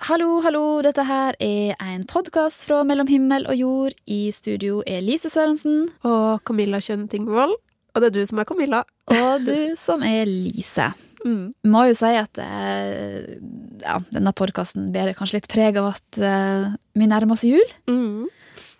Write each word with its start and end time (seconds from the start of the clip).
Hallo, 0.00 0.38
hallo, 0.40 0.80
dette 0.80 1.02
her 1.04 1.36
er 1.44 1.74
en 1.84 2.06
podkast 2.08 2.62
fra 2.64 2.78
Mellom 2.88 3.04
himmel 3.10 3.44
og 3.52 3.58
jord. 3.58 3.96
I 4.08 4.30
studio 4.32 4.78
er 4.88 5.02
Lise 5.04 5.28
Sørensen. 5.28 5.90
Og 6.08 6.40
Camilla 6.48 6.78
Kjønn 6.80 7.02
Tingvold. 7.12 7.52
Og 7.92 8.00
det 8.00 8.08
er 8.08 8.14
du 8.14 8.22
som 8.24 8.40
er 8.40 8.46
Camilla. 8.48 8.80
Og 9.12 9.44
du 9.44 9.76
som 9.76 10.04
er 10.06 10.24
Lise. 10.28 10.88
Mm. 11.20 11.50
Må 11.68 11.82
jo 11.84 11.92
si 11.98 12.08
at 12.16 12.38
eh, 12.40 13.34
ja, 13.82 13.98
denne 14.08 14.30
podkasten 14.32 14.86
bærer 14.94 15.12
kanskje 15.12 15.36
litt 15.36 15.48
preg 15.52 15.76
av 15.76 15.90
at 15.90 16.20
uh, 16.24 16.70
vi 16.96 17.08
nærmer 17.10 17.36
oss 17.36 17.44
jul. 17.44 17.74
Mm. 17.92 18.24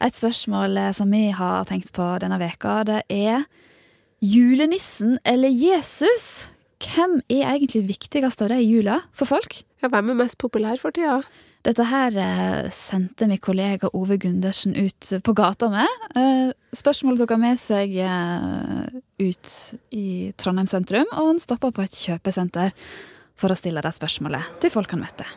Et 0.00 0.16
spørsmål 0.16 0.80
som 0.96 1.12
vi 1.12 1.26
har 1.36 1.68
tenkt 1.68 1.92
på 1.92 2.06
denne 2.24 2.38
veka, 2.40 2.78
det 2.88 3.02
er 3.12 3.44
julenissen 4.24 5.18
eller 5.28 5.52
Jesus? 5.52 6.48
Hvem 6.80 7.18
er 7.28 7.44
egentlig 7.54 7.82
viktigst 7.90 8.40
av 8.42 8.48
de 8.52 8.56
i 8.62 8.68
jula 8.70 9.00
for 9.16 9.28
folk? 9.28 9.60
Ja, 9.82 9.90
hvem 9.92 10.12
er 10.14 10.18
mest 10.22 10.38
populær 10.40 10.80
for 10.80 10.94
tida? 10.96 11.20
Dette 11.60 11.84
her 11.90 12.14
eh, 12.16 12.70
sendte 12.72 13.26
min 13.28 13.36
kollega 13.42 13.90
Ove 13.92 14.16
Gundersen 14.20 14.72
ut 14.78 15.10
på 15.26 15.34
gata 15.36 15.68
med. 15.68 15.98
Eh, 16.16 16.54
spørsmålet 16.76 17.20
tok 17.20 17.34
han 17.34 17.42
med 17.42 17.60
seg 17.60 17.92
eh, 18.00 18.96
ut 19.20 19.52
i 19.92 20.06
Trondheim 20.40 20.70
sentrum, 20.70 21.04
og 21.12 21.34
han 21.34 21.42
stoppa 21.42 21.68
på 21.76 21.84
et 21.84 21.98
kjøpesenter 22.00 22.72
for 23.40 23.52
å 23.52 23.58
stille 23.60 23.84
det 23.84 23.92
spørsmålet 23.96 24.56
til 24.64 24.72
folk 24.72 24.96
han 24.96 25.04
møtte. 25.04 25.28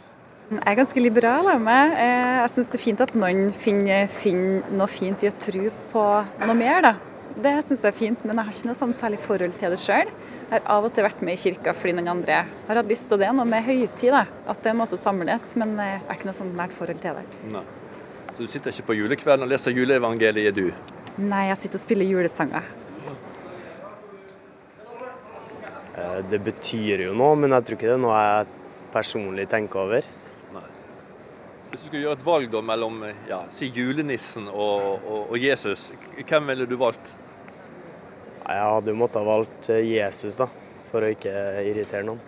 Jeg 0.54 0.64
er 0.70 0.78
ganske 0.80 1.02
liberal 1.04 1.48
av 1.52 1.60
meg. 1.64 1.92
Eh, 2.00 2.40
Jeg 2.46 2.54
syns 2.56 2.72
det 2.72 2.80
er 2.80 2.86
fint 2.86 3.04
at 3.04 3.16
noen 3.20 3.50
finner, 3.56 4.08
finner 4.12 4.72
noe 4.80 4.88
fint 4.92 5.24
i 5.28 5.32
å 5.32 5.36
tro 5.36 5.68
på 5.92 6.06
noe 6.48 6.56
mer. 6.56 6.88
da. 6.88 6.94
Det 7.36 7.58
syns 7.68 7.84
jeg 7.84 7.92
er 7.92 8.00
fint, 8.00 8.24
men 8.24 8.38
jeg 8.40 8.46
har 8.48 8.56
ikke 8.56 8.72
noe 8.72 8.80
sånn 8.80 8.96
særlig 8.96 9.20
forhold 9.24 9.60
til 9.60 9.76
det 9.76 9.80
sjøl. 9.82 10.12
Jeg 10.50 10.62
har 10.62 10.68
av 10.76 10.86
og 10.86 10.94
til 10.94 11.06
vært 11.06 11.22
med 11.26 11.34
i 11.38 11.40
kirka 11.42 11.74
fordi 11.74 11.94
noen 11.98 12.12
andre 12.14 12.42
har 12.68 12.80
hatt 12.80 12.90
lyst, 12.92 13.08
til 13.10 13.22
det 13.22 13.30
noe 13.34 13.46
med 13.50 13.64
høytid. 13.66 14.12
da. 14.14 14.26
At 14.48 14.60
det 14.62 14.70
er 14.70 14.76
en 14.76 14.82
måte 14.84 14.98
å 14.98 15.02
samles, 15.02 15.46
men 15.60 15.74
eh, 15.80 15.94
jeg 15.96 16.04
har 16.10 16.20
ikke 16.20 16.30
noe 16.30 16.38
sånn 16.38 16.54
nært 16.58 16.76
forhold 16.76 17.02
til 17.02 17.18
det. 17.20 17.26
Nei. 17.54 17.64
Så 18.34 18.46
du 18.46 18.50
sitter 18.50 18.74
ikke 18.74 18.88
på 18.92 18.96
julekvelden 18.98 19.46
og 19.46 19.52
leser 19.52 19.76
juleevangeliet, 19.78 20.58
du? 20.58 20.72
Nei, 21.22 21.44
jeg 21.52 21.60
sitter 21.64 21.78
og 21.80 21.84
spiller 21.86 22.10
julesanger. 22.10 22.70
Eh, 25.96 26.20
Det 26.30 26.40
betyr 26.42 27.06
jo 27.08 27.14
noe, 27.18 27.36
men 27.38 27.54
jeg 27.58 27.66
tror 27.68 27.78
ikke 27.80 27.90
det 27.92 27.98
er 27.98 28.04
noe 28.04 28.22
jeg 28.22 28.54
personlig 28.94 29.48
tenker 29.50 29.84
over. 29.88 30.08
Nei. 30.54 30.66
Hvis 31.72 31.84
du 31.84 31.88
skulle 31.88 32.04
gjøre 32.06 32.20
et 32.20 32.26
valg 32.26 32.52
da 32.54 32.62
mellom 32.66 33.00
ja, 33.30 33.44
si 33.54 33.70
julenissen 33.74 34.50
og, 34.50 35.02
og, 35.02 35.20
og 35.34 35.38
Jesus, 35.42 35.92
hvem 36.22 36.50
ville 36.52 36.68
du 36.70 36.76
valgt? 36.82 37.14
Jeg 38.44 38.68
hadde 38.70 38.92
jo 38.94 39.00
måttet 39.00 39.22
ha 39.22 39.28
valgt 39.28 39.70
eh, 39.72 39.86
Jesus, 39.96 40.38
da, 40.42 40.50
for 40.90 41.06
å 41.06 41.12
ikke 41.14 41.34
irritere 41.64 42.06
noen. 42.08 42.22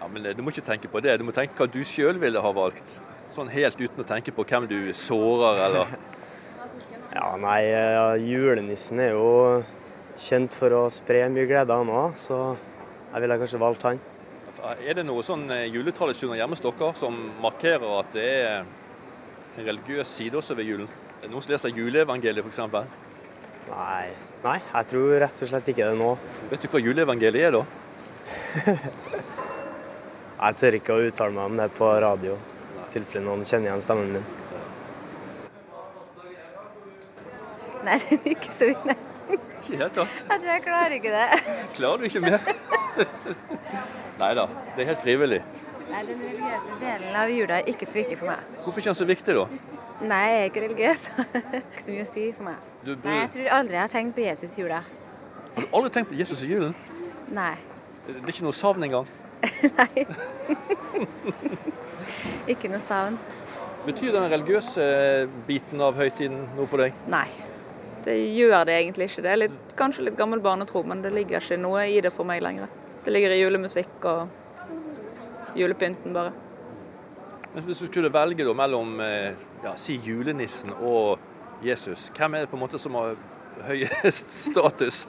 Ja, 0.00 0.08
men 0.12 0.26
eh, 0.26 0.36
Du 0.36 0.42
må 0.44 0.54
ikke 0.54 0.66
tenke 0.66 0.90
på 0.92 1.02
det, 1.04 1.18
du 1.18 1.26
må 1.26 1.34
tenke 1.36 1.58
hva 1.58 1.68
du 1.70 1.80
sjøl 1.86 2.20
ville 2.22 2.42
ha 2.42 2.52
valgt. 2.54 2.96
Sånn 3.32 3.50
helt 3.50 3.80
uten 3.80 4.04
å 4.04 4.06
tenke 4.06 4.34
på 4.34 4.46
hvem 4.46 4.68
du 4.70 4.78
sårer 4.94 5.64
eller 5.66 5.96
Ja, 7.16 7.30
nei, 7.40 7.62
julenissen 8.20 9.00
er 9.00 9.14
jo 9.16 9.62
kjent 10.20 10.54
for 10.56 10.74
å 10.76 10.82
spre 10.92 11.22
mye 11.32 11.46
glede, 11.48 11.72
han 11.72 11.88
òg, 11.88 12.16
så 12.20 12.38
jeg 13.12 13.24
ville 13.24 13.38
kanskje 13.40 13.60
valgt 13.62 13.86
han. 13.88 14.00
Er 14.82 14.96
det 14.98 15.04
noen 15.06 15.24
sånn 15.24 15.44
eh, 15.54 15.68
juletradisjoner 15.70 16.40
hjemme 16.40 16.56
hos 16.56 16.64
dere 16.64 16.92
som 16.98 17.16
markerer 17.42 17.92
at 18.00 18.14
det 18.16 18.26
er 18.26 18.64
en 19.56 19.66
religiøs 19.68 20.14
side 20.18 20.36
også 20.40 20.56
ved 20.58 20.68
julen? 20.68 20.88
Er 21.20 21.26
det 21.26 21.32
noen 21.32 21.44
som 21.44 21.54
leser 21.54 21.76
juleevangeliet 21.76 22.44
f.eks.? 22.44 22.60
Nei, 23.70 24.08
nei, 24.46 24.58
jeg 24.62 24.90
tror 24.92 25.16
rett 25.22 25.42
og 25.42 25.50
slett 25.50 25.68
ikke 25.72 25.90
det 25.90 25.98
nå. 25.98 26.12
Vet 26.52 26.62
du 26.62 26.70
hva 26.70 26.82
juleevangeliet 26.82 27.48
er 27.50 27.58
da? 27.58 27.64
Jeg 30.36 30.56
tør 30.60 30.74
ikke 30.76 30.92
å 30.92 31.04
uttale 31.08 31.32
meg 31.32 31.48
om 31.48 31.54
det 31.56 31.66
på 31.78 31.86
radio, 32.04 32.34
i 32.76 32.88
tilfelle 32.92 33.24
noen 33.24 33.44
kjenner 33.48 33.70
igjen 33.70 33.84
stemmen 33.84 34.10
min. 34.18 34.26
Nei, 37.86 37.96
det 38.02 38.18
er 38.18 38.32
ikke 38.34 38.52
så 38.52 38.68
vidt. 38.68 38.90
Ikke 39.30 39.78
helt 39.80 39.80
det 39.80 39.88
tatt. 39.96 40.18
Jeg 40.28 40.42
tror 40.42 40.50
jeg 40.50 40.64
klarer 40.66 40.96
ikke 40.98 41.14
det. 41.14 41.56
Klarer 41.78 42.02
du 42.02 42.08
ikke 42.10 42.22
mer? 42.26 42.40
Nei 44.20 44.30
da, 44.36 44.46
det 44.74 44.84
er 44.84 44.90
helt 44.92 45.02
frivillig. 45.06 45.40
Nei, 45.86 46.04
Den 46.04 46.20
religiøse 46.20 46.78
delen 46.82 47.16
av 47.16 47.32
jula 47.32 47.60
er 47.62 47.72
ikke 47.72 47.88
så 47.88 48.02
viktig 48.02 48.20
for 48.20 48.34
meg. 48.34 48.54
Hvorfor 48.64 48.82
ikke 48.82 48.92
den 48.92 49.00
så 49.00 49.08
viktig, 49.08 49.40
da? 49.40 49.46
Nei, 50.04 50.24
jeg 50.28 50.40
er 50.40 50.48
ikke 50.50 50.64
religiøs. 50.66 51.10
ikke 51.62 51.84
så 51.88 51.94
mye 51.94 52.04
å 52.04 52.10
si 52.12 52.30
for 52.36 52.50
meg. 52.50 52.72
Nei, 52.86 53.14
Jeg 53.24 53.30
tror 53.34 53.48
aldri 53.58 53.74
jeg 53.74 53.82
har 53.82 53.90
tenkt 53.90 54.14
på 54.14 54.22
Jesus 54.22 54.52
i 54.54 54.62
jula. 54.62 54.82
Har 55.56 55.64
du 55.64 55.72
aldri 55.74 55.90
tenkt 55.94 56.12
på 56.12 56.18
Jesus 56.18 56.42
i 56.46 56.50
julen? 56.52 56.74
Nei. 57.34 57.54
Det 58.06 58.20
er 58.20 58.30
ikke 58.30 58.46
noe 58.46 58.54
savn 58.54 58.86
engang. 58.86 59.08
Nei. 59.80 60.04
ikke 62.54 62.70
noe 62.70 62.82
savn. 62.84 63.18
Betyr 63.86 64.14
den 64.14 64.30
religiøse 64.30 64.86
biten 65.48 65.82
av 65.82 65.98
høytiden 65.98 66.46
noe 66.54 66.70
for 66.70 66.82
deg? 66.84 66.94
Nei. 67.10 67.26
Det 68.06 68.14
gjør 68.14 68.62
det 68.68 68.78
egentlig 68.78 69.10
ikke. 69.10 69.22
Det 69.26 69.30
er 69.32 69.40
litt, 69.46 69.76
kanskje 69.78 70.06
litt 70.06 70.18
gammel 70.18 70.42
barnetro, 70.42 70.84
men 70.86 71.02
det 71.02 71.10
ligger 71.14 71.42
ikke 71.42 71.58
noe 71.58 71.88
i 71.90 71.98
det 72.02 72.12
for 72.14 72.28
meg 72.28 72.42
lenger. 72.44 72.70
Det 73.02 73.14
ligger 73.14 73.34
i 73.34 73.40
julemusikk 73.40 74.06
og 74.06 75.58
julepynten, 75.58 76.14
bare. 76.14 76.30
Men 77.54 77.64
Hvis 77.66 77.82
du 77.82 77.88
skulle 77.88 78.12
velge 78.14 78.46
mellom 78.54 79.00
eh, 79.02 79.32
ja, 79.64 79.72
si 79.80 79.96
julenissen 80.04 80.74
og 80.76 81.18
Jesus, 81.64 82.10
hvem 82.16 82.34
er 82.34 82.44
det 82.44 82.50
på 82.50 82.56
en 82.58 82.62
måte 82.64 82.78
som 82.78 82.96
har 82.98 83.16
høyest 83.66 84.32
status? 84.50 85.06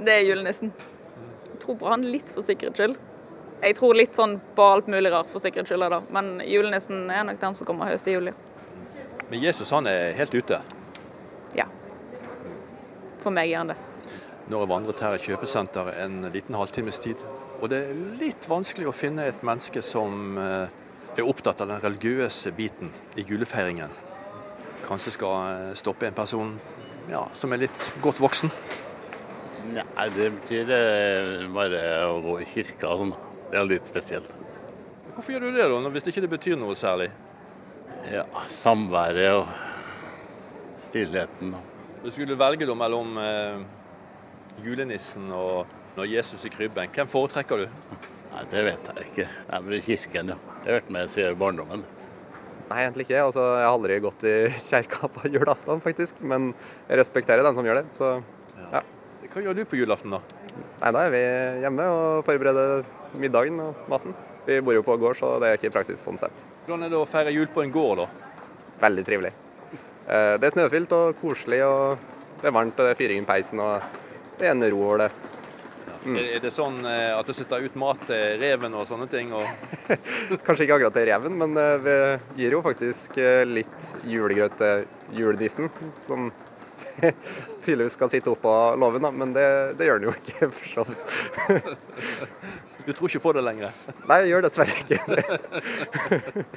Det 0.00 0.12
er 0.12 0.26
julenissen. 0.26 0.72
Jeg 1.50 1.62
tror 1.62 1.78
bare 1.80 1.96
han 1.96 2.04
litt 2.08 2.28
for 2.32 2.44
sikkerhets 2.44 2.80
skyld. 2.80 2.98
Jeg 3.60 3.76
tror 3.76 3.96
litt 3.96 4.16
sånn 4.16 4.38
på 4.56 4.64
alt 4.64 4.88
mulig 4.88 5.12
rart 5.12 5.28
for 5.32 5.42
sikkerhets 5.42 5.72
skyld, 5.72 5.88
da. 5.92 6.00
men 6.12 6.38
julenissen 6.48 7.10
er 7.12 7.26
nok 7.28 7.40
den 7.40 7.56
som 7.56 7.68
kommer 7.68 7.90
høyest 7.90 8.08
i 8.08 8.16
juli. 8.16 8.32
Men 9.30 9.42
Jesus 9.44 9.70
han 9.76 9.86
er 9.86 10.16
helt 10.18 10.34
ute. 10.34 10.60
Ja. 11.56 11.66
For 13.20 13.32
meg 13.34 13.52
er 13.52 13.62
han 13.62 13.72
det. 13.72 13.78
Nå 14.50 14.58
har 14.58 14.64
jeg 14.64 14.72
vandret 14.72 15.02
her 15.04 15.14
i 15.14 15.22
kjøpesenteret 15.22 16.00
en 16.02 16.24
liten 16.34 16.56
halvtimes 16.58 16.98
tid. 17.04 17.20
Og 17.60 17.68
det 17.70 17.84
er 17.86 17.98
litt 18.18 18.48
vanskelig 18.50 18.88
å 18.90 18.96
finne 18.96 19.28
et 19.30 19.44
menneske 19.46 19.82
som 19.84 20.38
eh, 20.40 20.72
er 21.14 21.28
opptatt 21.28 21.60
av 21.62 21.70
den 21.70 21.82
religiøse 21.84 22.50
biten 22.56 22.90
i 23.20 23.26
julefeiringen. 23.28 23.92
Kanskje 24.86 25.14
skal 25.14 25.34
eh, 25.40 25.72
stoppe 25.78 26.08
en 26.08 26.16
person 26.16 26.54
ja, 27.10 27.24
som 27.34 27.52
er 27.52 27.64
litt 27.66 27.88
godt 28.04 28.20
voksen. 28.22 28.52
Nei, 29.70 30.06
det 30.14 30.30
betyr 30.40 30.70
bare 31.54 31.82
å 32.08 32.20
gå 32.24 32.38
i 32.42 32.46
kirka 32.48 32.90
og 32.90 33.04
sånn. 33.04 33.16
Det 33.50 33.58
er 33.58 33.66
litt 33.66 33.90
spesielt. 33.90 34.30
Hvorfor 35.14 35.34
gjør 35.34 35.46
du 35.46 35.58
det, 35.58 35.66
da, 35.68 35.90
hvis 35.92 36.06
det 36.06 36.14
ikke 36.14 36.30
betyr 36.32 36.58
noe 36.58 36.76
særlig? 36.78 37.10
Ja, 38.08 38.24
samværet 38.48 39.34
og 39.36 39.50
stillheten. 40.80 41.52
Du 42.00 42.08
skulle 42.10 42.38
velge 42.40 42.68
da 42.68 42.76
mellom 42.78 43.18
eh, 43.20 43.60
julenissen 44.64 45.28
og 45.36 45.68
når 45.98 46.08
Jesus 46.14 46.46
i 46.46 46.52
krybben, 46.54 46.88
hvem 46.94 47.10
foretrekker 47.10 47.64
du? 47.64 47.66
Nei, 48.30 48.44
det 48.52 48.62
vet 48.64 48.90
jeg 48.92 49.08
ikke. 49.08 49.26
Det 49.50 49.58
er 49.58 49.86
kirken, 49.88 50.32
ja. 50.32 50.38
Det 50.60 50.70
har 50.70 50.78
vært 50.78 50.92
med 50.94 51.12
siden 51.12 51.40
barndommen. 51.40 51.82
Nei, 52.70 52.84
egentlig 52.84 53.08
ikke. 53.08 53.22
Altså, 53.26 53.42
jeg 53.58 53.66
har 53.66 53.74
aldri 53.74 53.96
gått 54.04 54.24
i 54.30 54.34
kjerka 54.70 55.08
på 55.10 55.26
julaften, 55.32 55.80
faktisk. 55.82 56.20
Men 56.22 56.52
jeg 56.86 57.00
respekterer 57.00 57.42
den 57.46 57.56
som 57.56 57.66
gjør 57.66 57.80
det. 57.80 57.86
Så 57.98 58.10
ja. 58.70 58.82
Hva 59.30 59.42
gjør 59.44 59.58
du 59.58 59.64
på 59.70 59.78
julaften, 59.80 60.14
da? 60.14 60.20
Nei, 60.80 60.90
da 60.94 61.02
er 61.06 61.12
vi 61.14 61.22
hjemme 61.64 61.86
og 61.94 62.24
forbereder 62.26 62.84
middagen 63.20 63.58
og 63.62 63.84
maten. 63.90 64.14
Vi 64.46 64.56
bor 64.64 64.74
jo 64.74 64.82
på 64.86 64.96
gård, 64.98 65.18
så 65.18 65.34
det 65.42 65.50
er 65.50 65.58
ikke 65.58 65.72
praktisk 65.74 66.00
sånn 66.02 66.18
sett. 66.18 66.46
Hvordan 66.66 66.86
er 66.86 66.92
det 66.94 66.98
å 66.98 67.06
feire 67.08 67.34
jul 67.34 67.50
på 67.52 67.62
en 67.62 67.74
gård, 67.74 68.00
da? 68.04 68.06
Veldig 68.80 69.04
trivelig. 69.06 69.32
Eh, 70.06 70.36
Det 70.40 70.48
er 70.48 70.54
snøfylt 70.54 70.94
og 70.96 71.18
koselig, 71.20 71.60
og 71.66 71.98
det 72.40 72.48
er 72.48 72.54
varmt, 72.56 72.78
og 72.78 72.86
det 72.86 72.94
er 72.94 72.98
fyring 72.98 73.22
i 73.22 73.28
peisen, 73.28 73.60
og 73.62 73.82
det 74.40 74.48
er 74.48 74.54
en 74.54 74.64
ro 74.72 74.80
over 74.86 75.04
det. 75.04 75.10
Er 76.00 76.36
er 76.36 76.40
det 76.40 76.52
sånn 76.54 76.78
eh, 76.88 77.10
at 77.12 77.28
du 77.28 77.32
setter 77.36 77.60
ut 77.60 77.74
mat 77.80 78.00
til 78.08 78.38
reven 78.40 78.76
og 78.78 78.86
sånne 78.88 79.08
ting? 79.10 79.32
Og... 79.36 79.44
Kanskje 80.46 80.64
ikke 80.64 80.78
akkurat 80.78 80.96
til 80.96 81.08
reven, 81.10 81.36
men 81.40 81.58
eh, 81.60 81.82
vi 81.84 81.96
gir 82.40 82.56
jo 82.56 82.62
faktisk 82.64 83.18
eh, 83.20 83.42
litt 83.48 83.90
julegrøt 84.08 84.56
til 84.60 84.86
julenissen, 85.18 85.68
som 86.06 86.30
tydeligvis 87.64 87.98
skal 87.98 88.12
sitte 88.12 88.32
oppå 88.32 88.54
låven. 88.80 89.10
Men 89.20 89.36
det, 89.36 89.46
det 89.76 89.90
gjør 89.90 90.00
den 90.00 90.08
jo 90.08 90.16
ikke, 90.16 90.50
for 90.58 90.72
så 90.72 90.86
vidt. 90.88 91.04
Du 92.86 92.94
tror 92.96 93.10
ikke 93.10 93.24
på 93.26 93.36
det 93.36 93.44
lenger? 93.44 93.76
Nei, 94.08 94.22
jeg 94.24 94.32
gjør 94.32 94.48
dessverre 94.48 94.80
ikke 94.80 94.98
det. 95.12 96.48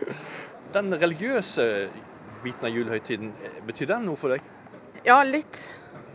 Den 0.73 0.95
religiøse 0.95 1.67
biten 2.43 2.67
av 2.67 2.75
julehøytiden, 2.75 3.31
eh, 3.43 3.63
betyr 3.67 3.91
den 3.93 4.05
noe 4.07 4.19
for 4.19 4.35
deg? 4.35 4.43
Ja, 5.03 5.21
litt. 5.27 5.59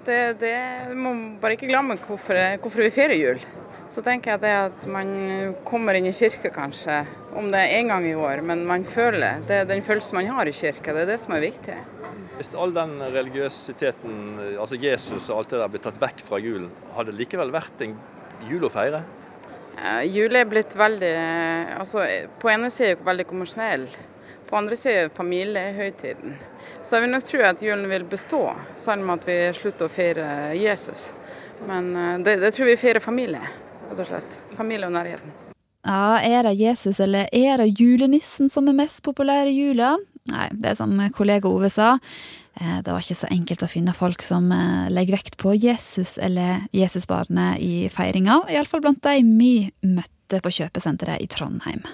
Det, 0.08 0.38
det 0.40 0.96
må 0.96 1.10
bare 1.40 1.52
ikke 1.58 1.68
glemme 1.68 1.98
hvorfor, 2.00 2.38
hvorfor 2.62 2.80
vi 2.86 2.92
feirer 2.94 3.18
jul. 3.18 3.42
Så 3.92 4.00
tenker 4.04 4.34
jeg 4.34 4.40
det 4.40 4.52
at 4.52 4.86
man 4.88 5.10
kommer 5.68 5.96
inn 5.96 6.08
i 6.08 6.14
kirke, 6.16 6.48
kanskje, 6.52 7.02
om 7.36 7.50
det 7.52 7.60
er 7.60 7.74
én 7.78 7.90
gang 7.92 8.06
i 8.08 8.14
år, 8.16 8.40
men 8.44 8.64
man 8.68 8.84
føler 8.88 9.44
det 9.48 9.62
den 9.68 9.84
følelsen 9.84 10.16
man 10.16 10.30
har 10.32 10.48
i 10.48 10.54
kirka. 10.56 10.94
Det 10.96 11.04
er 11.04 11.10
det 11.12 11.18
som 11.20 11.36
er 11.36 11.44
viktig. 11.44 11.76
Hvis 12.38 12.52
all 12.56 12.72
den 12.72 12.96
religiøsiteten, 13.12 14.16
altså 14.56 14.80
Jesus 14.80 15.28
og 15.28 15.42
alt 15.42 15.52
det 15.52 15.60
der, 15.60 15.72
blir 15.72 15.84
tatt 15.84 16.00
vekk 16.00 16.24
fra 16.24 16.40
julen, 16.40 16.68
har 16.96 17.08
det 17.08 17.16
likevel 17.18 17.52
vært 17.52 17.84
en 17.84 17.96
jul 18.48 18.64
å 18.64 18.72
feire? 18.72 19.04
Eh, 19.78 20.04
Jul 20.10 20.34
er 20.34 20.48
blitt 20.50 20.74
veldig 20.74 21.10
altså 21.78 22.02
På 22.42 22.50
ene 22.50 22.66
side 22.72 22.96
veldig 23.06 23.26
kommersjonell, 23.30 23.84
på 24.48 24.56
andre 24.56 24.76
siden 24.76 24.98
er 25.04 25.08
det 25.10 25.16
familiehøytiden. 25.16 26.36
Så 26.82 26.96
jeg 26.96 27.04
vil 27.04 27.12
nok 27.12 27.26
tro 27.28 27.40
at 27.44 27.62
julen 27.62 27.88
vil 27.90 28.04
bestå, 28.08 28.42
selv 28.78 29.04
om 29.04 29.10
at 29.16 29.26
vi 29.28 29.36
slutter 29.56 29.88
å 29.88 29.92
feire 29.92 30.28
Jesus. 30.56 31.10
Men 31.68 31.90
eh, 31.96 32.14
det, 32.24 32.38
det 32.42 32.54
tror 32.56 32.70
vi 32.70 32.78
feirer 32.80 33.04
familie, 33.04 33.42
rett 33.90 34.02
og 34.04 34.08
slett. 34.08 34.40
Familie 34.56 34.88
og 34.88 34.94
nærheten. 34.96 35.34
Ja, 35.88 36.18
er 36.20 36.44
det 36.44 36.58
Jesus 36.58 36.98
eller 37.00 37.28
er 37.32 37.62
det 37.62 37.70
julenissen 37.80 38.50
som 38.52 38.66
er 38.68 38.76
mest 38.76 39.00
populær 39.06 39.48
i 39.48 39.54
jula? 39.56 39.94
Nei, 40.28 40.48
det 40.52 40.72
er 40.72 40.76
som 40.76 40.92
kollega 41.16 41.48
Ove 41.48 41.70
sa. 41.72 41.94
eh, 42.60 42.80
Det 42.84 42.92
var 42.92 43.00
ikke 43.00 43.16
så 43.16 43.30
enkelt 43.32 43.62
å 43.64 43.70
finne 43.70 43.94
folk 43.96 44.22
som 44.22 44.50
eh, 44.52 44.90
legger 44.92 45.16
vekt 45.16 45.38
på 45.40 45.54
Jesus 45.56 46.18
eller 46.18 46.66
Jesusbarnet 46.76 47.62
i 47.64 47.88
feiringa. 47.92 48.42
Iallfall 48.52 48.84
blant 48.84 49.00
de 49.02 49.22
vi 49.24 49.52
møtte 49.86 50.42
på 50.44 50.52
kjøpesenteret 50.60 51.24
i 51.24 51.30
Trondheim. 51.32 51.86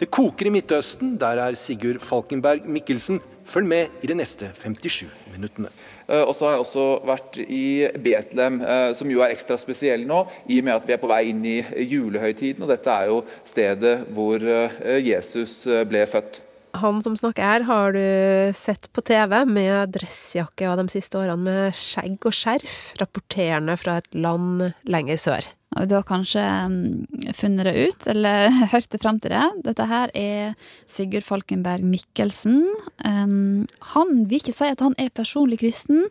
Det 0.00 0.10
koker 0.10 0.50
i 0.50 0.54
Midtøsten. 0.54 1.16
Der 1.20 1.40
er 1.46 1.58
Sigurd 1.58 2.02
Falkenberg 2.04 2.66
Mikkelsen. 2.66 3.20
Følg 3.44 3.68
med 3.68 4.04
i 4.04 4.08
de 4.08 4.16
neste 4.16 4.48
57 4.56 5.04
minuttene. 5.34 5.68
Eh, 6.08 6.20
Og 6.22 6.34
så 6.36 6.46
har 6.46 6.56
jeg 6.56 6.64
også 6.64 6.86
vært 7.08 7.38
i 7.44 7.88
Betlehem, 8.04 8.60
eh, 8.60 8.92
som 8.96 9.10
jo 9.10 9.22
er 9.24 9.34
ekstra 9.34 9.58
spesiell 9.60 10.06
nå, 10.08 10.24
i 10.48 10.60
og 10.60 10.64
med 10.64 10.74
at 10.76 10.88
vi 10.88 10.96
er 10.96 11.00
på 11.02 11.10
vei 11.10 11.22
inn 11.30 11.44
i 11.44 11.58
julehøytiden. 11.62 12.64
Og 12.64 12.72
dette 12.72 12.90
er 12.92 13.12
jo 13.12 13.22
stedet 13.44 13.94
hvor 14.12 14.40
eh, 14.40 14.98
Jesus 15.04 15.62
ble 15.88 16.04
født. 16.08 16.42
Han 16.74 16.98
som 17.04 17.14
snakker 17.14 17.44
her, 17.46 17.62
har 17.68 17.92
du 17.94 18.00
sett 18.56 18.88
på 18.92 19.02
TV 19.06 19.44
med 19.46 19.92
dressjakke 19.94 20.66
og 20.72 20.80
de 20.80 20.88
siste 20.90 21.20
årene 21.20 21.38
med 21.46 21.76
skjegg 21.78 22.18
og 22.26 22.34
skjerf, 22.34 22.78
rapporterende 22.98 23.76
fra 23.78 24.00
et 24.02 24.10
land 24.18 24.72
lenger 24.90 25.20
sør. 25.22 25.46
Og 25.74 25.90
har 25.90 26.06
kanskje 26.06 26.42
mm, 26.70 27.32
funnet 27.34 27.66
det 27.66 27.74
ut, 27.88 28.06
eller 28.12 28.48
hørt 28.74 28.90
det 28.92 29.00
fram 29.02 29.18
til 29.22 29.34
det. 29.34 29.44
Dette 29.66 29.88
her 29.90 30.12
er 30.14 30.54
Sigurd 30.90 31.26
Falkenberg 31.26 31.84
Mikkelsen. 31.86 32.62
Um, 33.04 33.64
han 33.94 34.24
vil 34.30 34.42
ikke 34.42 34.54
si 34.56 34.70
at 34.70 34.84
han 34.84 34.96
er 35.02 35.14
personlig 35.14 35.60
kristen, 35.64 36.06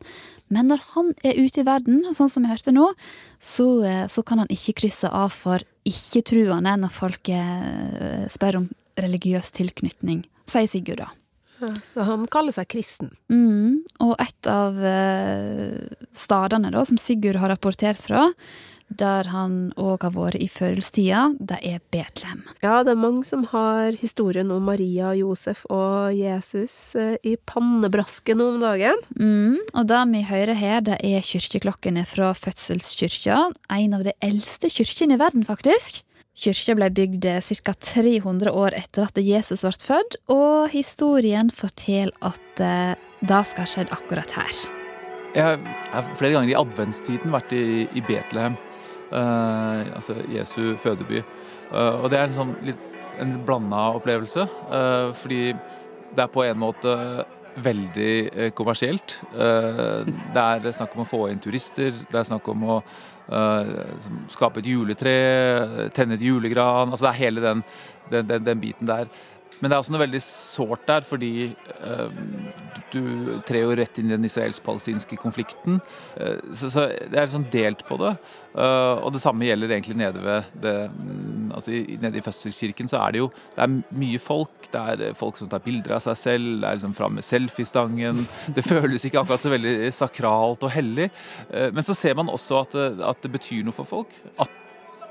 men 0.54 0.70
når 0.70 0.84
han 0.94 1.12
er 1.26 1.40
ute 1.40 1.64
i 1.64 1.68
verden, 1.68 2.04
sånn 2.14 2.30
som 2.30 2.46
vi 2.46 2.52
hørte 2.52 2.74
nå, 2.76 2.90
så, 3.42 3.68
eh, 3.88 4.06
så 4.12 4.22
kan 4.28 4.44
han 4.44 4.52
ikke 4.54 4.76
krysse 4.84 5.10
av 5.10 5.32
for 5.34 5.64
ikke-truende 5.88 6.76
når 6.84 6.94
folk 6.94 7.32
eh, 7.34 8.28
spør 8.32 8.62
om 8.62 8.70
religiøs 9.00 9.50
tilknytning, 9.56 10.22
sier 10.50 10.70
Sigurd 10.70 11.02
da. 11.02 11.10
Så 11.86 12.04
han 12.04 12.26
kaller 12.32 12.52
seg 12.52 12.68
kristen. 12.72 13.12
Mm, 13.32 13.84
og 14.04 14.14
et 14.22 14.50
av 14.52 14.78
eh, 14.84 15.80
stedene 16.16 16.74
som 16.86 17.00
Sigurd 17.00 17.40
har 17.40 17.54
rapportert 17.54 18.02
fra, 18.04 18.28
der 18.88 19.30
han 19.32 19.72
òg 19.80 20.06
har 20.06 20.14
vært 20.16 20.42
i 20.44 20.48
førjulstida, 20.52 21.24
det 21.40 21.60
er 21.66 21.82
Betlehem. 21.94 22.44
Ja, 22.64 22.82
det 22.86 22.94
er 22.94 23.02
mange 23.02 23.26
som 23.28 23.46
har 23.52 23.96
historien 24.00 24.52
om 24.54 24.66
Maria, 24.68 25.14
Josef 25.18 25.64
og 25.74 26.14
Jesus 26.18 26.96
eh, 27.00 27.16
i 27.24 27.36
pannebrasken 27.38 28.42
om 28.44 28.62
dagen. 28.64 29.00
Mm, 29.18 29.60
og 29.74 29.90
det 29.90 30.02
vi 30.14 30.24
hører 30.30 30.60
her, 30.60 30.82
det 30.86 31.00
er 31.02 31.26
kirkeklokkene 31.26 32.06
fra 32.10 32.34
fødselskirka, 32.38 33.50
En 33.74 33.94
av 33.94 34.04
de 34.06 34.14
eldste 34.22 34.70
kirkene 34.70 35.16
i 35.16 35.22
verden, 35.22 35.46
faktisk. 35.46 36.04
Kyrkja 36.34 36.74
ble 36.74 36.90
bygd 36.90 37.28
ca. 37.46 37.74
300 37.78 38.50
år 38.50 38.74
etter 38.74 39.06
at 39.06 39.20
Jesus 39.22 39.62
ble 39.66 39.74
født, 39.86 40.18
og 40.34 40.72
historien 40.74 41.52
forteller 41.54 42.14
at 42.26 42.62
eh, 42.62 42.96
det 43.24 43.44
skal 43.48 43.64
ha 43.64 43.70
skjedd 43.70 43.94
akkurat 43.94 44.34
her. 44.40 44.64
Jeg 45.34 45.60
har 45.94 46.10
flere 46.18 46.36
ganger 46.36 46.52
i 46.52 46.58
adventstiden 46.58 47.34
vært 47.34 47.54
i, 47.56 47.86
i 47.90 48.02
Betlehem, 48.06 48.58
eh, 48.58 48.73
altså 49.14 50.16
Jesu 50.32 50.76
fødeby. 50.78 51.24
Eh, 51.74 52.04
og 52.04 52.10
det 52.12 52.20
er 52.20 52.34
en 52.34 52.58
litt 52.66 52.90
en 53.22 53.34
blanda 53.46 53.92
opplevelse, 53.94 54.42
eh, 54.74 55.14
fordi 55.14 55.54
det 55.54 56.24
er 56.24 56.34
på 56.34 56.44
en 56.46 56.58
måte 56.62 56.94
veldig 57.62 58.14
eh, 58.34 58.52
kommersielt. 58.58 59.20
Eh, 59.34 60.06
det 60.34 60.44
er 60.44 60.72
snakk 60.74 60.96
om 60.96 61.04
å 61.04 61.10
få 61.10 61.28
inn 61.30 61.42
turister, 61.42 61.94
det 62.10 62.20
er 62.20 62.30
snakk 62.30 62.48
om 62.50 62.66
å 62.66 62.78
eh, 62.80 63.74
skape 64.34 64.64
et 64.64 64.70
juletre, 64.72 65.14
tenne 65.94 66.18
et 66.18 66.26
julegran. 66.26 66.90
Altså 66.90 67.08
det 67.08 67.12
er 67.12 67.22
hele 67.22 67.46
den, 67.46 67.64
den, 68.10 68.28
den, 68.32 68.48
den 68.50 68.64
biten 68.64 68.90
der. 68.90 69.12
Men 69.64 69.72
det 69.72 69.78
er 69.78 69.80
også 69.80 69.94
noe 69.96 70.04
veldig 70.04 70.20
sårt 70.26 70.82
der, 70.90 71.06
fordi 71.08 71.30
uh, 71.86 72.10
du 72.92 73.38
trer 73.48 73.62
jo 73.64 73.76
rett 73.80 73.96
inn 74.02 74.10
i 74.10 74.16
den 74.18 74.28
israelsk-palestinske 74.28 75.16
konflikten. 75.22 75.78
Uh, 76.18 76.42
så, 76.52 76.68
så 76.68 76.84
det 76.92 77.22
er 77.22 77.30
sånn 77.32 77.46
delt 77.54 77.86
på 77.88 77.96
det. 78.02 78.12
Uh, 78.52 79.00
og 79.00 79.14
det 79.16 79.22
samme 79.24 79.48
gjelder 79.48 79.72
egentlig 79.72 79.96
nede 80.02 80.20
ved 80.26 80.50
det, 80.66 80.74
um, 81.00 81.54
altså 81.56 81.72
nede 82.04 82.20
i 82.20 82.26
Fødselskirken 82.26 82.92
så 82.92 83.00
er 83.06 83.16
det 83.16 83.22
jo 83.24 83.30
det 83.56 83.64
er 83.64 83.78
mye 84.04 84.20
folk. 84.20 84.68
Det 84.74 84.84
er 84.84 85.16
folk 85.16 85.40
som 85.40 85.48
tar 85.48 85.64
bilder 85.64 85.96
av 85.96 86.04
seg 86.10 86.20
selv, 86.20 86.50
det 86.60 86.68
er 86.68 86.82
liksom 86.82 86.98
fram 86.98 87.16
med 87.16 87.28
selfiestangen. 87.28 88.26
Det 88.52 88.66
føles 88.68 89.08
ikke 89.08 89.24
akkurat 89.24 89.46
så 89.46 89.54
veldig 89.54 89.94
sakralt 89.96 90.68
og 90.68 90.76
hellig. 90.76 91.08
Men 91.54 91.86
så 91.86 91.96
ser 91.96 92.18
man 92.20 92.32
også 92.34 92.64
at 92.66 92.76
det, 92.76 92.90
at 93.06 93.24
det 93.24 93.32
betyr 93.38 93.64
noe 93.68 93.76
for 93.76 93.88
folk. 93.88 94.18
At 94.42 94.63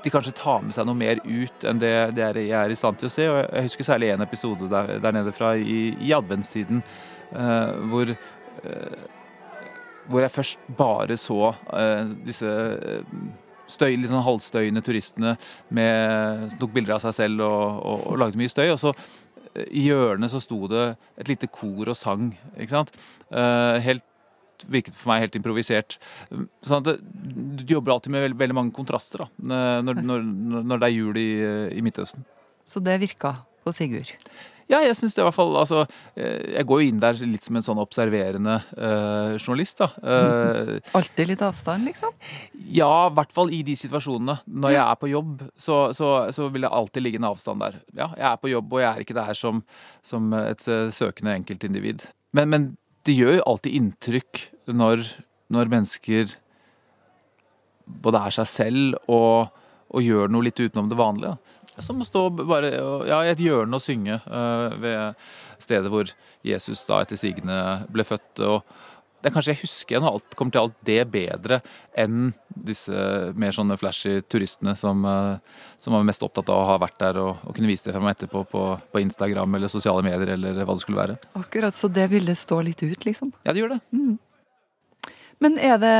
de 0.03 0.11
kanskje 0.11 0.35
tar 0.35 0.63
med 0.65 0.75
seg 0.75 0.87
noe 0.87 0.99
mer 0.99 1.21
ut 1.23 1.65
enn 1.67 1.79
det, 1.81 1.93
det 2.17 2.25
er, 2.25 2.39
jeg 2.43 2.57
er 2.59 2.73
i 2.73 2.77
stand 2.77 2.99
til 2.99 3.09
å 3.09 3.13
se. 3.13 3.27
Og 3.31 3.39
jeg 3.41 3.67
husker 3.69 3.87
særlig 3.87 4.11
en 4.13 4.25
episode 4.25 4.69
der, 4.71 4.97
der 5.03 5.15
nede 5.15 5.33
fra 5.35 5.53
i, 5.55 5.93
i 6.03 6.11
adventstiden 6.15 6.83
uh, 6.83 7.71
hvor, 7.91 8.11
uh, 8.11 8.97
hvor 10.09 10.25
jeg 10.25 10.35
først 10.35 10.67
bare 10.77 11.15
så 11.17 11.53
eh, 11.71 12.09
disse 12.27 12.49
støy, 13.71 13.93
litt 13.95 14.11
sånn 14.11 14.25
halvstøyende 14.25 14.83
turistene 14.83 15.37
med, 15.71 16.49
som 16.51 16.59
tok 16.59 16.73
bilder 16.75 16.97
av 16.97 17.05
seg 17.05 17.15
selv 17.21 17.45
og, 17.45 17.61
og, 17.79 18.07
og 18.11 18.19
lagde 18.19 18.41
mye 18.41 18.51
støy. 18.51 18.67
Og 18.73 18.81
så 18.81 18.91
i 19.63 19.85
hjørnet 19.85 20.33
så 20.33 20.41
sto 20.43 20.65
det 20.67 20.89
et 21.21 21.31
lite 21.31 21.47
kor 21.47 21.93
og 21.93 21.95
sang. 21.95 22.33
ikke 22.57 22.73
sant? 22.73 22.91
Helt 23.85 24.03
virket 24.71 24.95
for 24.97 25.13
meg 25.13 25.25
helt 25.25 25.37
improvisert. 25.39 25.97
Sånn 26.65 26.83
at 26.83 27.01
Du 27.03 27.63
jobber 27.75 27.95
alltid 27.95 28.13
med 28.15 28.27
veldig, 28.27 28.39
veldig 28.39 28.57
mange 28.57 28.75
kontraster 28.75 29.25
da, 29.25 29.29
når, 29.83 30.01
når, 30.01 30.25
når 30.63 30.81
det 30.81 30.89
er 30.89 30.95
jul 30.95 31.19
i, 31.19 31.29
i 31.77 31.83
Midtøsten. 31.85 32.25
Så 32.63 32.79
det 32.83 33.01
virka 33.01 33.37
på 33.63 33.73
Sigurd? 33.75 34.11
Ja, 34.71 34.79
jeg 34.83 34.95
synes 34.95 35.15
det 35.15 35.21
i 35.21 35.25
hvert 35.27 35.35
fall 35.35 35.55
altså, 35.59 35.83
Jeg 36.15 36.65
går 36.67 36.81
jo 36.81 36.91
inn 36.91 37.01
der 37.01 37.17
litt 37.27 37.45
som 37.45 37.57
en 37.59 37.65
sånn 37.65 37.81
observerende 37.81 38.55
uh, 38.77 39.35
journalist. 39.35 39.81
da. 39.81 39.89
Uh, 39.99 40.77
Alltid 40.97 41.33
litt 41.33 41.43
avstand, 41.45 41.87
liksom? 41.89 42.13
Ja, 42.71 43.09
i 43.09 43.15
hvert 43.17 43.35
fall 43.35 43.51
i 43.53 43.61
de 43.67 43.75
situasjonene. 43.79 44.39
Når 44.47 44.75
jeg 44.75 44.83
er 44.85 45.01
på 45.01 45.11
jobb, 45.11 45.43
så, 45.59 45.79
så, 45.95 46.13
så, 46.35 46.47
vil 46.53 46.65
det 46.65 46.71
alltid 46.71 47.05
ligge 47.05 47.21
en 47.21 47.29
avstand 47.33 47.63
der. 47.65 47.81
Ja, 47.91 48.09
jeg 48.15 48.27
er 48.31 48.39
på 48.41 48.53
jobb, 48.53 48.71
og 48.71 48.83
jeg 48.83 48.89
er 48.89 49.05
ikke 49.05 49.19
der 49.19 49.37
som, 49.37 49.63
som 50.05 50.31
et 50.39 50.63
søkende 50.63 51.35
enkeltindivid. 51.41 52.07
Men, 52.33 52.49
men 52.49 52.71
det 53.07 53.15
gjør 53.17 53.37
jo 53.37 53.47
alltid 53.51 53.75
inntrykk 53.79 54.43
når, 54.71 55.03
når 55.51 55.71
mennesker 55.71 56.37
både 57.83 58.21
er 58.27 58.35
seg 58.37 58.49
selv 58.49 59.11
og, 59.11 59.51
og, 59.91 59.99
gjør 60.03 60.31
noe 60.31 60.47
litt 60.47 60.59
utenom 60.59 60.89
det 60.91 60.99
vanlige. 60.99 61.35
Som 61.83 62.03
å 62.03 62.07
stå 62.07 62.27
bare 62.37 62.69
ja, 63.09 63.19
i 63.25 63.31
et 63.31 63.41
hjørne 63.41 63.79
og 63.79 63.83
synge 63.83 64.19
uh, 64.27 64.75
ved 64.79 65.17
stedet 65.61 65.89
hvor 65.91 66.11
Jesus 66.45 66.83
da 66.87 67.01
etter 67.01 67.19
sigende 67.19 67.57
ble 67.91 68.05
født. 68.07 68.43
og 68.45 68.61
det 69.23 69.29
er 69.29 69.35
kanskje 69.37 69.53
jeg 69.53 69.61
husker 69.61 70.01
når 70.03 70.17
alt 70.17 70.35
kommer 70.35 70.51
til 70.51 70.65
alt 70.65 70.79
det 70.83 70.99
bedre 71.07 71.61
enn 71.95 72.33
disse 72.67 73.03
mer 73.39 73.55
sånne 73.55 73.77
flashy 73.79 74.17
turistene 74.27 74.73
som, 74.75 75.05
uh, 75.07 75.37
som 75.79 75.95
var 75.95 76.03
mest 76.07 76.25
opptatt 76.27 76.51
av 76.51 76.59
å 76.59 76.65
ha 76.73 76.75
vært 76.83 76.97
der 76.99 77.19
og, 77.21 77.39
og 77.47 77.55
kunne 77.55 77.69
vise 77.71 77.87
det 77.87 77.95
frem 77.95 78.09
etterpå 78.11 78.41
på, 78.51 78.63
på, 78.91 79.01
Instagram 79.03 79.55
eller 79.55 79.71
sosiale 79.71 80.03
medier 80.03 80.33
eller 80.35 80.59
hva 80.59 80.75
det 80.75 80.83
skulle 80.83 80.99
være. 80.99 81.15
Akkurat, 81.39 81.77
så 81.77 81.87
det 81.87 82.09
ville 82.11 82.35
stå 82.35 82.59
litt 82.67 82.83
ut, 82.83 83.07
liksom? 83.07 83.31
Ja, 83.47 83.55
det 83.55 83.63
gjør 83.63 83.77
det. 83.77 83.79
Mm. 83.95 84.17
Men 85.43 85.55
er, 85.59 85.79
det, 85.79 85.93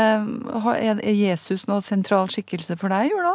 er 1.07 1.15
Jesus 1.15 1.63
noe 1.71 1.83
sentral 1.83 2.27
skikkelse 2.31 2.75
for 2.79 2.91
deg 2.91 3.11
jula? 3.11 3.33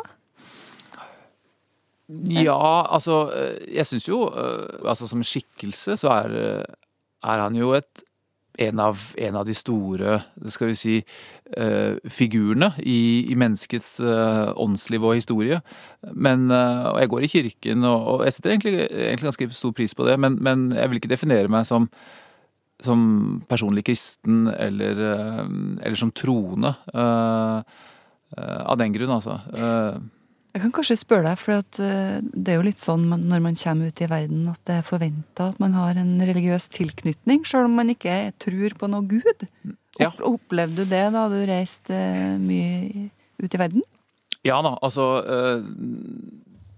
Ja, 2.32 2.88
altså 2.88 3.26
Jeg 3.68 3.84
syns 3.84 4.06
jo 4.08 4.22
altså 4.32 5.04
Som 5.10 5.20
skikkelse 5.20 5.98
så 6.00 6.08
er, 6.14 6.36
er 7.20 7.42
han 7.42 7.58
jo 7.58 7.74
et 7.76 8.07
en 8.58 8.80
av, 8.82 9.02
en 9.16 9.36
av, 9.38 9.46
de 9.46 9.54
store 9.54 10.18
skal 10.50 10.72
vi 10.72 10.76
si, 10.78 10.94
uh, 11.56 11.94
figurene 12.10 12.72
i, 12.82 13.28
i 13.30 13.36
menneskets 13.38 13.98
uh, 14.02 14.50
åndsliv 14.58 15.06
og 15.06 15.18
historie. 15.18 15.60
Men, 16.12 16.48
uh, 16.50 16.90
og 16.92 17.00
Jeg 17.02 17.12
går 17.14 17.26
i 17.26 17.32
kirken, 17.34 17.84
og, 17.86 18.06
og 18.12 18.24
jeg 18.26 18.36
setter 18.36 18.54
egentlig, 18.54 18.74
egentlig, 18.90 19.30
ganske 19.30 19.50
stor 19.60 19.76
pris 19.78 19.94
på 19.94 20.08
det, 20.08 20.18
men, 20.20 20.40
men 20.42 20.72
jeg 20.74 20.90
vil 20.90 21.02
ikke 21.02 21.12
definere 21.14 21.52
meg 21.52 21.68
som, 21.68 21.86
som 22.82 23.00
personlig 23.48 23.86
kristen 23.86 24.48
eller, 24.50 25.04
eller 25.82 25.98
som 25.98 26.14
troende. 26.14 26.74
av 28.38 28.76
den 28.76 28.92
grunn, 28.92 29.14
altså. 29.14 29.38
Jeg 30.56 30.62
kan 30.64 30.72
kanskje 30.74 30.96
spørre 30.98 31.28
deg, 31.28 31.40
for 31.40 31.60
det 31.68 32.52
er 32.52 32.56
jo 32.56 32.64
litt 32.66 32.80
sånn 32.80 33.04
når 33.10 33.42
man 33.44 33.58
kommer 33.58 33.92
ut 33.92 34.00
i 34.02 34.08
verden 34.10 34.46
at 34.50 34.62
det 34.66 34.78
er 34.78 34.86
forventa 34.86 35.50
at 35.52 35.60
man 35.62 35.76
har 35.76 36.00
en 36.00 36.16
religiøs 36.18 36.70
tilknytning, 36.74 37.44
sjøl 37.46 37.68
om 37.68 37.76
man 37.78 37.92
ikke 37.92 38.16
tror 38.42 38.74
på 38.80 38.88
noe 38.90 39.04
gud. 39.06 39.46
Ja. 40.00 40.10
Opplevde 40.24 40.84
du 40.84 40.90
det 40.90 41.04
da 41.14 41.26
du 41.30 41.38
reiste 41.48 42.00
mye 42.40 43.08
ut 43.38 43.54
i 43.54 43.60
verden? 43.60 43.84
Ja 44.46 44.60
da, 44.64 44.76
altså 44.80 45.22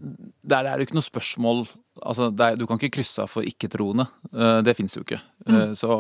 der 0.00 0.64
er 0.64 0.74
det 0.74 0.84
jo 0.84 0.88
ikke 0.88 0.98
noe 0.98 1.06
spørsmål 1.06 1.64
altså 2.00 2.30
er, 2.32 2.56
Du 2.56 2.66
kan 2.66 2.80
ikke 2.80 2.96
krysse 3.00 3.22
av 3.22 3.28
for 3.28 3.44
ikke-troende. 3.46 4.06
Det 4.64 4.74
fins 4.78 4.96
jo 4.96 5.04
ikke. 5.04 5.20
Mm. 5.46 5.74
så, 5.76 5.98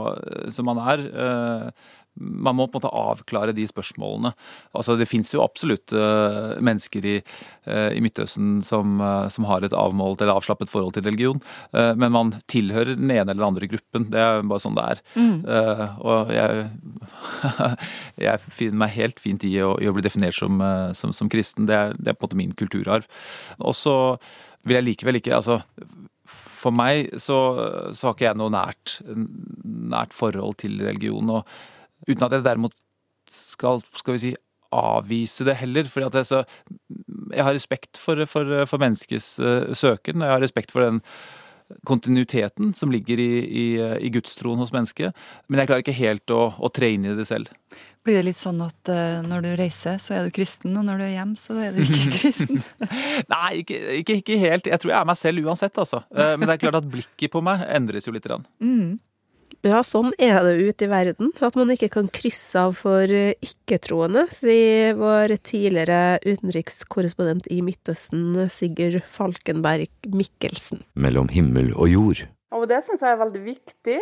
så, 0.48 0.64
man 0.64 0.80
er 0.80 1.04
man 2.20 2.56
må 2.56 2.66
på 2.68 2.78
en 2.78 2.82
måte 2.82 2.92
avklare 2.96 3.54
de 3.56 3.64
spørsmålene. 3.68 4.32
Altså, 4.76 4.96
det 5.00 5.08
fins 5.08 5.32
jo 5.34 5.42
absolutt 5.44 5.94
uh, 5.96 6.56
mennesker 6.62 7.06
i, 7.08 7.16
uh, 7.68 7.90
i 7.96 8.02
Midtøsten 8.04 8.60
som, 8.66 8.98
uh, 9.00 9.26
som, 9.32 9.48
har 9.50 9.64
et 9.64 9.76
avmålt 9.76 10.20
eller 10.20 10.36
avslappet 10.36 10.70
forhold 10.70 10.94
til 10.94 11.06
religion, 11.06 11.40
men 11.72 12.12
man 12.12 12.30
tilhører 12.50 12.92
den 12.98 13.10
ene 13.10 13.32
eller 13.32 13.40
den 13.40 13.46
andre 13.46 13.68
gruppen. 13.70 14.06
Det 14.12 14.20
er 14.20 14.44
bare 14.46 14.62
sånn 14.62 14.76
det 14.76 14.84
er. 14.92 15.00
Mm. 15.16 15.38
og 16.06 16.30
jeg, 16.34 16.66
jeg, 18.26 18.42
finner 18.44 18.82
meg 18.84 18.94
helt 18.94 19.22
fint 19.22 19.46
i 19.48 19.54
å, 19.64 19.72
i 19.80 19.88
å 19.88 19.94
bli 19.96 20.04
definert 20.04 20.36
som, 20.36 20.60
som, 20.96 21.14
som 21.16 21.30
kristen. 21.32 21.66
Det 21.70 21.76
er, 21.76 21.96
det 21.98 22.12
er, 22.12 22.18
på 22.18 22.26
en 22.26 22.28
måte 22.28 22.40
min 22.42 22.54
kulturarv. 22.56 23.08
Og 23.64 23.74
så 23.76 23.96
vil 24.68 24.78
jeg 24.78 24.88
likevel 24.90 25.20
ikke 25.20 25.38
altså 25.40 25.62
for 26.60 26.74
meg 26.76 27.10
så, 27.20 27.38
så, 27.96 28.06
har 28.06 28.16
ikke 28.16 28.28
jeg 28.28 28.40
noe 28.40 28.52
nært, 28.52 28.98
nært 29.64 30.16
forhold 30.16 30.58
til 30.60 30.80
religion. 30.84 31.38
og 31.38 31.48
Uten 32.08 32.24
at 32.26 32.36
jeg 32.36 32.46
derimot 32.46 32.78
skal, 33.30 33.82
skal 33.96 34.16
vi 34.16 34.22
si, 34.22 34.32
avvise 34.70 35.46
det 35.48 35.58
heller. 35.60 35.90
For 35.90 36.06
jeg, 36.06 36.26
så, 36.26 36.44
jeg 37.34 37.44
har 37.44 37.54
respekt 37.56 38.00
for, 38.00 38.24
for, 38.30 38.64
for 38.70 38.82
menneskets 38.82 39.34
uh, 39.42 39.70
søken, 39.76 40.22
og 40.22 40.28
jeg 40.28 40.36
har 40.36 40.44
respekt 40.46 40.74
for 40.74 40.86
den 40.86 41.04
kontinuiteten 41.86 42.72
som 42.74 42.90
ligger 42.90 43.20
i, 43.22 43.32
i, 43.46 43.66
i 44.06 44.10
gudstroen 44.10 44.58
hos 44.58 44.72
mennesket. 44.74 45.16
Men 45.48 45.62
jeg 45.62 45.70
klarer 45.70 45.84
ikke 45.84 45.98
helt 46.00 46.34
å, 46.34 46.40
å 46.58 46.70
tre 46.72 46.92
inn 46.96 47.06
i 47.06 47.14
det 47.14 47.26
selv. 47.28 47.50
Blir 48.06 48.18
det 48.18 48.24
litt 48.30 48.38
sånn 48.38 48.62
at 48.64 48.90
uh, 48.90 49.20
når 49.26 49.44
du 49.44 49.50
reiser, 49.60 50.00
så 50.02 50.16
er 50.16 50.26
du 50.26 50.34
kristen, 50.34 50.74
og 50.80 50.86
når 50.88 51.02
du 51.02 51.06
er 51.06 51.14
hjemme, 51.18 51.38
så 51.38 51.58
er 51.60 51.76
du 51.76 51.82
ikke 51.84 52.14
kristen? 52.16 52.62
Nei, 53.30 53.60
ikke, 53.60 53.78
ikke, 54.00 54.18
ikke, 54.22 54.40
helt. 54.40 54.72
Jeg 54.72 54.82
tror 54.82 54.94
jeg 54.94 54.98
er 54.98 55.12
meg 55.12 55.20
selv 55.20 55.46
uansett, 55.46 55.78
altså. 55.78 56.02
Uh, 56.08 56.34
men 56.34 56.48
det 56.48 56.56
er 56.56 56.64
klart 56.64 56.80
at 56.80 56.90
blikket 56.90 57.34
på 57.34 57.44
meg 57.44 57.66
endres 57.68 58.08
jo 58.08 58.16
lite 58.16 58.32
grann. 58.32 58.48
Mm. 58.64 58.98
Ja, 59.60 59.82
sånn 59.84 60.14
er 60.16 60.38
det 60.46 60.54
ute 60.64 60.86
i 60.86 60.88
verden. 60.88 61.34
At 61.44 61.56
man 61.58 61.68
ikke 61.74 61.90
kan 61.92 62.06
krysse 62.08 62.62
av 62.62 62.78
for 62.78 63.12
eh, 63.12 63.34
ikke-troende, 63.44 64.22
sier 64.32 64.94
vår 64.96 65.34
tidligere 65.44 66.16
utenrikskorrespondent 66.24 67.50
i 67.52 67.60
Midtøsten, 67.64 68.38
Sigurd 68.48 69.02
Falkenberg 69.04 70.08
Mikkelsen. 70.16 70.80
Mellom 70.96 71.28
himmel 71.34 71.74
og 71.76 71.92
jord. 71.92 72.24
Og 72.56 72.64
det 72.70 72.80
syns 72.86 73.04
jeg 73.04 73.12
er 73.12 73.20
veldig 73.20 73.44
viktig. 73.44 74.00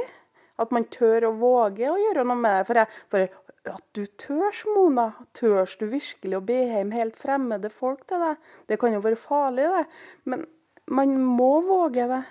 At 0.62 0.72
man 0.74 0.86
tør 0.90 1.28
å 1.28 1.34
våge 1.38 1.90
å 1.90 1.98
gjøre 1.98 2.24
noe 2.26 2.38
med 2.38 2.54
det. 2.54 2.62
For, 2.66 2.78
jeg, 2.78 3.02
for 3.10 3.74
at 3.74 3.84
du 3.98 4.04
tørs, 4.18 4.62
Mona. 4.70 5.10
Tørs 5.34 5.74
du 5.78 5.88
virkelig 5.90 6.38
å 6.38 6.44
be 6.46 6.62
hjem 6.70 6.94
helt 6.94 7.18
fremmede 7.18 7.70
folk 7.70 8.06
til 8.06 8.22
deg? 8.22 8.48
Det 8.70 8.78
kan 8.78 8.94
jo 8.94 9.02
være 9.02 9.18
farlig, 9.18 9.68
det. 9.74 9.84
Men 10.30 10.46
man 10.94 11.18
må 11.22 11.58
våge 11.66 12.06
det. 12.10 12.24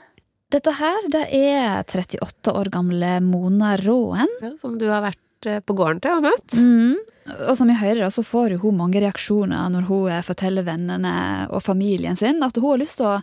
Dette 0.47 0.71
her, 0.77 1.09
det 1.11 1.25
er 1.35 1.81
38 1.83 2.53
år 2.55 2.69
gamle 2.71 3.17
Mona 3.19 3.73
Råen. 3.81 4.29
Ja, 4.39 4.53
som 4.55 4.77
du 4.79 4.85
har 4.87 5.03
vært 5.03 5.47
eh, 5.49 5.59
på 5.59 5.75
gården 5.75 5.99
til 6.03 6.15
og 6.15 6.23
møtt. 6.23 6.55
Mm. 6.55 6.95
Og 7.49 7.57
som 7.59 7.67
vi 7.67 7.75
hører, 7.75 8.07
så 8.15 8.23
får 8.23 8.55
hun 8.61 8.77
mange 8.79 9.01
reaksjoner 9.03 9.67
når 9.73 9.89
hun 9.89 10.07
eh, 10.07 10.23
forteller 10.23 10.63
vennene 10.63 11.11
og 11.51 11.59
familien 11.65 12.15
sin 12.15 12.39
at 12.47 12.55
hun 12.55 12.69
har 12.69 12.79
lyst 12.79 13.01
til 13.01 13.09
å 13.09 13.17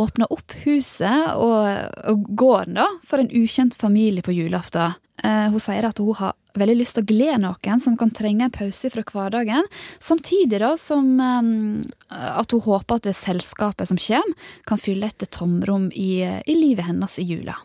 åpne 0.00 0.30
opp 0.32 0.56
huset 0.62 1.34
og, 1.36 1.68
og 2.08 2.24
gården 2.40 2.80
da, 2.80 2.88
for 3.04 3.20
en 3.20 3.28
ukjent 3.28 3.76
familie 3.76 4.24
på 4.24 4.32
julaften. 4.32 4.96
Eh, 5.22 5.48
hun 5.50 5.62
sier 5.62 5.86
at 5.86 6.00
hun 6.02 6.14
har 6.18 6.34
veldig 6.58 6.76
lyst 6.80 6.96
til 6.98 7.04
å 7.04 7.08
glede 7.08 7.40
noen 7.44 7.80
som 7.80 7.96
kan 7.98 8.10
trenge 8.12 8.48
en 8.48 8.54
pause 8.54 8.90
fra 8.92 9.04
hverdagen. 9.06 9.68
Samtidig 10.02 10.60
da 10.62 10.72
som 10.80 11.14
um, 11.20 11.82
at 12.10 12.52
hun 12.52 12.64
håper 12.66 12.98
at 12.98 13.06
det 13.08 13.14
selskapet 13.16 13.88
som 13.88 14.00
kommer, 14.00 14.48
kan 14.68 14.80
fylle 14.80 15.08
et 15.08 15.28
tomrom 15.30 15.88
i, 15.94 16.24
i 16.26 16.58
livet 16.58 16.88
hennes 16.90 17.18
i 17.22 17.28
jula. 17.28 17.56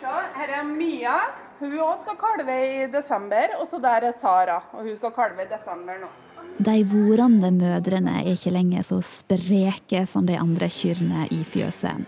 Så, 0.00 0.10
her 0.36 0.58
er 0.58 0.66
Mia. 0.66 1.16
Hun 1.62 1.78
òg 1.78 2.00
skal 2.02 2.18
kalve 2.18 2.58
i 2.58 2.86
desember. 2.90 3.54
Og 3.60 3.68
så 3.70 3.78
der 3.82 4.10
er 4.10 4.18
Sara. 4.18 4.58
Og 4.74 4.82
hun 4.82 4.98
skal 4.98 5.14
kalve 5.14 5.46
i 5.46 5.50
desember 5.50 6.02
nå. 6.02 6.10
De 6.62 6.82
vorende 6.84 7.48
mødrene 7.54 8.18
er 8.20 8.34
ikke 8.34 8.52
lenger 8.52 8.84
så 8.84 8.98
spreke 9.06 10.02
som 10.10 10.26
de 10.28 10.36
andre 10.38 10.68
kyrne 10.70 11.24
i 11.32 11.40
fjøset. 11.48 12.04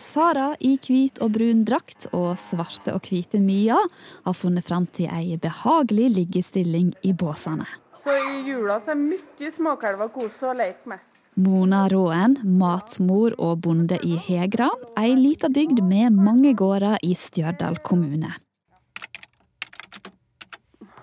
Sara 0.00 0.54
i 0.64 0.76
hvit 0.80 1.20
og 1.20 1.34
brun 1.36 1.62
drakt 1.68 2.08
og 2.16 2.32
svarte 2.40 2.94
og 2.96 3.04
hvite 3.04 3.40
Mia 3.42 3.76
har 4.24 4.36
funnet 4.36 4.66
fram 4.66 4.88
til 4.88 5.10
ei 5.12 5.36
behagelig 5.40 6.08
liggestilling 6.16 6.94
i 7.04 7.12
båsene. 7.12 7.68
Så 8.00 8.16
i 8.16 8.42
jula 8.48 8.78
så 8.80 8.94
er 8.94 9.00
mye 9.02 9.52
småkalver 9.52 10.08
å 10.08 10.14
kose 10.14 10.48
og 10.48 10.56
leke 10.56 10.88
med. 10.88 11.02
Mona 11.40 11.84
Råen, 11.88 12.38
matmor 12.42 13.36
og 13.38 13.60
bonde 13.64 14.00
i 14.04 14.16
Hegra, 14.18 14.70
ei 14.98 15.12
lita 15.14 15.48
bygd 15.52 15.82
med 15.86 16.16
mange 16.16 16.54
gårder 16.58 16.98
i 17.06 17.12
Stjørdal 17.16 17.78
kommune. 17.86 18.32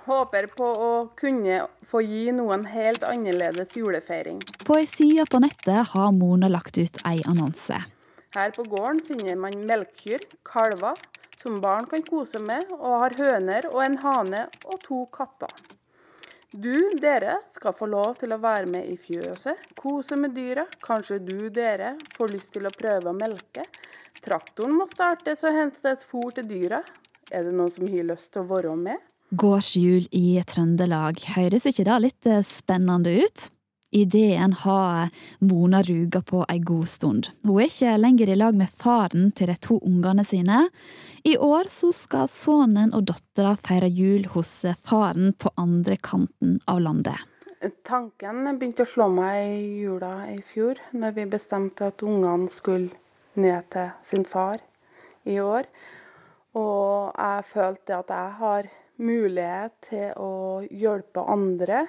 Håper 0.08 0.48
på 0.56 0.68
å 0.72 0.92
kunne 1.20 1.66
få 1.88 2.02
gi 2.06 2.32
noen 2.36 2.66
helt 2.72 3.04
annerledes 3.08 3.76
julefeiring. 3.76 4.40
På 4.68 4.78
ei 4.80 4.88
side 4.88 5.28
på 5.32 5.42
nettet 5.44 5.94
har 5.94 6.14
Mona 6.16 6.50
lagt 6.52 6.80
ut 6.80 7.02
ei 7.08 7.20
annonse. 7.28 7.80
Her 8.38 8.52
på 8.54 8.68
gården 8.70 9.00
finner 9.02 9.36
man 9.42 9.56
melkkyr, 9.66 10.22
kalver, 10.46 11.00
som 11.42 11.56
barn 11.62 11.88
kan 11.90 12.04
kose 12.06 12.38
med, 12.38 12.70
og 12.78 13.00
har 13.02 13.16
høner 13.18 13.66
og 13.72 13.82
en 13.82 13.98
hane 14.04 14.44
og 14.68 14.78
to 14.84 15.00
katter. 15.10 15.56
Du, 16.54 16.94
dere, 17.02 17.40
skal 17.50 17.74
få 17.74 17.90
lov 17.90 18.20
til 18.22 18.36
å 18.36 18.40
være 18.44 18.70
med 18.70 18.92
i 18.92 18.94
fjøset, 19.02 19.66
kose 19.76 20.16
med 20.22 20.38
dyra. 20.38 20.68
Kanskje 20.86 21.18
du, 21.26 21.50
dere, 21.50 21.96
får 22.14 22.32
lyst 22.36 22.54
til 22.54 22.70
å 22.70 22.74
prøve 22.78 23.10
å 23.10 23.18
melke. 23.18 23.66
Traktoren 24.22 24.78
må 24.78 24.86
startes 24.90 25.42
og 25.42 25.58
hentes 25.58 26.06
fôr 26.06 26.30
til 26.38 26.46
dyra. 26.48 26.84
Er 27.34 27.50
det 27.50 27.58
noen 27.58 27.74
som 27.74 27.90
har 27.90 28.10
lyst 28.14 28.36
til 28.36 28.46
å 28.46 28.52
være 28.54 28.78
med? 28.78 29.02
Gårdshjul 29.34 30.08
i 30.16 30.38
Trøndelag, 30.46 31.26
høres 31.34 31.66
ikke 31.68 31.90
det 31.90 32.02
litt 32.06 32.30
eh, 32.30 32.46
spennende 32.46 33.18
ut? 33.18 33.50
Ideen 33.92 34.54
har 34.54 35.10
Mona 35.40 35.82
ruga 35.84 36.22
på 36.22 36.44
ei 36.50 36.60
god 36.60 36.88
stund. 36.88 37.30
Hun 37.44 37.62
er 37.62 37.70
ikke 37.70 37.94
lenger 37.98 38.30
i 38.30 38.36
lag 38.36 38.58
med 38.60 38.70
faren 38.70 39.32
til 39.32 39.48
de 39.48 39.56
to 39.64 39.78
ungene 39.80 40.26
sine. 40.28 40.66
I 41.24 41.38
år 41.38 41.70
så 41.72 41.94
skal 41.96 42.28
sønnen 42.28 42.92
og 42.94 43.08
dattera 43.08 43.56
feire 43.56 43.88
jul 43.88 44.28
hos 44.34 44.52
faren 44.84 45.32
på 45.40 45.54
andre 45.56 45.96
kanten 46.04 46.60
av 46.68 46.82
landet. 46.84 47.16
Tanken 47.88 48.44
begynte 48.60 48.84
å 48.84 48.90
slå 48.90 49.08
meg 49.10 49.40
i 49.56 49.80
jula 49.82 50.28
i 50.30 50.38
fjor, 50.46 50.78
når 50.94 51.16
vi 51.16 51.30
bestemte 51.32 51.88
at 51.90 52.04
ungene 52.06 52.52
skulle 52.54 52.92
ned 53.40 53.70
til 53.74 53.94
sin 54.06 54.28
far 54.28 54.60
i 55.26 55.40
år. 55.42 55.66
Og 56.58 57.16
jeg 57.16 57.48
følte 57.50 58.02
at 58.02 58.12
jeg 58.14 58.36
har 58.42 58.70
mulighet 58.98 59.74
til 59.90 60.12
å 60.22 60.34
hjelpe 60.70 61.24
andre 61.30 61.86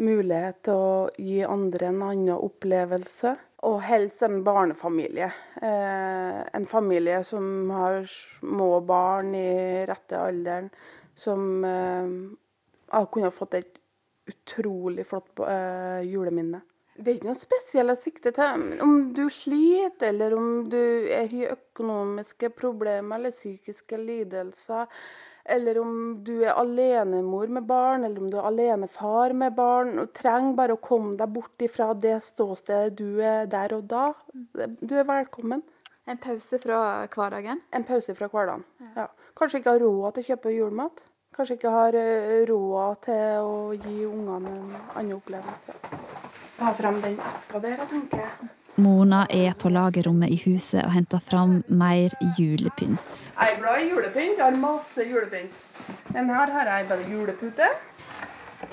mulighet 0.00 0.62
til 0.66 0.80
å 0.80 0.92
gi 1.18 1.40
andre 1.46 1.90
en 1.90 2.02
annen 2.08 2.34
opplevelse. 2.36 3.36
Og 3.68 3.76
helst 3.84 4.22
en 4.24 4.38
barnefamilie. 4.44 5.28
Eh, 5.60 6.38
en 6.56 6.66
familie 6.66 7.20
som 7.28 7.68
har 7.76 8.00
små 8.08 8.78
barn 8.88 9.34
i 9.36 9.84
rette 9.88 10.16
alderen. 10.16 10.70
Som 11.14 11.64
eh, 11.68 12.08
har 12.96 13.10
kunnet 13.12 13.36
fått 13.36 13.58
et 13.60 13.80
utrolig 14.30 15.04
flott 15.06 15.44
eh, 15.44 16.00
juleminne. 16.08 16.62
Det 17.00 17.12
er 17.12 17.16
ikke 17.16 17.30
noe 17.30 17.38
spesielt 17.38 17.94
jeg 17.94 18.00
sikter 18.00 18.34
til. 18.36 18.64
Om 18.84 18.96
du 19.16 19.22
sliter, 19.32 20.10
eller 20.10 20.34
om 20.36 20.48
du 20.72 20.80
har 21.08 21.52
økonomiske 21.54 22.50
problemer 22.56 23.16
eller 23.16 23.32
psykiske 23.32 24.00
lidelser 24.00 24.88
eller 25.44 25.78
om 25.80 25.92
du 26.24 26.42
er 26.44 26.58
alenemor 26.58 27.48
med 27.48 27.66
barn, 27.68 28.04
eller 28.04 28.20
om 28.20 28.30
du 28.30 28.38
er 28.38 28.48
alenefar 28.50 29.32
med 29.32 29.54
barn. 29.54 29.98
og 29.98 30.12
trenger 30.12 30.56
bare 30.56 30.76
å 30.76 30.82
komme 30.82 31.16
deg 31.16 31.28
bort 31.28 31.62
ifra 31.62 31.92
det 31.94 32.20
ståstedet 32.24 32.96
du 32.96 33.20
er 33.20 33.46
der 33.46 33.74
og 33.74 33.84
da. 33.84 34.12
Du 34.80 34.96
er 34.96 35.04
velkommen. 35.04 35.62
En 36.06 36.18
pause 36.18 36.58
fra 36.58 37.06
hverdagen? 37.06 37.60
En 37.70 37.84
pause 37.84 38.14
fra 38.18 38.28
hverdagen, 38.28 38.64
ja. 38.96 39.06
Kanskje 39.36 39.60
ikke 39.60 39.76
har 39.76 39.84
råd 39.84 40.14
til 40.14 40.22
å 40.24 40.28
kjøpe 40.32 40.54
julemat. 40.54 41.04
Kanskje 41.36 41.56
ikke 41.56 41.70
har 41.70 41.94
eh, 41.94 42.40
råd 42.48 43.02
til 43.06 43.44
å 43.46 43.52
gi 43.76 44.06
ungene 44.08 44.50
en 44.50 44.72
annen 44.98 45.12
opplevelse. 45.14 45.76
Ta 46.58 46.72
frem 46.76 46.98
den 47.04 47.20
eska 47.30 47.62
der, 47.62 47.84
tenker 47.88 48.24
jeg. 48.26 48.50
Mona 48.76 49.24
er 49.30 49.54
på 49.58 49.70
lagerrommet 49.72 50.30
i 50.30 50.38
huset 50.44 50.84
og 50.84 50.92
henter 50.94 51.22
fram 51.24 51.60
mer 51.68 52.14
julepynt. 52.38 53.16
Jeg 53.34 53.54
er 53.54 53.58
glad 53.60 53.82
i 53.82 53.88
julepynt. 53.90 54.38
Jeg 54.38 54.44
har 54.44 54.58
masse 54.60 55.06
julepynt. 55.10 55.56
Den 56.14 56.30
her 56.30 56.52
har 56.54 56.70
jeg 56.70 56.88
bare 56.88 57.08
julepute. 57.10 57.70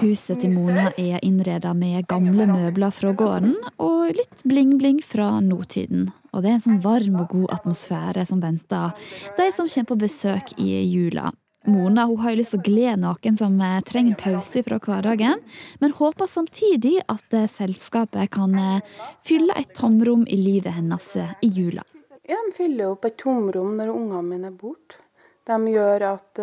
Huset 0.02 0.42
til 0.44 0.52
Mona 0.52 0.90
er 1.00 1.24
innreda 1.24 1.72
med 1.74 2.06
gamle 2.12 2.46
møbler 2.50 2.92
fra 2.92 3.14
gården 3.18 3.56
og 3.80 4.12
litt 4.18 4.44
bling-bling 4.44 5.00
fra 5.02 5.38
nåtiden. 5.42 6.10
Og 6.34 6.44
det 6.44 6.52
er 6.52 6.58
en 6.58 6.66
sånn 6.66 6.82
varm 6.84 7.22
og 7.24 7.32
god 7.32 7.56
atmosfære 7.56 8.28
som 8.28 8.44
venter 8.44 8.94
de 9.40 9.50
som 9.56 9.70
kommer 9.72 9.92
på 9.94 10.02
besøk 10.04 10.54
i 10.60 10.84
jula. 10.92 11.32
Mona 11.68 12.06
hun 12.06 12.20
har 12.24 12.32
jo 12.32 12.40
lyst 12.40 12.54
til 12.56 12.62
å 12.62 12.64
glede 12.64 13.00
noen 13.02 13.38
som 13.40 13.56
eh, 13.60 13.80
trenger 13.84 14.16
pause 14.22 14.62
fra 14.64 14.78
hverdagen, 14.80 15.42
men 15.82 15.96
håper 15.98 16.30
samtidig 16.32 17.02
at 17.12 17.36
eh, 17.36 17.48
selskapet 17.52 18.32
kan 18.32 18.56
eh, 18.56 19.02
fylle 19.28 19.56
et 19.60 19.74
tomrom 19.76 20.24
i 20.32 20.38
livet 20.40 20.78
hennes 20.78 21.10
i 21.18 21.50
jula. 21.52 21.84
Ja, 22.24 22.40
De 22.40 22.56
fyller 22.56 22.94
opp 22.94 23.08
et 23.08 23.18
tomrom 23.20 23.76
når 23.76 23.92
ungene 23.92 24.24
mine 24.30 24.52
er 24.52 24.56
borte. 24.56 25.02
De 25.48 25.58
gjør 25.72 26.04
at 26.10 26.40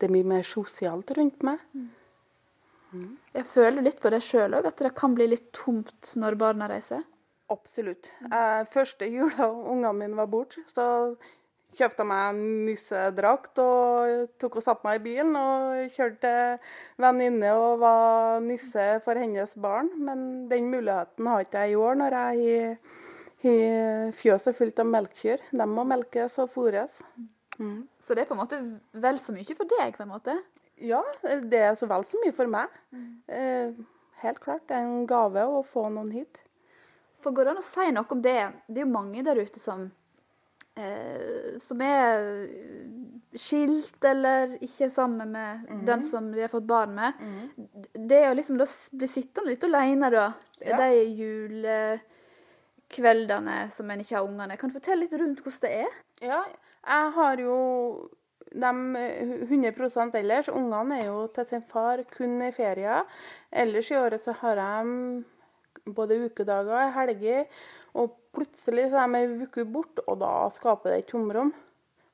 det 0.00 0.08
blir 0.08 0.24
mer 0.24 0.44
sosialt 0.48 1.10
rundt 1.18 1.42
meg. 1.44 1.58
Jeg 3.36 3.44
føler 3.44 3.84
litt 3.84 3.98
på 4.00 4.08
det 4.08 4.22
sjøl 4.24 4.56
òg, 4.56 4.70
at 4.70 4.80
det 4.80 4.94
kan 4.96 5.12
bli 5.12 5.26
litt 5.28 5.50
tomt 5.52 6.14
når 6.16 6.38
barna 6.40 6.68
reiser. 6.70 7.02
Absolutt. 7.52 8.08
Første 8.72 9.04
jula 9.12 9.50
ungene 9.52 9.92
mine 10.00 10.16
var 10.16 10.32
borte, 10.32 10.64
så 10.72 10.86
kjøpte 11.76 12.04
meg 12.08 12.30
en 12.32 12.40
nissedrakt 12.66 13.58
og 13.62 14.30
tok 14.40 14.56
og 14.58 14.64
satte 14.64 14.86
meg 14.86 15.00
i 15.00 15.04
bilen 15.04 15.36
og 15.38 15.90
kjørte 15.94 16.20
til 16.22 17.02
venninne 17.04 17.50
og 17.54 17.80
var 17.82 18.40
nisse 18.44 18.86
for 19.04 19.20
hennes 19.20 19.54
barn. 19.60 19.90
Men 20.00 20.48
den 20.48 20.70
muligheten 20.72 21.28
har 21.28 21.44
ikke 21.44 21.66
jeg 21.66 21.76
i 21.76 21.82
år 21.82 22.00
når 22.00 22.16
jeg 22.18 22.78
har- 23.44 24.14
fjøset 24.18 24.56
fullt 24.56 24.80
av 24.80 24.86
melkekyr. 24.86 25.38
De 25.52 25.66
må 25.66 25.84
melkes 25.86 26.38
og 26.42 26.50
fôres. 26.50 27.02
Mm. 27.58 27.86
Så 27.98 28.14
det 28.14 28.22
er 28.24 28.30
på 28.30 28.34
en 28.34 28.40
måte 28.42 28.58
vel 28.92 29.18
så 29.18 29.32
mye 29.34 29.54
for 29.56 29.64
deg, 29.64 29.96
på 29.96 30.02
en 30.02 30.10
måte? 30.10 30.34
Ja, 30.78 31.02
det 31.22 31.58
er 31.58 31.74
så 31.74 31.88
vel 31.90 32.04
så 32.06 32.18
mye 32.24 32.34
for 32.34 32.46
meg. 32.46 32.68
Eh, 33.28 33.72
helt 34.22 34.40
klart. 34.40 34.66
Det 34.66 34.76
er 34.76 34.86
en 34.86 35.06
gave 35.06 35.42
å 35.46 35.64
få 35.66 35.88
noen 35.90 36.10
hit. 36.14 36.40
For 37.18 37.34
går 37.34 37.44
det 37.44 37.50
an 37.56 37.62
å 37.62 37.66
si 37.66 37.90
noe 37.90 38.06
om 38.14 38.22
det? 38.22 38.36
Det 38.68 38.78
er 38.78 38.86
jo 38.86 38.92
mange 38.92 39.24
der 39.26 39.40
ute 39.42 39.58
som 39.58 39.88
som 41.62 41.80
er 41.82 42.48
skilt 43.38 44.04
eller 44.04 44.56
ikke 44.64 44.90
sammen 44.90 45.30
med 45.32 45.60
den 45.86 46.02
som 46.02 46.32
de 46.32 46.40
har 46.44 46.48
fått 46.52 46.66
barn 46.68 46.94
med. 46.96 47.12
Det 47.92 48.28
å 48.28 48.34
liksom 48.36 48.58
da 48.60 48.66
bli 48.98 49.08
sittende 49.10 49.50
litt 49.52 49.64
alene, 49.68 50.10
da. 50.14 50.26
Ja. 50.64 50.76
De 50.80 50.88
julekveldene 51.20 53.56
som 53.70 53.90
en 53.90 54.00
ikke 54.02 54.16
har 54.16 54.24
ungene. 54.26 54.56
Kan 54.58 54.68
du 54.70 54.74
fortelle 54.78 55.02
litt 55.04 55.20
rundt 55.20 55.40
hvordan 55.44 55.64
det 55.64 55.72
er? 55.84 55.92
Ja, 56.24 56.42
jeg 56.88 57.06
har 57.18 57.34
jo 57.42 57.56
de 58.48 58.96
eh, 58.96 59.44
100 59.44 60.16
ellers. 60.18 60.48
Ungene 60.48 61.00
er 61.00 61.06
jo 61.10 61.26
til 61.34 61.46
sin 61.46 61.62
far 61.62 62.02
kun 62.12 62.42
i 62.42 62.52
ferier. 62.52 63.04
Ellers 63.50 63.90
i 63.90 63.98
året 63.98 64.22
så 64.22 64.32
har 64.40 64.56
de 64.56 65.24
både 65.94 66.24
ukedager 66.24 66.74
og 66.74 66.92
helger. 66.96 67.44
Og 67.94 68.16
plutselig 68.38 68.88
så 68.92 69.02
er 69.02 69.10
de 69.12 69.22
ei 69.24 69.46
uke 69.46 69.66
borte, 69.68 70.04
og 70.06 70.20
da 70.22 70.32
skaper 70.54 70.94
det 70.94 71.02
et 71.02 71.10
tomrom. 71.10 71.52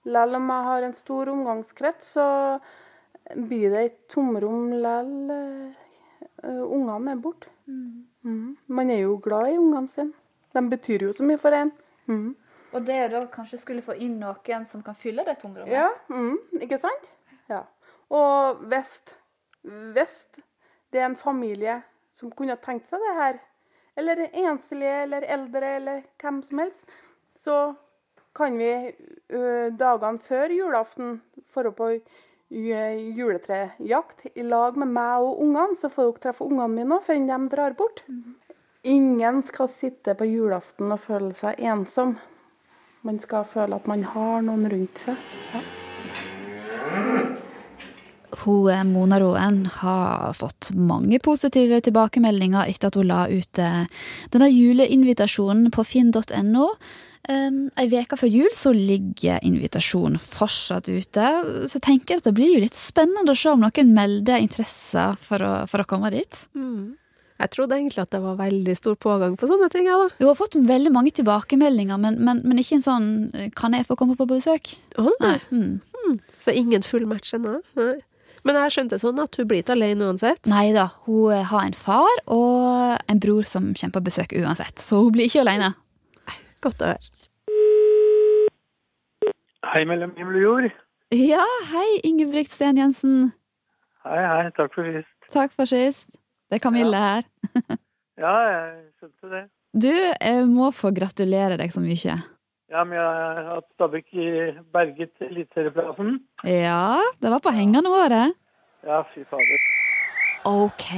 Selv 0.05 0.41
om 0.41 0.51
jeg 0.53 0.69
har 0.69 0.87
en 0.87 0.97
stor 0.97 1.31
omgangskrets, 1.33 2.17
så 2.17 2.27
blir 3.37 3.73
det 3.73 3.83
et 3.85 4.01
tomrom 4.13 4.73
lell 4.73 5.33
eh, 5.33 6.63
ungene 6.65 7.15
er 7.15 7.21
borte. 7.21 7.53
Mm. 7.69 8.57
Man 8.67 8.91
er 8.93 9.05
jo 9.05 9.19
glad 9.23 9.53
i 9.53 9.61
ungene 9.61 9.89
sine. 9.89 10.13
De 10.55 10.63
betyr 10.71 11.07
jo 11.07 11.13
så 11.13 11.25
mye 11.27 11.41
for 11.41 11.57
en. 11.57 11.73
Mm. 12.09 12.35
Og 12.75 12.87
det 12.87 12.99
å 13.07 13.11
da 13.13 13.23
kanskje 13.33 13.61
skulle 13.61 13.85
få 13.85 13.97
inn 14.03 14.19
noen 14.21 14.67
som 14.67 14.83
kan 14.85 14.97
fylle 14.99 15.25
det 15.27 15.37
tomrommet? 15.43 15.73
Ja, 15.73 15.89
mm, 16.11 16.61
ikke 16.65 16.79
sant? 16.83 17.11
Ja. 17.51 17.63
Og 18.13 18.65
hvis, 18.71 18.99
hvis 19.63 20.17
det 20.93 21.01
er 21.01 21.09
en 21.09 21.19
familie 21.19 21.81
som 22.15 22.33
kunne 22.35 22.57
tenkt 22.63 22.91
seg 22.91 23.03
det 23.03 23.15
her, 23.19 23.39
eller 23.97 24.25
enslige 24.31 25.03
eller 25.05 25.23
eldre 25.37 25.73
eller 25.79 26.03
hvem 26.23 26.43
som 26.43 26.59
helst, 26.63 26.87
så 27.39 27.75
kan 28.35 28.59
vi 28.59 28.71
dagene 29.79 30.19
før 30.19 30.51
julaften 30.51 31.21
dra 31.55 31.71
på 31.75 31.91
juletrejakt 32.55 34.27
i 34.35 34.43
lag 34.43 34.77
med 34.79 34.91
meg 34.95 35.23
og 35.23 35.41
ungene, 35.43 35.77
så 35.79 35.89
får 35.91 36.11
dere 36.11 36.23
treffe 36.27 36.47
ungene 36.47 36.75
mine 36.75 36.99
òg 36.99 37.07
før 37.07 37.23
de 37.31 37.39
drar 37.55 37.77
bort. 37.79 38.05
Ingen 38.85 39.43
skal 39.47 39.71
sitte 39.73 40.15
på 40.19 40.27
julaften 40.29 40.93
og 40.93 41.01
føle 41.01 41.33
seg 41.35 41.63
ensom. 41.63 42.19
Man 43.07 43.19
skal 43.23 43.47
føle 43.49 43.77
at 43.79 43.87
man 43.91 44.05
har 44.15 44.43
noen 44.45 44.69
rundt 44.71 45.07
seg. 45.07 45.17
Ja. 45.55 47.24
Hun, 48.45 48.69
eh, 48.73 48.85
Mona 48.85 49.21
Roen 49.21 49.65
har 49.81 50.35
fått 50.37 50.73
mange 50.77 51.19
positive 51.25 51.81
tilbakemeldinger 51.85 52.69
etter 52.69 52.91
at 52.91 52.99
hun 53.01 53.09
la 53.09 53.25
ut 53.31 53.61
eh, 53.63 53.85
denne 54.35 54.51
juleinvitasjonen 54.53 55.71
på 55.75 55.85
finn.no. 55.89 56.71
Um, 57.25 57.71
ei 57.81 57.87
uke 57.89 58.19
før 58.21 58.29
jul 58.29 58.51
så 58.53 58.75
ligger 58.77 59.41
invitasjonen 59.49 60.21
fortsatt 60.21 60.91
ute. 60.93 61.31
Så 61.65 61.79
jeg 61.79 61.87
tenker 61.87 62.21
at 62.21 62.27
det 62.29 62.35
blir 62.37 62.53
jo 62.53 62.61
litt 62.67 62.77
spennende 62.77 63.33
å 63.33 63.39
se 63.39 63.49
om 63.55 63.65
noen 63.65 63.95
melder 63.97 64.45
interesse 64.45 65.07
for 65.23 65.41
å, 65.41 65.55
for 65.71 65.81
å 65.81 65.89
komme 65.89 66.13
dit. 66.13 66.45
Mm. 66.53 66.99
Jeg 67.41 67.51
trodde 67.51 67.79
egentlig 67.79 68.03
at 68.05 68.13
det 68.15 68.21
var 68.23 68.37
veldig 68.39 68.75
stor 68.79 68.95
pågang 69.01 69.35
på 69.41 69.49
sånne 69.51 69.71
ting. 69.73 69.89
Ja, 69.89 69.97
da. 69.99 70.13
Hun 70.21 70.29
har 70.29 70.39
fått 70.39 70.55
veldig 70.69 70.93
mange 70.95 71.15
tilbakemeldinger, 71.17 71.99
men, 72.01 72.21
men, 72.25 72.45
men 72.45 72.61
ikke 72.61 72.79
en 72.79 72.85
sånn 72.85 73.09
'kan 73.57 73.75
jeg 73.75 73.89
få 73.89 73.97
komme 73.99 74.15
på 74.21 74.29
besøk'? 74.29 74.77
Å, 75.01 75.09
nei. 75.25 75.39
Mm. 75.51 75.81
Mm. 76.05 76.19
Så 76.39 76.53
ingen 76.53 76.85
full 76.85 77.09
match 77.09 77.35
ennå? 77.35 77.59
Nei. 77.81 77.97
Men 78.45 78.59
jeg 78.61 78.75
skjønte 78.75 78.99
sånn 79.01 79.21
at 79.23 79.37
hun 79.41 79.47
blir 79.49 79.63
ikke 79.63 79.73
alene 79.73 80.05
uansett? 80.11 80.43
Nei 80.51 80.67
da, 80.77 80.91
hun 81.07 81.33
eh, 81.33 81.45
har 81.49 81.65
en 81.65 81.77
far 81.77 82.19
og 82.29 82.99
en 83.09 83.21
bror 83.23 83.47
som 83.49 83.71
kommer 83.73 83.95
på 83.97 84.03
besøk 84.11 84.35
uansett, 84.37 84.83
så 84.85 85.01
hun 85.01 85.15
blir 85.17 85.31
ikke 85.31 85.45
alene. 85.47 85.71
Godt 86.65 86.85
å 86.85 86.91
høre. 86.93 87.13
Hei 89.73 89.83
mellom 89.89 90.13
himmel 90.19 90.37
og 90.43 90.45
jord. 90.45 90.69
Ja, 91.15 91.45
hei 91.71 91.87
Ingebrigt 92.05 92.53
Sten 92.53 92.79
Jensen. 92.81 93.33
Hei, 94.05 94.21
hei. 94.21 94.45
Takk 94.59 94.77
for 94.77 94.87
sist. 94.93 95.11
Takk 95.33 95.57
for 95.57 95.71
sist. 95.71 96.11
Det 96.53 96.61
er 96.61 96.65
Kamille 96.69 97.01
her. 97.01 97.29
Ja, 98.15 98.31
jeg 98.47 98.75
skjønte 99.01 99.27
det. 99.33 99.41
Du, 99.75 99.91
jeg 99.91 100.43
må 100.47 100.69
få 100.71 100.93
gratulere 100.95 101.57
deg 101.59 101.73
så 101.75 101.81
mye. 101.83 102.15
Ja, 102.73 102.83
men 102.85 102.97
jeg 102.97 103.05
har 103.05 103.51
hatt 103.51 103.67
Stabæk 103.77 104.15
i 104.17 104.29
berget 104.73 105.13
eliteserieplassen. 105.23 106.17
Ja, 106.49 106.97
det 107.21 107.33
var 107.35 107.43
på 107.45 107.53
hengende 107.55 107.93
håret. 107.93 108.37
Ja, 108.85 109.03
fy 109.13 109.25
fader. 109.29 109.71
Ok, 110.45 110.91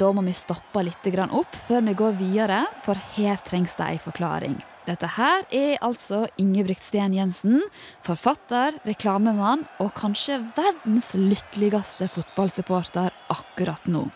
da 0.00 0.10
må 0.16 0.22
vi 0.24 0.32
stoppe 0.32 0.80
litt 0.84 1.08
opp 1.28 1.56
før 1.66 1.82
vi 1.84 1.94
går 1.94 2.14
videre, 2.16 2.62
for 2.80 2.96
her 3.16 3.36
trengs 3.44 3.76
det 3.76 3.84
ei 3.84 3.98
forklaring. 4.00 4.56
Dette 4.84 5.08
her 5.16 5.44
er 5.52 5.76
altså 5.84 6.26
Ingebrigt 6.40 6.80
Sten 6.84 7.12
Jensen, 7.16 7.62
forfatter, 8.04 8.76
reklamemann 8.84 9.66
og 9.80 9.92
kanskje 9.96 10.42
verdens 10.56 11.14
lykkeligste 11.16 12.08
fotballsupporter 12.12 13.12
akkurat 13.32 13.84
nå. 13.88 14.06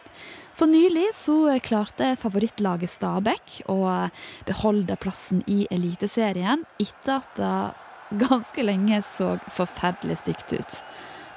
For 0.58 0.66
nylig 0.66 1.12
så 1.14 1.52
klarte 1.62 2.16
favorittlaget 2.18 2.90
Stabæk 2.90 3.60
å 3.70 3.76
beholde 4.48 4.96
plassen 4.98 5.44
i 5.46 5.68
Eliteserien 5.70 6.64
etter 6.82 7.20
at 7.20 7.38
det 7.38 8.18
ganske 8.24 8.64
lenge 8.64 8.98
så 9.06 9.36
forferdelig 9.54 10.16
stygt 10.18 10.56
ut. 10.56 10.80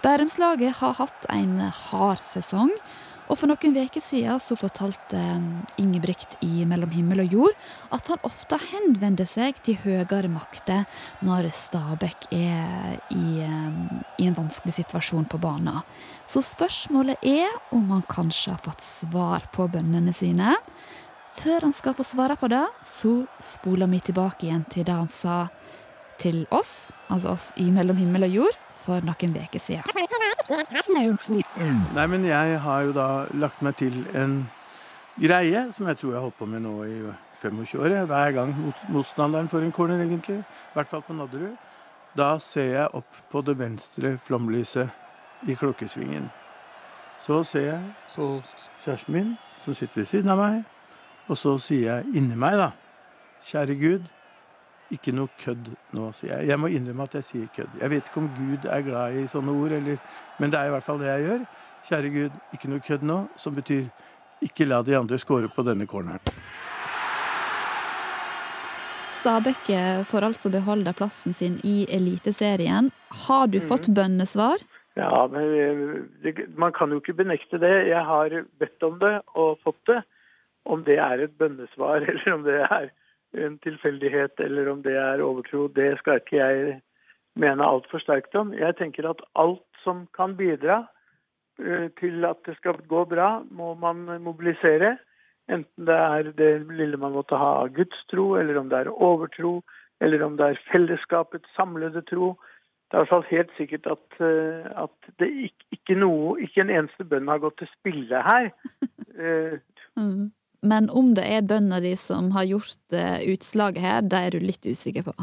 Bærumslaget 0.01 0.79
har 0.79 0.97
hatt 0.97 1.27
en 1.29 1.53
hard 1.61 2.23
sesong, 2.25 2.73
og 3.31 3.37
for 3.39 3.47
noen 3.47 3.77
uker 3.79 4.03
siden 4.03 4.41
så 4.43 4.57
fortalte 4.59 5.19
Ingebrigt 5.79 6.35
i 6.43 6.65
Mellom 6.67 6.91
himmel 6.91 7.23
og 7.23 7.35
jord 7.37 7.69
at 7.95 8.09
han 8.11 8.19
ofte 8.27 8.59
henvender 8.59 9.27
seg 9.29 9.61
til 9.63 9.79
høyere 9.85 10.27
makter 10.31 10.83
når 11.23 11.47
Stabæk 11.55 12.27
er 12.35 12.97
i, 13.15 13.47
i 14.19 14.27
en 14.27 14.35
vanskelig 14.35 14.75
situasjon 14.81 15.29
på 15.31 15.39
banen. 15.41 15.79
Så 16.27 16.43
spørsmålet 16.43 17.23
er 17.23 17.47
om 17.71 17.87
han 17.95 18.03
kanskje 18.11 18.57
har 18.57 18.65
fått 18.65 18.83
svar 18.83 19.47
på 19.55 19.69
bønnene 19.71 20.11
sine. 20.15 20.57
Før 21.31 21.69
han 21.69 21.75
skal 21.75 21.95
få 21.95 22.03
svare 22.03 22.35
på 22.35 22.51
det, 22.51 22.65
så 22.83 23.21
spoler 23.39 23.87
vi 23.87 24.03
tilbake 24.11 24.49
igjen 24.49 24.67
til 24.67 24.83
det 24.87 24.97
han 24.97 25.11
sa 25.11 25.45
til 26.21 26.43
oss, 26.53 26.91
altså 27.09 27.33
oss 27.35 27.49
i 27.59 27.67
Mellom 27.73 27.97
himmel 27.99 28.27
og 28.27 28.35
jord, 28.41 28.57
for 28.81 29.03
noen 29.05 29.35
uker 29.37 29.61
siden. 29.61 29.83
Nei, 31.97 32.07
men 32.09 32.25
jeg 32.25 32.59
har 32.63 32.87
jo 32.87 32.95
da 32.95 33.09
lagt 33.37 33.61
meg 33.65 33.77
til 33.81 34.01
en 34.17 34.39
greie 35.21 35.67
som 35.75 35.89
jeg 35.89 35.99
tror 35.99 36.13
jeg 36.13 36.17
har 36.19 36.25
holdt 36.27 36.39
på 36.39 36.49
med 36.49 36.63
nå 36.65 36.73
i 36.87 36.97
25 37.41 37.81
år. 37.81 37.97
Hver 38.09 38.35
gang 38.37 38.55
motstanderen 38.89 39.49
får 39.51 39.67
en 39.67 39.75
corner, 39.75 40.01
egentlig. 40.01 40.39
I 40.41 40.77
hvert 40.77 40.89
fall 40.89 41.05
på 41.05 41.17
Nadderud. 41.17 41.57
Da 42.17 42.35
ser 42.43 42.73
jeg 42.73 42.89
opp 42.97 43.21
på 43.31 43.41
det 43.47 43.55
venstre 43.59 44.17
flomlyset 44.19 45.47
i 45.47 45.55
klokkesvingen. 45.55 46.29
Så 47.21 47.43
ser 47.47 47.67
jeg 47.67 47.81
på 48.15 48.27
kjæresten 48.83 49.13
min, 49.15 49.35
som 49.63 49.77
sitter 49.77 50.01
ved 50.01 50.09
siden 50.09 50.33
av 50.33 50.41
meg, 50.41 50.63
og 51.29 51.37
så 51.37 51.53
sier 51.61 51.85
jeg 52.01 52.17
inni 52.17 52.35
meg, 52.35 52.57
da 52.57 52.71
Kjære 53.45 53.75
Gud, 53.79 54.09
ikke 54.91 55.13
noe 55.15 55.31
kødd 55.39 55.71
nå, 55.95 56.11
sier 56.17 56.35
jeg. 56.35 56.51
Jeg 56.51 56.59
må 56.59 56.69
innrømme 56.71 57.07
at 57.07 57.17
jeg 57.19 57.27
sier 57.27 57.51
kødd. 57.55 57.75
Jeg 57.81 57.93
vet 57.93 58.07
ikke 58.09 58.21
om 58.23 58.31
Gud 58.37 58.67
er 58.69 58.85
glad 58.85 59.19
i 59.19 59.27
sånne 59.31 59.55
ord, 59.55 59.75
eller, 59.77 59.99
men 60.39 60.53
det 60.53 60.59
er 60.59 60.71
i 60.71 60.73
hvert 60.75 60.87
fall 60.87 60.99
det 61.01 61.11
jeg 61.11 61.27
gjør. 61.27 61.45
Kjære 61.89 62.15
Gud, 62.15 62.41
ikke 62.55 62.71
noe 62.71 62.83
kødd 62.87 63.05
nå, 63.07 63.19
som 63.41 63.55
betyr 63.57 63.87
ikke 64.45 64.67
la 64.67 64.81
de 64.85 64.97
andre 64.97 65.19
score 65.21 65.49
på 65.53 65.65
denne 65.65 65.87
corneren. 65.89 66.21
Stabæk 69.21 69.67
får 70.09 70.25
altså 70.31 70.49
beholde 70.49 70.93
plassen 70.97 71.33
sin 71.37 71.59
i 71.67 71.85
Eliteserien. 71.93 72.89
Har 73.27 73.51
du 73.53 73.59
fått 73.61 73.91
bønnesvar? 73.93 74.63
Ja, 74.97 75.27
men 75.31 75.51
eh, 75.55 75.83
det, 76.23 76.47
man 76.57 76.73
kan 76.73 76.91
jo 76.91 76.99
ikke 76.99 77.19
benekte 77.21 77.59
det. 77.61 77.73
Jeg 77.87 78.01
har 78.05 78.33
bedt 78.59 78.83
om 78.83 78.97
det 78.99 79.19
og 79.37 79.59
fått 79.63 79.79
det. 79.87 80.01
Om 80.65 80.83
det 80.85 80.97
er 81.01 81.23
et 81.23 81.37
bønnesvar, 81.37 82.03
eller 82.09 82.33
om 82.33 82.43
det 82.47 82.57
er 82.65 82.89
en 83.37 83.57
tilfeldighet, 83.63 84.39
eller 84.39 84.69
om 84.71 84.81
det 84.83 84.95
er 84.97 85.23
overtro, 85.23 85.67
det 85.67 85.93
skal 85.99 86.19
ikke 86.21 86.39
jeg 86.39 86.79
mene 87.39 87.67
altfor 87.67 88.03
sterkt 88.03 88.35
om. 88.35 88.53
Jeg 88.53 88.75
tenker 88.79 89.07
at 89.09 89.23
alt 89.39 89.63
som 89.83 90.05
kan 90.17 90.35
bidra 90.39 90.83
eh, 91.61 91.87
til 91.99 92.25
at 92.27 92.41
det 92.47 92.57
skal 92.59 92.81
gå 92.87 93.05
bra, 93.09 93.39
må 93.49 93.73
man 93.79 94.03
mobilisere. 94.23 94.97
Enten 95.51 95.87
det 95.87 95.97
er 95.97 96.31
det 96.37 96.51
lille 96.69 96.99
man 96.99 97.15
måtte 97.15 97.39
ha 97.39 97.53
av 97.63 97.71
gudstro, 97.75 98.35
eller 98.39 98.59
om 98.59 98.69
det 98.71 98.83
er 98.83 98.91
overtro, 98.91 99.61
eller 100.01 100.23
om 100.25 100.37
det 100.37 100.51
er 100.51 100.63
fellesskapets 100.71 101.55
samlede 101.55 102.03
tro. 102.11 102.35
Det 102.91 102.97
er 102.97 103.05
i 103.05 103.05
hvert 103.05 103.13
fall 103.13 103.29
helt 103.31 103.51
sikkert 103.55 103.87
at, 103.87 104.19
eh, 104.19 104.67
at 104.83 105.11
det 105.19 105.31
ikke, 105.47 105.65
ikke, 105.71 105.95
noe, 105.95 106.35
ikke 106.43 106.65
en 106.65 106.75
eneste 106.81 107.07
bønn 107.07 107.31
har 107.31 107.39
gått 107.43 107.61
til 107.61 107.71
spille 107.79 108.23
her. 108.27 108.51
Men 110.61 110.89
om 110.93 111.13
det 111.17 111.25
er 111.25 111.45
bøndene 111.47 111.81
de 111.81 111.95
som 111.97 112.29
har 112.35 112.45
gjort 112.45 112.93
eh, 112.93 113.21
utslaget 113.33 113.81
her, 113.81 114.01
det 114.05 114.19
er 114.19 114.35
du 114.35 114.43
litt 114.45 114.65
usikker 114.65 115.07
på. 115.07 115.15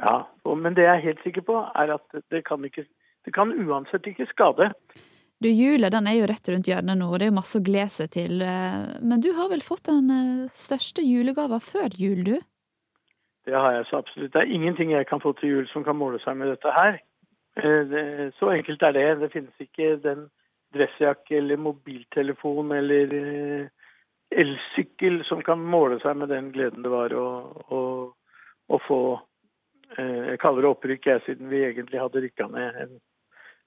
Ja, 0.00 0.22
men 0.48 0.74
det 0.74 0.86
jeg 0.86 0.96
er 0.96 1.04
helt 1.04 1.20
sikker 1.22 1.44
på, 1.46 1.58
er 1.76 1.92
at 1.94 2.22
det 2.32 2.40
kan, 2.48 2.64
ikke, 2.64 2.86
det 3.26 3.34
kan 3.36 3.52
uansett 3.52 4.08
ikke 4.10 4.26
skade. 4.30 4.70
Du, 5.44 5.50
Jula 5.50 5.90
den 5.92 6.08
er 6.08 6.16
jo 6.16 6.28
rett 6.30 6.48
rundt 6.48 6.70
hjørnet 6.70 6.96
nå, 6.98 7.10
og 7.10 7.20
det 7.20 7.26
er 7.26 7.32
jo 7.32 7.36
masse 7.36 7.60
å 7.60 7.64
glede 7.66 7.92
seg 7.92 8.10
til. 8.16 8.40
eh, 8.42 8.96
Men 9.04 9.20
du 9.20 9.30
har 9.36 9.52
vel 9.52 9.62
fått 9.62 9.84
den 9.90 10.08
eh, 10.14 10.52
største 10.56 11.04
julegava 11.04 11.60
før 11.60 11.92
jul, 12.00 12.24
du? 12.24 12.38
Det 13.44 13.52
har 13.52 13.76
jeg 13.76 13.88
så 13.90 14.00
absolutt. 14.00 14.32
Det 14.32 14.40
er 14.40 14.54
ingenting 14.56 14.94
jeg 14.94 15.06
kan 15.10 15.20
få 15.20 15.34
til 15.36 15.58
jul 15.58 15.66
som 15.68 15.84
kan 15.84 16.00
måle 16.00 16.16
seg 16.24 16.38
med 16.40 16.54
dette 16.54 16.72
her. 16.72 17.02
Så 18.40 18.48
enkelt 18.50 18.82
er 18.82 18.94
det. 18.96 19.02
Det 19.20 19.28
finnes 19.34 19.60
ikke 19.60 19.90
den 20.02 20.24
dressjakke 20.74 21.36
eller 21.36 21.60
mobiltelefon 21.60 22.72
eller 22.72 23.12
elsykkel 24.34 25.22
som 25.28 25.42
kan 25.46 25.62
måle 25.62 26.00
seg 26.02 26.16
med 26.18 26.30
den 26.32 26.50
gleden 26.54 26.84
det 26.84 26.92
var 26.92 27.14
å, 27.14 27.28
å, 27.68 27.80
å 28.66 28.80
få 28.86 29.00
eh, 29.98 30.34
Jeg 30.34 30.40
kaller 30.42 30.64
det 30.64 30.72
opprykk, 30.72 31.06
jeg, 31.06 31.24
siden 31.26 31.50
vi 31.52 31.64
egentlig 31.66 32.02
hadde 32.02 32.24
rykka 32.24 32.48
ned 32.52 32.80
en, 32.84 32.94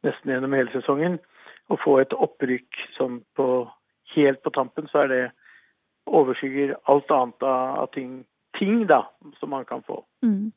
nesten 0.05 0.33
gjennom 0.33 0.55
hele 0.57 0.73
sesongen. 0.73 1.17
Å 1.67 1.77
få 1.81 1.97
et 2.01 2.13
opprykk 2.15 2.81
som 2.97 3.21
på 3.35 3.47
helt 4.15 4.41
på 4.43 4.53
tampen, 4.55 4.87
så 4.91 5.03
er 5.03 5.11
det 5.11 5.23
overskygger 6.07 6.77
alt 6.91 7.11
annet 7.11 7.43
av, 7.43 7.81
av 7.83 7.89
ting, 7.95 8.21
ting 8.59 8.85
da, 8.87 9.03
som 9.39 9.51
man 9.51 9.65
kan 9.67 9.83
få. 9.83 10.01
Mm. 10.23 10.51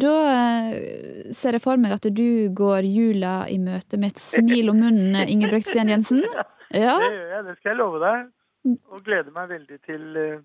Da 0.00 0.14
eh, 0.30 1.30
ser 1.34 1.56
jeg 1.56 1.64
for 1.64 1.80
meg 1.80 1.96
at 1.96 2.06
du 2.14 2.50
går 2.56 2.86
jula 2.86 3.34
i 3.50 3.58
møte 3.62 3.98
med 4.00 4.14
et 4.14 4.22
smil 4.22 4.70
om 4.72 4.78
munnen, 4.84 5.18
Ingebrigtsen 5.26 5.92
Jensen. 5.92 6.24
Ja. 6.70 6.92
Det 7.02 7.06
gjør 7.10 7.30
jeg, 7.34 7.42
det 7.48 7.52
skal 7.56 7.68
jeg 7.72 7.76
love 7.80 7.98
deg. 7.98 8.26
Og 8.68 9.04
gleder 9.04 9.32
meg 9.34 9.48
veldig 9.52 9.78
til 9.86 10.16
eh, 10.20 10.42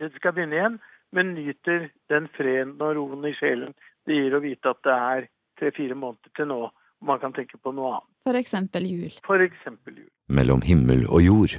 det 0.00 0.10
skal 0.16 0.34
begynne 0.36 0.58
igjen. 0.58 0.80
Men 1.16 1.32
nyter 1.34 1.88
den 2.12 2.28
freden 2.36 2.76
og 2.78 2.94
roen 2.98 3.24
i 3.26 3.34
sjelen 3.34 3.72
det 4.06 4.16
gir 4.16 4.36
å 4.36 4.42
vite 4.42 4.70
at 4.70 4.78
det 4.86 4.94
er 4.96 5.26
tre-fire 5.60 5.96
måneder 5.98 6.32
til 6.36 6.48
nå, 6.50 6.60
man 7.04 7.20
kan 7.22 7.34
tenke 7.36 7.58
på 7.60 7.72
noe 7.74 7.96
annet. 7.96 8.06
For 8.28 8.38
eksempel 8.38 8.86
jul. 8.88 9.18
For 9.26 9.42
eksempel 9.44 9.98
jul. 10.02 10.08
Mellom 10.32 10.62
himmel 10.64 11.04
og 11.08 11.24
jord. 11.24 11.58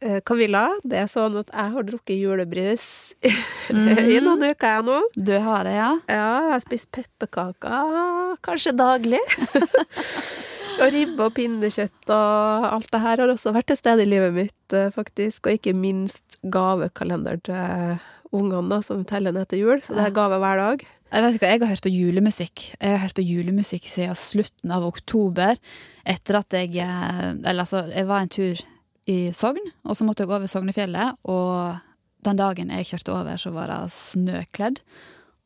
Eh, 0.00 0.22
Camilla, 0.24 0.64
det 0.80 0.96
er 1.02 1.08
sånn 1.12 1.36
at 1.36 1.50
jeg 1.52 1.72
har 1.74 1.84
drukket 1.84 2.16
julebrus 2.16 2.86
mm. 3.74 3.90
i 4.00 4.16
noen 4.24 4.46
uker 4.48 4.78
jeg 4.78 4.86
nå. 4.86 4.96
Du 5.12 5.34
har 5.44 5.68
det, 5.68 5.74
ja? 5.76 5.90
Ja, 6.08 6.30
jeg 6.46 6.54
har 6.54 6.62
spist 6.64 6.90
pepperkaker 6.96 8.40
kanskje 8.46 8.72
daglig. 8.78 9.20
og 10.80 10.94
ribbe 10.94 11.26
og 11.26 11.34
pinnekjøtt 11.36 12.12
og 12.14 12.68
alt 12.70 12.88
det 12.92 13.02
her 13.02 13.22
har 13.22 13.32
også 13.32 13.52
vært 13.54 13.70
til 13.70 13.78
stede 13.80 14.04
i 14.04 14.08
livet 14.08 14.32
mitt, 14.36 14.76
eh, 14.76 14.92
faktisk. 14.94 15.46
Og 15.46 15.58
ikke 15.58 15.76
minst 15.76 16.38
gavekalenderen 16.42 17.42
til 17.46 18.00
ungene, 18.32 18.68
da, 18.70 18.80
som 18.84 19.04
teller 19.04 19.34
ned 19.34 19.50
til 19.50 19.64
jul. 19.64 19.84
Så 19.84 19.96
det 19.96 20.06
er 20.06 20.16
gave 20.16 20.40
hver 20.40 20.60
dag. 20.60 20.84
Jeg 21.10 21.24
vet 21.24 21.36
ikke, 21.36 21.50
jeg 21.50 21.60
har 21.60 21.72
hørt 21.72 21.86
på 21.86 21.90
julemusikk. 21.90 22.66
Jeg 22.78 22.90
har 22.94 23.02
hørt 23.02 23.16
på 23.18 23.26
julemusikk 23.26 23.88
siden 23.90 24.18
slutten 24.18 24.74
av 24.74 24.86
oktober. 24.86 25.58
Etter 26.06 26.38
at 26.38 26.54
jeg 26.54 26.76
eh, 26.78 27.30
Eller 27.34 27.64
altså, 27.66 27.86
jeg 27.90 28.06
var 28.06 28.24
en 28.24 28.32
tur 28.32 28.66
i 29.10 29.20
Sogn, 29.34 29.72
og 29.84 29.96
så 29.96 30.06
måtte 30.06 30.22
jeg 30.22 30.30
over 30.30 30.46
Sognefjellet. 30.46 31.18
Og 31.24 31.80
den 32.26 32.38
dagen 32.38 32.70
jeg 32.70 32.92
kjørte 32.92 33.16
over, 33.16 33.40
så 33.40 33.50
var 33.54 33.72
det 33.72 33.80
snøkledd. 33.94 34.84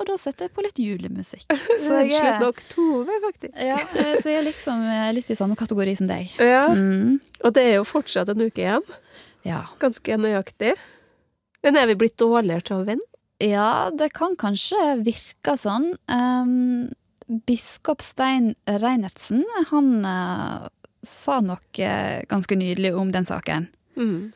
Og 0.05 0.11
da 0.11 0.19
setter 0.21 0.45
jeg 0.51 0.53
på 0.53 0.63
litt 0.67 0.81
julemusikk. 0.83 1.47
Så 1.81 2.03
jeg 2.05 2.19
er, 2.21 2.43
oktober, 2.45 3.15
faktisk. 3.25 3.55
ja, 3.57 3.79
eh, 3.97 4.11
så 4.21 4.29
jeg 4.35 4.41
er 4.43 4.45
liksom 4.51 4.83
eh, 4.85 5.07
litt 5.17 5.31
i 5.33 5.37
samme 5.39 5.57
kategori 5.57 5.95
som 5.97 6.11
deg. 6.11 6.35
Ja, 6.45 6.67
Mm. 6.75 7.21
og 7.41 7.55
det 7.57 7.63
er 7.71 7.75
jo 7.79 7.87
fortsatt 7.89 8.29
en 8.35 8.43
uke 8.45 8.61
igjen. 8.67 8.85
Ja. 9.49 9.63
Ganske 9.81 10.19
nøyaktig. 10.21 10.75
Men 11.65 11.79
er 11.81 11.89
vi 11.89 11.97
blitt 12.03 12.19
dårligere 12.21 12.67
til 12.69 12.77
å 12.83 12.85
vente? 12.85 13.09
Ja, 13.41 13.89
det 13.97 14.11
kan 14.13 14.37
kanskje 14.37 14.77
virke 15.05 15.57
sånn. 15.61 15.95
Um, 16.13 16.91
biskop 17.49 18.05
Stein 18.05 18.53
Reinertsen, 18.69 19.41
han 19.73 19.89
uh, 20.05 20.69
sa 21.05 21.41
noe 21.45 21.89
ganske 22.29 22.57
nydelig 22.61 22.93
om 23.01 23.11
den 23.17 23.25
saken. 23.29 23.71
Mm. 23.97 24.33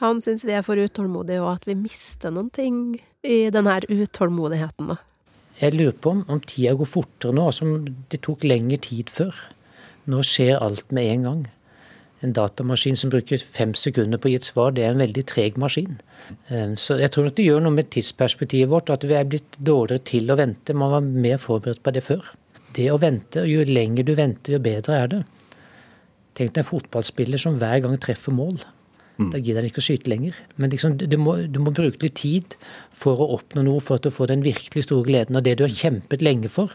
Han 0.00 0.20
syns 0.24 0.46
vi 0.48 0.56
er 0.56 0.64
for 0.64 0.80
utålmodige, 0.80 1.42
og 1.44 1.58
at 1.58 1.68
vi 1.68 1.76
mister 1.76 2.32
noen 2.32 2.50
ting 2.56 2.98
i 3.26 3.50
denne 3.52 3.78
utålmodigheten, 3.84 4.94
da. 4.94 5.00
Jeg 5.60 5.74
lurer 5.76 5.96
på 6.00 6.14
om, 6.14 6.20
om 6.32 6.40
tida 6.40 6.72
går 6.78 6.88
fortere 6.88 7.36
nå, 7.36 7.50
som 7.52 7.82
det 8.08 8.22
tok 8.24 8.46
lengre 8.48 8.78
tid 8.80 9.10
før. 9.12 9.36
Nå 10.08 10.22
skjer 10.24 10.56
alt 10.56 10.88
med 10.96 11.10
en 11.10 11.26
gang. 11.26 11.42
En 12.24 12.32
datamaskin 12.36 12.96
som 12.96 13.12
bruker 13.12 13.40
fem 13.40 13.74
sekunder 13.76 14.20
på 14.20 14.28
å 14.28 14.32
gi 14.32 14.38
et 14.40 14.48
svar, 14.48 14.72
det 14.76 14.86
er 14.86 14.94
en 14.94 15.02
veldig 15.02 15.24
treg 15.28 15.60
maskin. 15.60 15.98
Eh, 16.48 16.74
Så 16.80 16.96
jeg 17.00 17.12
tror 17.12 17.28
nok 17.28 17.36
det 17.36 17.46
gjør 17.48 17.62
noe 17.64 17.76
med 17.76 17.90
tidsperspektivet 17.92 18.72
vårt, 18.72 18.92
at 18.92 19.04
vi 19.04 19.16
er 19.16 19.28
blitt 19.28 19.56
dårligere 19.60 20.04
til 20.04 20.32
å 20.32 20.36
vente. 20.40 20.76
Man 20.76 20.92
var 20.96 21.04
mer 21.04 21.40
forberedt 21.40 21.82
på 21.84 21.92
det 21.96 22.04
før. 22.08 22.24
Det 22.76 22.88
å 22.92 23.00
vente, 23.00 23.44
jo 23.48 23.64
lenger 23.64 24.04
du 24.04 24.14
venter, 24.16 24.56
jo 24.56 24.64
bedre 24.64 24.96
er 24.96 25.12
det. 25.12 25.22
Tenk 26.36 26.54
deg 26.54 26.62
en 26.62 26.70
fotballspiller 26.70 27.40
som 27.40 27.56
hver 27.60 27.80
gang 27.84 27.96
treffer 28.00 28.32
mål. 28.32 28.60
Da 29.28 29.38
gidder 29.38 29.60
han 29.60 29.68
ikke 29.68 29.82
å 29.82 29.84
skyte 29.84 30.08
lenger. 30.08 30.36
Men 30.56 30.72
liksom, 30.72 30.96
du, 30.96 31.16
må, 31.20 31.34
du 31.52 31.58
må 31.60 31.72
bruke 31.76 32.00
litt 32.06 32.16
tid 32.22 32.56
for 32.96 33.20
å 33.20 33.26
oppnå 33.36 33.64
noe, 33.66 33.82
for 33.84 34.00
at 34.00 34.06
du 34.06 34.14
får 34.14 34.30
den 34.32 34.44
virkelig 34.46 34.86
store 34.86 35.04
gleden. 35.04 35.36
Og 35.36 35.44
det 35.44 35.58
du 35.60 35.64
har 35.66 35.74
kjempet 35.74 36.24
lenge 36.24 36.48
for, 36.52 36.72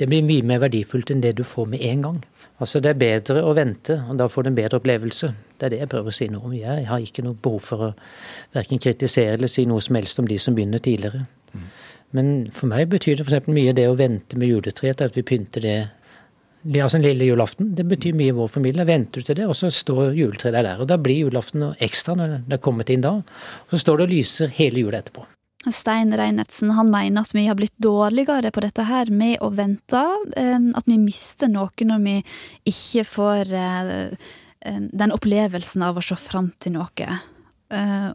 det 0.00 0.08
blir 0.10 0.26
mye 0.26 0.46
mer 0.46 0.64
verdifullt 0.64 1.12
enn 1.14 1.22
det 1.22 1.36
du 1.38 1.44
får 1.46 1.70
med 1.76 1.84
en 1.86 2.02
gang. 2.08 2.18
Altså 2.58 2.82
Det 2.82 2.90
er 2.90 3.00
bedre 3.00 3.44
å 3.44 3.54
vente, 3.56 4.00
og 4.10 4.18
da 4.18 4.26
får 4.32 4.46
du 4.46 4.50
en 4.50 4.58
bedre 4.58 4.80
opplevelse. 4.80 5.32
Det 5.56 5.68
er 5.68 5.74
det 5.74 5.80
jeg 5.84 5.92
prøver 5.92 6.12
å 6.12 6.18
si 6.18 6.28
noe 6.32 6.48
om. 6.48 6.56
Jeg 6.56 6.88
har 6.90 7.04
ikke 7.04 7.24
noe 7.24 7.38
behov 7.42 7.62
for 7.68 7.88
å 7.88 7.94
verken 8.56 8.82
kritisere 8.82 9.38
eller 9.38 9.52
si 9.52 9.66
noe 9.68 9.84
som 9.84 9.98
helst 10.00 10.18
om 10.20 10.28
de 10.28 10.40
som 10.42 10.56
begynner 10.56 10.82
tidligere. 10.82 11.26
Men 12.16 12.48
for 12.54 12.70
meg 12.70 12.88
betyr 12.92 13.18
det 13.18 13.26
f.eks. 13.26 13.48
mye 13.50 13.74
det 13.76 13.86
å 13.90 13.96
vente 13.98 14.38
med 14.38 14.48
juletreet, 14.48 15.02
at 15.02 15.16
vi 15.16 15.24
pynter 15.26 15.64
det 15.64 15.78
Altså 16.66 16.98
en 16.98 17.04
lille 17.04 17.28
julaften. 17.28 17.70
Det 17.78 17.84
betyr 17.86 18.16
mye 18.18 18.32
i 18.32 18.36
vår 18.36 18.48
familie. 18.50 18.84
Venter 18.88 19.22
du 19.22 19.28
til 19.28 19.36
det, 19.38 19.46
og 19.46 19.54
så 19.58 19.70
står 19.70 20.16
juletreet 20.18 20.56
der. 20.56 20.80
Og 20.82 20.88
da 20.90 20.96
blir 20.98 21.26
julaften 21.26 21.62
ekstra 21.84 22.16
når 22.18 22.36
det 22.48 22.58
er 22.58 22.62
kommet 22.64 22.90
inn 22.90 23.04
da. 23.04 23.12
Og 23.20 23.74
så 23.76 23.82
står 23.84 24.00
det 24.00 24.06
og 24.08 24.14
lyser 24.16 24.52
hele 24.56 24.82
jula 24.82 24.98
etterpå. 25.02 25.26
Stein 25.66 26.12
Reinertsen 26.14 26.70
han 26.76 26.90
mener 26.92 27.24
at 27.26 27.32
vi 27.34 27.46
har 27.48 27.56
blitt 27.58 27.74
dårligere 27.82 28.52
på 28.54 28.62
dette 28.62 28.84
her 28.86 29.10
med 29.10 29.40
å 29.42 29.48
vente. 29.50 30.02
eh, 30.36 30.58
At 30.78 30.86
vi 30.86 30.98
mister 30.98 31.48
noe 31.50 31.70
når 31.88 32.04
vi 32.04 32.16
ikke 32.70 33.02
får 33.04 33.50
eh, 33.52 34.10
eh, 34.62 34.80
den 34.92 35.14
opplevelsen 35.14 35.82
av 35.82 35.98
å 35.98 36.04
se 36.06 36.14
fram 36.14 36.52
til 36.60 36.76
noe. 36.78 37.18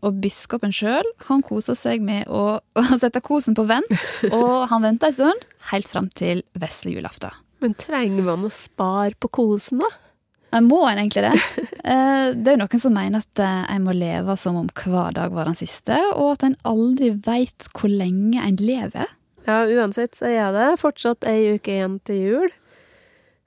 Og 0.01 0.19
biskopen 0.23 0.71
sjøl, 0.71 1.03
han 1.27 1.41
koser 1.43 1.75
seg 1.75 1.99
med 2.01 2.23
å 2.31 2.61
sette 2.95 3.19
kosen 3.19 3.51
på 3.57 3.65
vent, 3.67 3.91
og 4.31 4.69
han 4.71 4.85
venter 4.85 5.11
en 5.11 5.17
stund, 5.17 5.43
helt 5.73 5.89
fram 5.91 6.07
til 6.07 6.45
vesle 6.55 6.93
julaften. 6.95 7.35
Men 7.61 7.75
trenger 7.77 8.25
man 8.25 8.47
å 8.47 8.51
spare 8.53 9.13
på 9.21 9.29
kosen, 9.37 9.83
da? 9.83 9.89
Jeg 10.51 10.65
Må 10.67 10.81
en 10.89 10.99
egentlig 10.99 11.27
det? 11.29 11.35
Eh, 11.81 12.33
Det 12.37 12.51
er 12.51 12.57
jo 12.57 12.59
noen 12.61 12.79
som 12.81 12.93
mener 12.93 13.23
at 13.23 13.39
eh, 13.41 13.61
en 13.73 13.85
må 13.87 13.93
leve 13.97 14.35
som 14.37 14.57
om 14.59 14.67
hver 14.77 15.15
dag 15.15 15.31
var 15.33 15.47
den 15.49 15.57
siste, 15.57 15.95
og 16.13 16.35
at 16.35 16.43
en 16.45 16.57
aldri 16.67 17.07
veit 17.25 17.65
hvor 17.73 17.89
lenge 17.89 18.37
en 18.45 18.59
lever. 18.61 19.09
Ja, 19.47 19.63
uansett 19.65 20.13
så 20.19 20.29
er 20.29 20.51
det 20.53 20.67
fortsatt 20.81 21.25
ei 21.25 21.55
uke 21.55 21.73
igjen 21.73 21.95
til 22.05 22.19
jul. 22.21 22.51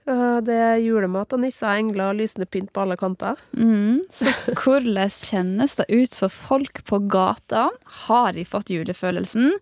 Det 0.05 0.57
er 0.59 0.83
julemat 0.83 1.33
og 1.33 1.41
nisser, 1.45 1.79
engler 1.79 2.11
og 2.11 2.19
lysende 2.19 2.45
pynt 2.51 2.73
på 2.75 2.83
alle 2.83 2.97
kanter. 3.01 3.39
Mm, 3.57 4.03
så 4.13 4.35
hvordan 4.51 5.15
kjennes 5.15 5.79
det 5.79 5.87
ut 5.95 6.19
for 6.19 6.35
folk 6.35 6.83
på 6.91 6.99
gata? 7.09 7.69
Har 8.09 8.35
de 8.37 8.45
fått 8.45 8.75
julefølelsen? 8.75 9.55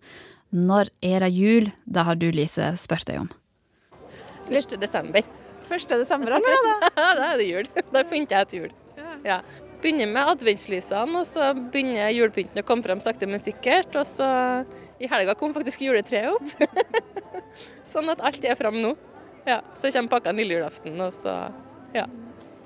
Når 0.51 0.89
er 1.05 1.23
det 1.23 1.31
jul? 1.37 1.69
Det 1.85 2.03
har 2.09 2.19
du, 2.19 2.27
Lise, 2.35 2.73
spurt 2.81 3.05
deg 3.07 3.21
om. 3.21 3.29
1. 4.49 4.77
desember. 4.81 5.23
1. 5.69 5.87
desember? 5.89 6.37
Ja, 6.97 7.13
da 7.17 7.29
er 7.33 7.37
det 7.41 7.47
jul. 7.47 7.69
Da 7.93 8.03
pynter 8.07 8.41
jeg 8.41 8.49
til 8.49 8.65
jul. 8.65 8.73
Ja. 9.23 9.39
Begynner 9.83 10.07
med 10.07 10.29
adventslysene, 10.31 11.19
og 11.19 11.27
så 11.27 11.49
begynner 11.55 12.11
julepynten 12.15 12.61
å 12.61 12.65
komme 12.67 12.85
frem 12.85 13.01
sakte, 13.03 13.27
men 13.27 13.41
sikkert. 13.43 13.95
Og 13.99 14.07
så 14.07 14.27
i 14.99 15.09
helga 15.11 15.35
kom 15.39 15.55
faktisk 15.55 15.83
juletreet 15.87 16.31
opp. 16.31 17.23
sånn 17.93 18.11
at 18.13 18.23
alt 18.23 18.45
er 18.47 18.59
fram 18.59 18.79
nå. 18.83 18.93
Ja, 19.47 19.59
Så 19.75 19.91
kommer 19.91 20.13
pakkene 20.15 20.39
lille 20.39 20.55
julaften, 20.55 20.95
og 21.03 21.11
så 21.15 21.33
ja. 21.95 22.05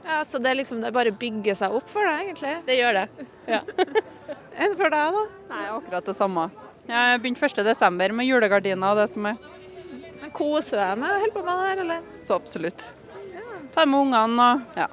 Ja, 0.05 0.21
Så 0.23 0.39
det 0.39 0.51
er 0.51 0.59
liksom 0.59 0.83
det 0.83 0.93
bare 0.95 1.11
bygger 1.11 1.57
seg 1.57 1.73
opp 1.73 1.89
for 1.89 2.05
deg, 2.05 2.27
egentlig? 2.27 2.53
Det 2.67 2.77
gjør 2.77 3.01
det. 3.01 3.07
Ja. 3.49 3.63
Enn 4.61 4.77
for 4.77 4.93
deg, 4.93 5.17
da? 5.17 5.23
Nei, 5.51 5.63
akkurat 5.73 6.07
det 6.07 6.15
samme. 6.17 6.47
Jeg 6.87 7.21
begynte 7.23 7.49
1.12. 7.49 8.13
med 8.15 8.29
julegardiner 8.29 8.93
og 8.93 9.01
det 9.01 9.09
som 9.11 9.25
er. 9.27 9.41
Men 10.27 10.33
Koser 10.35 10.75
du 10.75 10.81
deg 10.81 10.97
med 10.99 11.07
å 11.07 11.19
holde 11.21 11.33
på 11.37 11.41
med 11.45 11.55
det 11.55 11.67
her, 11.69 11.81
eller? 11.85 12.07
Så 12.19 12.35
absolutt. 12.35 12.83
Ta 13.71 13.85
med 13.87 13.95
ungene 14.01 14.43
og 14.43 14.75
ja. 14.75 14.87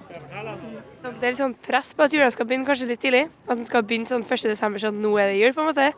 Det 1.03 1.11
er 1.11 1.33
litt 1.33 1.40
sånn 1.40 1.57
press 1.59 1.90
på 1.97 2.05
at 2.07 2.14
jula 2.14 2.29
skal 2.31 2.47
begynne 2.47 2.68
kanskje 2.68 2.87
litt 2.87 3.03
tidlig. 3.03 3.25
At 3.49 3.59
den 3.59 3.66
skal 3.66 3.83
begynne 3.83 4.07
sånn 4.07 4.23
1. 4.23 4.44
desember, 4.53 4.79
sånn 4.79 4.94
at 4.94 5.03
nå 5.03 5.11
er 5.18 5.33
det 5.33 5.40
jul, 5.40 5.57
på 5.57 5.64
en 5.64 5.68
måte. 5.73 5.88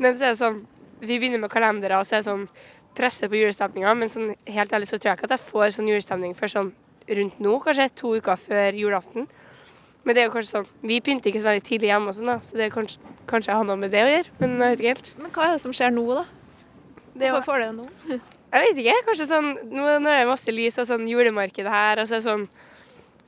Men 0.00 0.16
så 0.16 0.24
er 0.30 0.32
det 0.32 0.40
sånn, 0.40 0.62
vi 1.02 1.18
begynner 1.20 1.42
med 1.42 1.52
kalendere, 1.52 1.98
og 2.00 2.08
så 2.08 2.16
er 2.16 2.24
det 2.24 2.30
sånn 2.30 2.46
presset 2.96 3.28
på 3.28 3.38
julestemninga. 3.42 3.92
Men 4.00 4.12
sånn, 4.14 4.32
helt 4.56 4.72
ærlig 4.72 4.88
så 4.88 4.96
tror 4.96 5.10
jeg 5.12 5.20
ikke 5.20 5.28
at 5.28 5.36
jeg 5.36 5.44
får 5.44 5.68
sånn 5.76 5.92
julestemning 5.92 6.32
før 6.38 6.54
sånn 6.54 6.72
rundt 7.20 7.44
nå, 7.44 7.54
kanskje 7.66 7.90
to 8.00 8.14
uker 8.16 8.40
før 8.40 8.80
julaften. 8.80 9.28
Men 10.08 10.16
det 10.16 10.24
er 10.24 10.30
jo 10.30 10.34
kanskje 10.38 10.54
sånn, 10.56 10.72
vi 10.80 11.02
pynter 11.04 11.28
ikke 11.28 11.44
så 11.44 11.50
veldig 11.52 11.68
tidlig 11.68 11.92
hjemme, 11.92 12.08
og 12.08 12.16
sånn 12.16 12.32
da, 12.32 12.40
så 12.40 12.56
det 12.56 12.70
er 12.70 12.72
kanskje, 12.72 13.14
kanskje 13.28 13.60
har 13.60 13.68
noe 13.68 13.76
med 13.84 13.92
det 13.92 14.06
å 14.06 14.10
gjøre. 14.14 14.34
Men 14.40 14.56
jeg 14.56 14.64
vet 14.64 14.80
ikke 14.80 14.96
helt. 14.96 15.14
Men 15.20 15.36
hva 15.36 15.46
er 15.50 15.56
det 15.58 15.62
som 15.66 15.76
skjer 15.76 15.92
nå, 15.92 16.08
da? 16.22 16.26
Hvorfor 17.18 17.48
får 17.50 17.58
du 17.58 17.66
det 17.66 17.72
nå? 17.82 18.20
Jeg 18.48 18.64
vet 18.64 18.80
ikke. 18.82 18.96
Kanskje 19.08 19.28
sånn 19.28 19.52
Nå 19.68 19.84
nå 20.00 20.08
er 20.08 20.22
det 20.22 20.30
masse 20.30 20.54
lys 20.54 20.80
og 20.80 20.88
sånn 20.88 21.06
julemarked 21.10 21.68
her, 21.68 22.00
og 22.00 22.08
så 22.08 22.16
er 22.16 22.22
det 22.22 22.28
sånn 22.28 22.48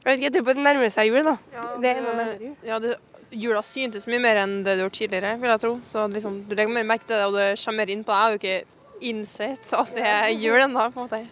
Jeg 0.01 0.07
vet 0.09 0.19
ikke, 0.23 0.33
det 0.33 0.41
er 0.41 0.59
det 0.59 0.67
nærmer 0.67 0.93
seg 0.93 1.11
jul, 1.11 1.23
da. 1.27 1.37
Ja, 1.55 1.65
det 1.83 1.95
er 1.95 2.37
jul. 2.41 2.55
Ja, 2.65 2.79
det, 2.81 2.95
jula 3.31 3.63
syntes 3.63 4.09
mye 4.11 4.23
mer 4.23 4.41
enn 4.43 4.61
det 4.67 4.77
du 4.77 4.85
gjorde 4.85 4.97
tidligere, 4.97 5.35
vil 5.41 5.53
jeg 5.53 5.63
tro. 5.63 5.75
Så 5.87 6.07
liksom, 6.11 6.41
du 6.49 6.55
legger 6.57 6.73
mer 6.75 6.89
merke 6.89 7.07
til 7.07 7.19
det, 7.19 7.27
og 7.29 7.37
det 7.37 7.51
kommer 7.63 7.85
mer 7.85 7.93
inn 7.95 8.07
på 8.07 8.15
deg. 8.15 8.17
Jeg 8.17 8.25
har 8.25 8.33
jo 8.33 8.41
ikke 8.41 9.11
innsett 9.11 9.77
at 9.77 9.93
det 9.97 10.09
er 10.09 10.33
jul 10.35 10.59
ennå, 10.61 10.89
på 10.95 11.05
en 11.05 11.07
måte. 11.07 11.23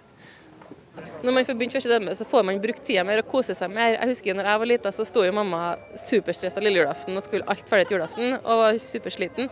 Når 1.22 1.34
man 1.34 1.46
får 1.46 1.56
begynt 1.58 1.74
første 1.76 1.90
dømme, 1.92 2.14
så 2.18 2.26
får 2.26 2.46
man 2.46 2.60
brukt 2.62 2.82
tida 2.86 3.04
mer 3.06 3.22
og 3.22 3.28
kose 3.30 3.54
seg 3.54 3.70
mer. 3.70 3.94
Jeg 3.94 4.10
husker 4.10 4.34
når 4.34 4.48
jeg 4.50 4.62
var 4.62 4.70
lita, 4.72 4.92
så 4.94 5.06
sto 5.06 5.22
jo 5.22 5.34
mamma 5.34 5.60
superstressa 5.98 6.62
lille 6.64 6.82
julaften 6.82 7.18
og 7.18 7.22
skulle 7.22 7.46
alt 7.50 7.70
ferdig 7.70 7.88
til 7.88 7.98
julaften 7.98 8.34
og 8.38 8.62
var 8.64 8.80
supersliten. 8.82 9.50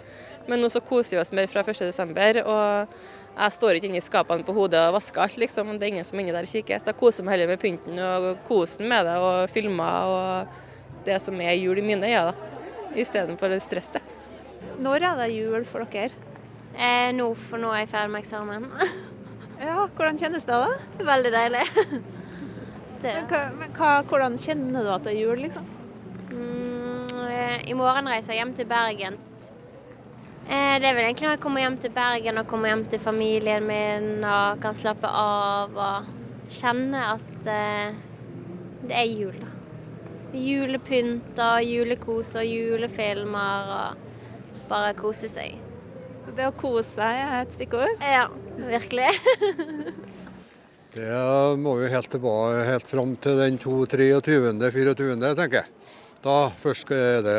Men 0.49 0.63
nå 0.63 0.71
så 0.73 0.83
koser 0.85 1.17
vi 1.17 1.23
oss 1.23 1.33
mer 1.35 1.51
fra 1.51 1.65
1. 1.67 1.81
desember, 1.89 2.41
og 2.47 2.99
jeg 3.37 3.53
står 3.53 3.77
ikke 3.77 3.91
inne 3.91 4.01
i 4.01 4.05
skapene 4.05 4.47
på 4.47 4.55
hodet 4.57 4.81
og 4.89 4.95
vasker 4.97 5.25
alt, 5.27 5.39
liksom. 5.41 5.75
Det 5.77 5.89
er 5.89 5.95
ingen 5.95 6.07
som 6.09 6.19
er 6.19 6.25
inni 6.25 6.35
der 6.37 6.47
og 6.49 6.53
kikker. 6.53 6.81
Så 6.81 6.93
jeg 6.93 7.01
koser 7.01 7.27
meg 7.27 7.37
heller 7.37 7.51
med 7.53 7.61
pynten 7.61 8.01
og 8.01 8.29
kosen 8.49 8.89
med 8.89 9.09
det 9.09 9.17
og 9.21 9.51
filmer 9.53 10.13
og 10.13 10.63
det 11.07 11.19
som 11.23 11.41
er 11.45 11.59
jul 11.59 11.83
i 11.83 11.85
mine 11.85 12.09
øyne, 12.09 12.31
da. 12.31 12.53
Istedenfor 12.97 13.53
det 13.53 13.61
stresset. 13.65 14.15
Når 14.81 15.05
er 15.05 15.21
det 15.21 15.29
jul 15.35 15.65
for 15.69 15.85
dere? 15.93 16.17
Eh, 16.77 17.13
nå, 17.17 17.31
for 17.39 17.61
nå 17.61 17.71
er 17.73 17.85
jeg 17.85 17.93
ferdig 17.95 18.15
med 18.15 18.25
eksamen. 18.25 18.71
Ja, 19.57 19.87
Hvordan 19.97 20.19
kjennes 20.21 20.45
det, 20.45 20.53
da? 20.53 21.05
Veldig 21.09 21.31
deilig. 21.33 21.63
Men, 23.07 23.27
hva, 23.31 23.39
men 23.55 23.73
hva, 23.77 23.91
hvordan 24.09 24.37
kjenner 24.41 24.83
du 24.85 24.89
at 24.91 25.05
det 25.07 25.13
er 25.13 25.19
jul, 25.21 25.39
liksom? 25.45 25.67
Mm, 26.33 27.11
eh, 27.29 27.59
I 27.71 27.77
morgen 27.79 28.09
reiser 28.11 28.33
jeg 28.33 28.41
hjem 28.41 28.55
til 28.57 28.67
Bergen. 28.71 29.19
Eh, 30.47 30.77
det 30.79 30.87
er 30.87 30.95
vel 30.95 31.09
egentlig 31.09 31.27
når 31.27 31.35
jeg 31.35 31.43
kommer 31.43 31.65
hjem 31.65 31.77
til 31.83 31.93
Bergen 31.95 32.39
og 32.39 32.47
kommer 32.47 32.71
hjem 32.71 32.85
til 32.87 33.03
familien 33.03 33.65
min 33.67 34.23
og 34.23 34.61
kan 34.63 34.77
slappe 34.79 35.11
av 35.11 35.75
og 35.75 36.11
kjenne 36.55 37.01
at 37.17 37.49
eh, 37.51 37.97
det 38.87 38.95
er 38.95 39.09
jul, 39.11 39.35
da. 39.41 39.51
Julepynt 40.37 41.41
og 41.43 41.65
julekos 41.67 42.35
og 42.39 42.47
julefilmer 42.47 43.73
og 43.77 44.69
bare 44.71 44.93
kose 44.99 45.31
seg. 45.33 45.57
Så 46.27 46.35
det 46.37 46.47
å 46.47 46.55
kose 46.55 46.87
seg 46.93 47.23
er 47.25 47.41
et 47.41 47.57
stikkord? 47.57 48.03
Ja, 48.03 48.29
virkelig. 48.59 49.11
Det 50.97 51.13
må 51.61 51.75
vi 51.77 51.91
helt 51.93 52.09
tilbake 52.09 52.63
helt 52.71 52.87
fram 52.89 53.11
til 53.21 53.37
den 53.37 53.59
23.-24., 53.61 55.19
tenker 55.37 55.59
jeg. 55.59 55.91
Da 56.25 56.37
først 56.57 56.95
er 56.97 57.21
det, 57.27 57.37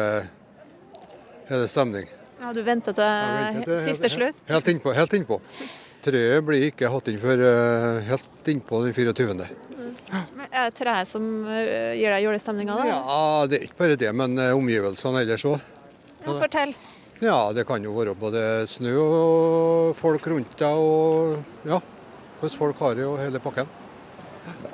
er 1.49 1.63
det 1.63 1.71
stemning. 1.73 2.05
Ja, 2.47 2.53
Du 2.55 2.61
venter 2.63 2.95
til 2.95 3.03
Venter 3.03 3.65
til- 3.67 3.85
siste 3.89 4.09
slutt? 4.09 4.35
Helt 4.47 4.67
innpå. 4.71 4.93
Helt 4.95 5.13
innpå. 5.17 5.41
Treet 6.05 6.45
blir 6.45 6.63
ikke 6.71 6.87
hatt 6.93 7.07
inn 7.11 7.17
før 7.19 7.41
eh, 7.43 8.03
helt 8.07 8.47
innpå 8.47 8.79
den 8.85 8.93
24. 8.95 9.33
Men 10.37 10.45
Er 10.53 10.69
det 10.69 10.75
treet 10.79 11.07
som 11.09 11.25
øh, 11.43 11.91
gir 11.99 12.13
deg 12.13 12.23
julestemninga? 12.23 12.77
Ja, 12.87 13.45
det 13.51 13.59
er 13.59 13.65
ikke 13.67 13.77
bare 13.81 13.97
det, 13.99 14.13
men 14.15 14.37
eh, 14.39 14.53
omgivelsene 14.55 15.25
ellers 15.25 15.43
òg. 15.49 15.59
Ja, 16.23 16.37
fortell. 16.39 16.71
Ja, 17.19 17.51
det 17.51 17.65
kan 17.67 17.83
jo 17.83 17.91
være 17.97 18.15
både 18.15 18.45
snø 18.69 18.95
og 19.01 19.95
folk 19.99 20.25
rundt 20.31 20.55
deg 20.59 20.79
og 20.87 21.43
ja, 21.67 21.81
hvordan 22.39 22.57
folk 22.63 22.79
har 22.79 22.95
det 22.95 23.07
og 23.09 23.17
hele 23.19 23.39
pakken. 23.43 23.67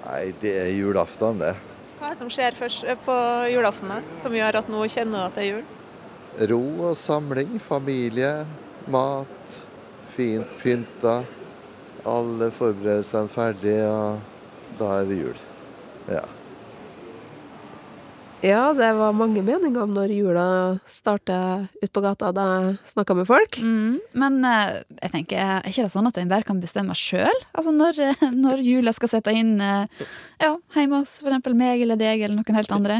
Nei, 0.05 0.25
det 0.43 0.53
er 0.67 0.69
julaften, 0.77 1.39
det. 1.41 1.55
Hva 1.97 2.11
er 2.11 2.13
det 2.13 2.19
som 2.19 2.29
skjer 2.29 2.53
først 2.59 2.83
på 3.07 3.15
julaften 3.49 3.95
som 4.21 4.35
gjør 4.35 4.59
at 4.61 4.69
nå 4.69 4.83
kjenner 4.91 5.17
du 5.17 5.25
at 5.31 5.39
det 5.39 5.45
er 5.47 5.49
jul? 5.55 5.63
Ro 6.49 6.63
og 6.89 6.97
samling, 6.97 7.59
familie, 7.61 8.43
mat, 8.91 9.57
fint 10.09 10.59
pynta. 10.61 11.21
Alle 12.09 12.49
forberedelsene 12.51 13.31
ferdige, 13.31 13.87
og 13.87 14.79
da 14.79 14.95
er 14.99 15.11
det 15.11 15.19
jul. 15.21 15.43
Ja. 16.11 16.23
Ja, 18.43 18.73
det 18.75 18.89
var 18.97 19.13
mange 19.15 19.39
meninger 19.39 19.85
om 19.85 19.93
når 19.95 20.11
jula 20.11 20.47
starter 20.89 21.69
ut 21.79 21.91
på 21.95 22.01
gata 22.03 22.33
da 22.35 22.47
jeg 22.51 22.73
snakka 22.89 23.15
med 23.15 23.29
folk. 23.29 23.55
Mm, 23.63 24.01
men 24.19 24.35
eh, 24.49 24.81
jeg 24.97 25.13
tenker, 25.13 25.39
er 25.39 25.69
ikke 25.69 25.85
det 25.85 25.93
sånn 25.93 26.09
at 26.09 26.19
enhver 26.19 26.43
kan 26.49 26.59
bestemme 26.59 26.97
sjøl? 26.97 27.39
Altså 27.55 27.71
når, 27.71 28.01
eh, 28.03 28.25
når 28.43 28.65
jula 28.67 28.91
skal 28.97 29.13
sette 29.13 29.31
inn 29.31 29.55
eh, 29.63 30.03
ja, 30.43 30.57
hjemme 30.75 31.05
hos 31.05 31.21
for 31.21 31.31
eksempel 31.31 31.55
meg 31.55 31.85
eller 31.85 32.01
deg 32.01 32.25
eller 32.25 32.35
noen 32.35 32.59
helt 32.59 32.75
andre? 32.75 32.99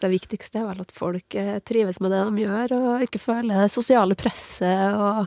Det 0.00 0.08
viktigste 0.08 0.62
er 0.62 0.68
vel 0.70 0.80
at 0.80 0.94
folk 0.96 1.34
eh, 1.36 1.58
trives 1.66 2.00
med 2.00 2.14
det 2.14 2.22
de 2.24 2.44
gjør, 2.46 2.72
og 2.78 3.04
ikke 3.04 3.20
føler 3.20 3.64
det 3.64 3.72
sosiale 3.72 4.16
presset, 4.16 4.96
og 4.96 5.26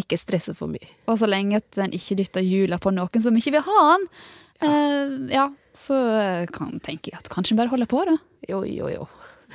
ikke 0.00 0.16
stresser 0.20 0.56
for 0.56 0.72
mye. 0.72 0.88
Og 1.10 1.20
så 1.20 1.28
lenge 1.28 1.60
at 1.60 1.80
en 1.84 1.92
ikke 1.96 2.16
dytter 2.20 2.44
jula 2.44 2.80
på 2.80 2.92
noen 2.96 3.22
som 3.22 3.36
ikke 3.36 3.58
vil 3.58 3.66
ha 3.66 3.82
den, 3.90 4.08
eh, 4.64 5.14
ja, 5.36 5.50
så 5.76 6.00
kan, 6.52 6.78
tenker 6.80 7.12
jeg 7.12 7.20
at 7.20 7.30
kanskje 7.32 7.58
bare 7.58 7.72
holder 7.72 7.90
på, 7.90 8.00
da. 8.08 8.16
Jo, 8.48 8.64
jo, 8.64 8.88
jo. 8.92 9.08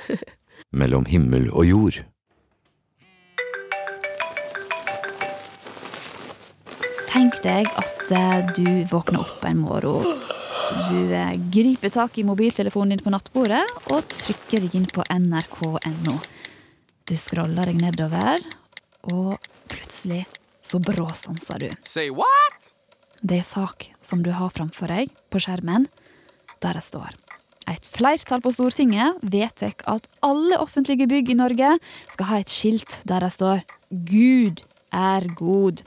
Mellom 0.82 1.08
himmel 1.10 1.50
og 1.50 1.66
jord. 1.66 2.02
Tenk 7.12 7.42
deg 7.44 7.66
at 7.76 8.14
eh, 8.14 8.38
du 8.56 8.86
våkner 8.88 9.26
opp 9.26 9.42
en 9.44 9.60
morgen. 9.66 10.06
Du 10.88 10.98
eh, 11.14 11.34
griper 11.54 11.92
tak 11.92 12.18
i 12.18 12.26
mobiltelefonen 12.26 12.96
din 12.96 13.04
på 13.04 13.12
nattbordet 13.14 13.62
og 13.92 14.06
trykker 14.12 14.64
deg 14.64 14.76
inn 14.78 14.88
på 14.90 15.04
nrk.no. 15.10 16.18
Du 17.08 17.14
scroller 17.18 17.70
deg 17.70 17.80
nedover, 17.82 18.44
og 19.10 19.50
plutselig 19.72 20.24
så 20.62 20.78
bråstanser 20.82 21.66
du. 21.66 21.68
Say 21.84 22.12
what? 22.14 22.72
Det 23.22 23.40
er 23.42 23.46
sak 23.46 23.90
som 24.02 24.22
du 24.22 24.32
har 24.34 24.54
framfor 24.54 24.90
deg 24.90 25.12
på 25.30 25.42
skjermen, 25.42 25.88
der 26.62 26.78
det 26.78 26.86
står 26.86 27.12
et 27.70 27.88
flertall 27.88 28.42
på 28.42 28.52
Stortinget 28.54 29.20
vedtar 29.22 29.74
at 29.90 30.08
alle 30.24 30.58
offentlige 30.62 31.08
bygg 31.10 31.32
i 31.32 31.38
Norge 31.38 31.76
skal 32.12 32.28
ha 32.30 32.40
et 32.42 32.52
skilt 32.52 33.00
der 33.08 33.24
det 33.24 33.32
står 33.34 33.62
'Gud 33.90 34.62
er 34.92 35.26
god'. 35.36 35.84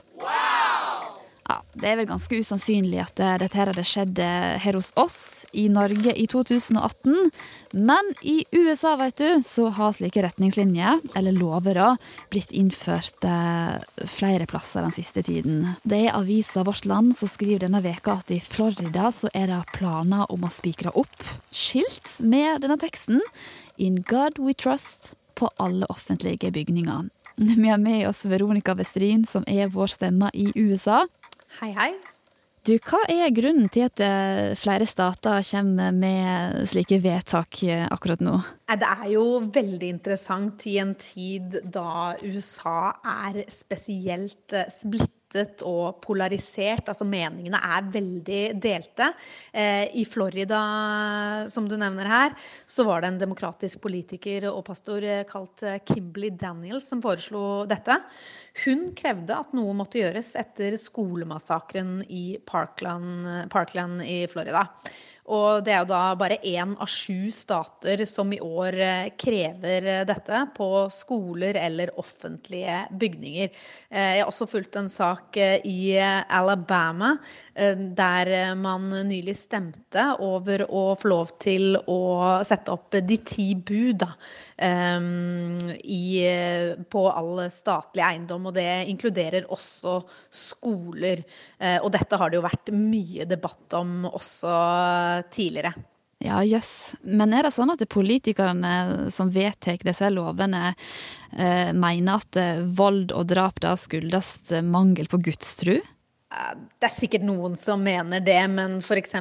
Det 1.76 1.90
er 1.90 1.98
vel 1.98 2.08
ganske 2.08 2.38
usannsynlig 2.40 3.02
at 3.02 3.18
dette 3.42 3.58
her 3.58 3.68
hadde 3.68 3.84
skjedd 3.84 4.20
eh, 4.22 4.56
her 4.62 4.78
hos 4.78 4.92
oss 4.96 5.18
i 5.52 5.66
Norge 5.72 6.14
i 6.16 6.24
2018. 6.30 7.28
Men 7.76 8.08
i 8.24 8.38
USA 8.56 8.94
vet 8.96 9.18
du, 9.20 9.42
så 9.44 9.68
har 9.76 9.92
slike 9.96 10.22
retningslinjer, 10.24 11.02
eller 11.18 11.36
lover, 11.36 11.82
blitt 12.32 12.54
innført 12.56 13.26
eh, 13.28 13.76
flere 14.08 14.48
plasser 14.48 14.86
den 14.86 14.96
siste 14.96 15.24
tiden. 15.26 15.74
Det 15.84 16.06
er 16.06 16.16
avisa 16.16 16.64
Vårt 16.64 16.88
Land 16.88 17.12
som 17.18 17.28
skriver 17.28 17.66
denne 17.66 17.82
veka 17.84 18.16
at 18.22 18.32
i 18.32 18.40
Florida 18.40 19.10
så 19.12 19.28
er 19.36 19.52
det 19.52 19.60
planer 19.76 20.24
om 20.32 20.48
å 20.48 20.52
spikre 20.52 20.94
opp 20.96 21.28
skilt 21.52 22.16
med 22.24 22.64
denne 22.64 22.78
teksten 22.80 23.20
In 23.76 24.00
God 24.08 24.40
We 24.40 24.56
Trust 24.56 25.12
på 25.36 25.50
alle 25.60 25.84
offentlige 25.92 26.48
bygninger. 26.54 27.10
Vi 27.36 27.68
har 27.68 27.78
med 27.78 28.08
oss 28.08 28.24
Veronica 28.24 28.74
Westrin, 28.74 29.26
som 29.28 29.44
er 29.46 29.68
vår 29.68 29.92
stemme 29.92 30.30
i 30.32 30.48
USA. 30.56 31.04
Hei, 31.56 31.70
hei. 31.72 31.94
Du, 32.66 32.74
Hva 32.82 32.98
er 33.08 33.30
grunnen 33.32 33.70
til 33.72 33.86
at 33.86 34.00
eh, 34.02 34.50
flere 34.58 34.84
stater 34.88 35.44
kommer 35.46 35.94
med 35.94 36.66
slike 36.68 36.98
vedtak 37.00 37.62
eh, 37.64 37.86
akkurat 37.86 38.20
nå? 38.20 38.34
Det 38.66 38.88
er 38.90 39.06
jo 39.14 39.22
veldig 39.54 39.88
interessant 39.94 40.66
i 40.68 40.74
en 40.82 40.92
tid 41.00 41.56
da 41.72 42.12
USA 42.26 42.90
er 43.30 43.38
spesielt 43.54 44.52
eh, 44.52 44.68
splittet 45.26 45.62
og 45.66 46.00
polarisert. 46.02 46.88
Altså 46.88 47.04
meningene 47.04 47.58
er 47.58 47.90
veldig 47.92 48.60
delte. 48.60 49.12
Eh, 49.52 49.90
I 49.94 50.04
Florida, 50.04 51.46
som 51.48 51.68
du 51.68 51.76
nevner 51.76 52.06
her, 52.06 52.34
så 52.66 52.84
var 52.84 53.02
det 53.02 53.08
en 53.08 53.18
demokratisk 53.18 53.80
politiker 53.82 54.48
og 54.50 54.64
pastor 54.64 55.02
eh, 55.02 55.24
kalt 55.26 55.62
Kimberley 55.86 56.30
Daniels 56.30 56.88
som 56.88 57.02
foreslo 57.02 57.66
dette. 57.66 57.98
Hun 58.64 58.92
krevde 58.96 59.36
at 59.36 59.52
noe 59.52 59.74
måtte 59.74 60.00
gjøres 60.00 60.34
etter 60.36 60.76
skolemassakren 60.76 62.02
i 62.08 62.38
Parkland, 62.46 63.50
Parkland 63.50 64.02
i 64.06 64.26
Florida. 64.30 64.66
Og 65.32 65.64
det 65.66 65.72
er 65.74 65.80
jo 65.82 65.88
da 65.90 66.00
bare 66.18 66.38
én 66.46 66.76
av 66.78 66.90
sju 66.90 67.32
stater 67.34 68.04
som 68.06 68.30
i 68.32 68.38
år 68.42 68.78
eh, 68.78 69.08
krever 69.18 69.88
eh, 69.90 70.04
dette 70.06 70.42
på 70.54 70.68
skoler 70.94 71.58
eller 71.58 71.90
offentlige 71.98 72.84
bygninger. 72.94 73.50
Eh, 73.90 74.12
jeg 74.16 74.22
har 74.22 74.30
også 74.30 74.46
fulgt 74.50 74.78
en 74.78 74.90
sak 74.90 75.36
i 75.36 75.96
Alabama 75.98 77.16
der 77.56 78.28
man 78.58 78.90
nylig 79.08 79.34
stemte 79.38 80.02
over 80.22 80.62
å 80.68 80.82
få 80.98 81.08
lov 81.08 81.32
til 81.40 81.78
å 81.88 82.00
sette 82.46 82.72
opp 82.74 82.98
de 83.00 83.16
ti 83.24 83.46
bud 83.56 84.02
da, 84.02 84.08
i, 85.80 86.10
på 86.92 87.04
all 87.08 87.40
statlig 87.52 88.04
eiendom. 88.04 88.50
Og 88.50 88.56
det 88.58 88.68
inkluderer 88.92 89.48
også 89.52 89.98
skoler. 90.28 91.24
Og 91.80 91.88
dette 91.96 92.20
har 92.20 92.32
det 92.32 92.38
jo 92.38 92.44
vært 92.44 92.72
mye 92.76 93.28
debatt 93.28 93.78
om 93.80 94.04
også 94.10 94.52
tidligere. 95.30 95.74
Ja, 96.24 96.40
jøss. 96.44 96.94
Yes. 96.94 97.02
Men 97.04 97.34
er 97.36 97.44
det 97.44 97.52
sånn 97.52 97.74
at 97.74 97.82
politikerne 97.92 99.10
som 99.12 99.28
vedtar 99.32 99.82
disse 99.84 100.08
lovene, 100.12 100.70
eh, 101.36 101.74
mener 101.76 102.22
at 102.22 102.38
eh, 102.40 102.62
vold 102.64 103.12
og 103.12 103.26
drap 103.28 103.60
da 103.60 103.74
skyldes 103.76 104.54
mangel 104.64 105.10
på 105.12 105.20
gudstru? 105.28 105.76
Eh, 105.76 106.54
det 106.80 106.88
er 106.88 106.94
sikkert 106.94 107.26
noen 107.28 107.58
som 107.60 107.84
mener 107.84 108.24
det, 108.24 108.40
men 108.48 108.78
f.eks. 108.80 109.18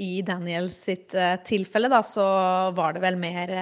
i 0.00 0.24
Daniels 0.24 0.80
sitt 0.88 1.12
eh, 1.12 1.36
tilfelle, 1.44 1.92
da, 1.92 2.00
så 2.00 2.24
var 2.72 2.96
det 2.96 3.04
vel 3.04 3.20
mer 3.20 3.56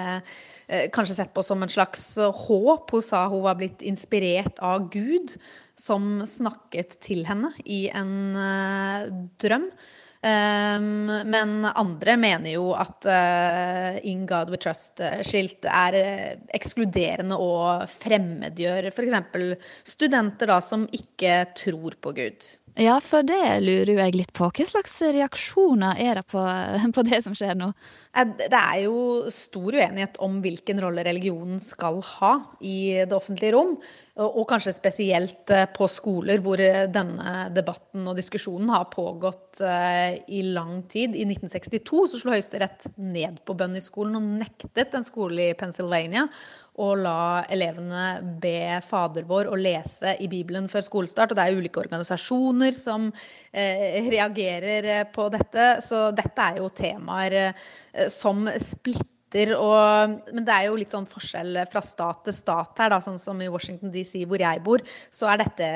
kanskje 0.93 1.15
sett 1.17 1.31
på 1.33 1.41
som 1.41 1.63
en 1.65 1.71
slags 1.73 2.03
håp. 2.21 2.91
Hun 2.93 3.03
sa 3.03 3.23
hun 3.33 3.41
var 3.41 3.57
blitt 3.57 3.81
inspirert 3.89 4.59
av 4.61 4.91
Gud, 4.93 5.33
som 5.75 6.21
snakket 6.29 6.99
til 7.01 7.25
henne 7.25 7.55
i 7.65 7.87
en 7.89 8.37
drøm. 9.41 9.71
Um, 10.19 11.07
men 11.31 11.63
andre 11.69 12.17
mener 12.19 12.51
jo 12.57 12.73
at 12.75 13.07
uh, 13.07 13.99
In 14.03 14.25
God 14.27 14.51
We 14.51 14.59
Trust-skilt 14.59 15.69
er 15.71 15.97
uh, 15.99 16.33
ekskluderende 16.59 17.39
og 17.39 17.85
fremmedgjør 17.93 18.91
f.eks. 18.91 19.15
studenter 19.87 20.51
da, 20.51 20.59
som 20.65 20.89
ikke 20.91 21.45
tror 21.55 21.95
på 22.03 22.17
Gud. 22.19 22.49
Ja, 22.79 23.01
for 23.03 23.27
det 23.27 23.43
lurer 23.65 23.91
jo 23.91 23.99
jeg 23.99 24.15
litt 24.15 24.31
på. 24.37 24.47
Hva 24.55 24.65
slags 24.67 24.93
reaksjoner 25.03 25.99
er 25.99 26.21
det 26.21 26.29
på, 26.31 26.43
på, 26.95 27.03
det 27.09 27.19
som 27.25 27.35
skjer 27.35 27.57
nå? 27.59 27.73
Det 28.39 28.47
er 28.55 28.85
jo 28.85 29.31
stor 29.35 29.75
uenighet 29.75 30.19
om 30.23 30.37
hvilken 30.45 30.79
rolle 30.85 31.03
religionen 31.07 31.59
skal 31.63 31.99
ha 32.07 32.31
i 32.63 33.03
det 33.03 33.17
offentlige 33.17 33.57
rom. 33.57 33.75
Og 34.23 34.45
kanskje 34.51 34.77
spesielt 34.77 35.51
eh, 35.55 35.67
på 35.75 35.87
skoler 35.91 36.43
hvor 36.43 36.59
denne 36.59 37.35
debatten 37.55 38.07
og 38.11 38.19
diskusjonen 38.19 38.71
har 38.75 38.89
pågått 38.95 39.61
eh, 39.67 40.23
i 40.39 40.45
lang 40.47 40.85
tid. 40.91 41.19
I 41.19 41.27
1962 41.27 42.07
så 42.13 42.23
slo 42.23 42.35
Høyesterett 42.35 42.93
ned 42.99 43.43
på 43.47 43.59
bønn 43.59 43.79
i 43.79 43.83
skolen 43.83 44.19
og 44.19 44.33
nektet 44.39 44.95
en 44.95 45.07
skole 45.07 45.51
i 45.51 45.59
Pennsylvania 45.59 46.27
og 46.79 47.03
la 47.03 47.43
elevene 47.51 48.07
be 48.43 48.79
Fader 48.85 49.27
vår 49.29 49.51
og 49.51 49.61
lese 49.61 50.15
i 50.23 50.29
Bibelen 50.31 50.69
før 50.71 50.85
skolestart. 50.87 51.33
Og 51.33 51.39
det 51.39 51.45
er 51.45 51.59
ulike 51.59 51.83
organisasjoner 51.83 52.75
som 52.77 53.11
eh, 53.51 54.07
reagerer 54.09 55.09
på 55.15 55.29
dette. 55.35 55.77
Så 55.85 56.09
dette 56.17 56.51
er 56.51 56.63
jo 56.63 56.71
temaer 56.71 57.39
eh, 57.43 58.09
som 58.13 58.47
splitter. 58.63 59.53
Og, 59.59 60.15
men 60.33 60.47
det 60.47 60.55
er 60.55 60.69
jo 60.71 60.79
litt 60.79 60.95
sånn 60.95 61.09
forskjell 61.09 61.65
fra 61.69 61.83
stat 61.85 62.23
til 62.29 62.37
stat 62.37 62.81
her. 62.81 62.95
Da, 62.95 63.03
sånn 63.05 63.21
som 63.21 63.43
i 63.45 63.51
Washington 63.53 63.93
DC, 63.93 64.23
hvor 64.31 64.41
jeg 64.41 64.65
bor, 64.65 64.85
så 65.11 65.29
er 65.33 65.43
dette 65.43 65.69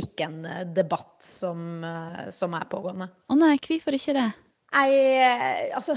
ikke 0.00 0.30
en 0.30 0.72
debatt 0.76 1.18
som, 1.24 1.84
eh, 1.84 2.24
som 2.32 2.56
er 2.56 2.70
pågående. 2.70 3.10
Å 3.28 3.40
nei, 3.42 3.56
hvorfor 3.58 3.98
ikke 3.98 4.18
det? 4.22 4.30
Nei, 4.74 5.70
altså 5.70 5.94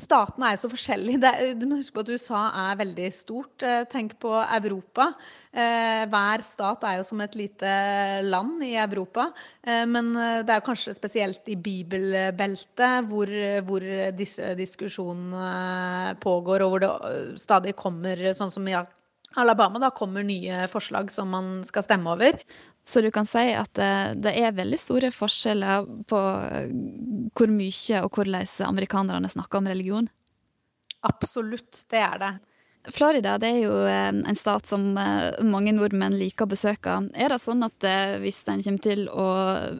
Statene 0.00 0.48
er 0.48 0.54
jo 0.54 0.62
så 0.62 0.70
forskjellige. 0.72 1.32
du 1.60 1.66
må 1.68 1.76
huske 1.76 1.98
på 1.98 2.04
at 2.04 2.12
USA 2.14 2.42
er 2.62 2.78
veldig 2.80 3.08
stort. 3.12 3.62
Eh, 3.62 3.84
tenk 3.90 4.16
på 4.22 4.32
Europa. 4.32 5.10
Eh, 5.52 6.06
hver 6.08 6.44
stat 6.46 6.86
er 6.88 6.98
jo 6.98 7.04
som 7.06 7.20
et 7.20 7.36
lite 7.36 7.74
land 8.24 8.64
i 8.64 8.72
Europa. 8.80 9.28
Eh, 9.60 9.84
men 9.84 10.14
det 10.14 10.56
er 10.56 10.64
kanskje 10.64 10.96
spesielt 10.96 11.52
i 11.52 11.58
bibelbeltet 11.60 13.10
hvor, 13.10 13.30
hvor 13.68 13.88
disse 14.16 14.54
diskusjonene 14.56 16.16
pågår, 16.24 16.64
og 16.64 16.72
hvor 16.72 16.84
det 16.84 17.40
stadig 17.44 17.76
kommer, 17.76 18.30
sånn 18.32 18.52
som 18.54 18.68
i 18.68 18.78
Alabama, 19.34 19.78
da 19.78 19.90
kommer 19.90 20.22
nye 20.22 20.68
forslag 20.70 21.10
som 21.10 21.30
man 21.30 21.64
skal 21.66 21.82
stemme 21.82 22.12
over. 22.12 22.38
Så 22.86 23.00
du 23.00 23.10
kan 23.10 23.26
si 23.26 23.50
at 23.56 23.72
det, 23.78 24.22
det 24.22 24.34
er 24.38 24.56
veldig 24.56 24.78
store 24.78 25.10
forskjeller 25.14 25.86
på 26.10 26.20
eh, 26.46 26.72
hvor 27.34 27.52
mye 27.52 28.02
og 28.04 28.18
hvordan 28.18 28.66
amerikanerne 28.68 29.30
snakker 29.32 29.60
om 29.60 29.70
religion? 29.72 30.10
Absolutt, 31.04 31.86
det 31.90 32.02
er 32.04 32.18
det. 32.20 32.32
Florida 32.92 33.38
det 33.40 33.48
er 33.48 33.60
jo 33.64 33.76
eh, 33.88 34.10
en 34.12 34.38
stat 34.38 34.68
som 34.68 34.84
mange 34.92 35.72
nordmenn 35.72 36.18
liker 36.20 36.46
å 36.46 36.52
besøke. 36.52 36.98
Er 37.16 37.32
det 37.32 37.40
sånn 37.42 37.64
at 37.66 37.88
hvis 38.22 38.42
en 38.52 38.62
kommer 38.62 38.84
til 38.84 39.06
å 39.08 39.28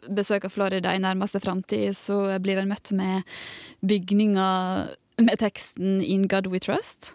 besøke 0.09 0.51
Florida 0.51 0.95
i 0.95 1.03
nærmeste 1.03 1.39
framtid, 1.43 1.93
så 1.95 2.39
blir 2.41 2.59
en 2.59 2.73
møtt 2.73 2.91
med 2.97 3.37
bygninger 3.85 4.95
med 5.21 5.39
teksten 5.39 6.01
'In 6.01 6.27
God 6.27 6.49
We 6.51 6.59
Trust'? 6.59 7.13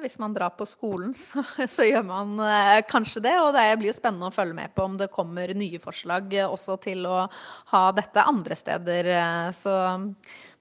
Hvis 0.00 0.18
man 0.18 0.32
drar 0.34 0.50
på 0.56 0.66
skolen, 0.66 1.12
så, 1.18 1.44
så 1.68 1.84
gjør 1.86 2.04
man 2.06 2.38
eh, 2.40 2.80
kanskje 2.88 3.22
det. 3.24 3.34
Og 3.42 3.52
det 3.56 3.66
blir 3.80 3.92
jo 3.92 3.96
spennende 3.96 4.30
å 4.30 4.34
følge 4.34 4.56
med 4.56 4.74
på 4.74 4.86
om 4.88 4.96
det 5.00 5.12
kommer 5.12 5.52
nye 5.56 5.80
forslag 5.82 6.32
eh, 6.38 6.48
også 6.48 6.78
til 6.82 7.06
å 7.08 7.26
ha 7.74 7.82
dette 7.96 8.24
andre 8.28 8.56
steder. 8.58 9.10
Eh, 9.18 9.48
så 9.56 9.74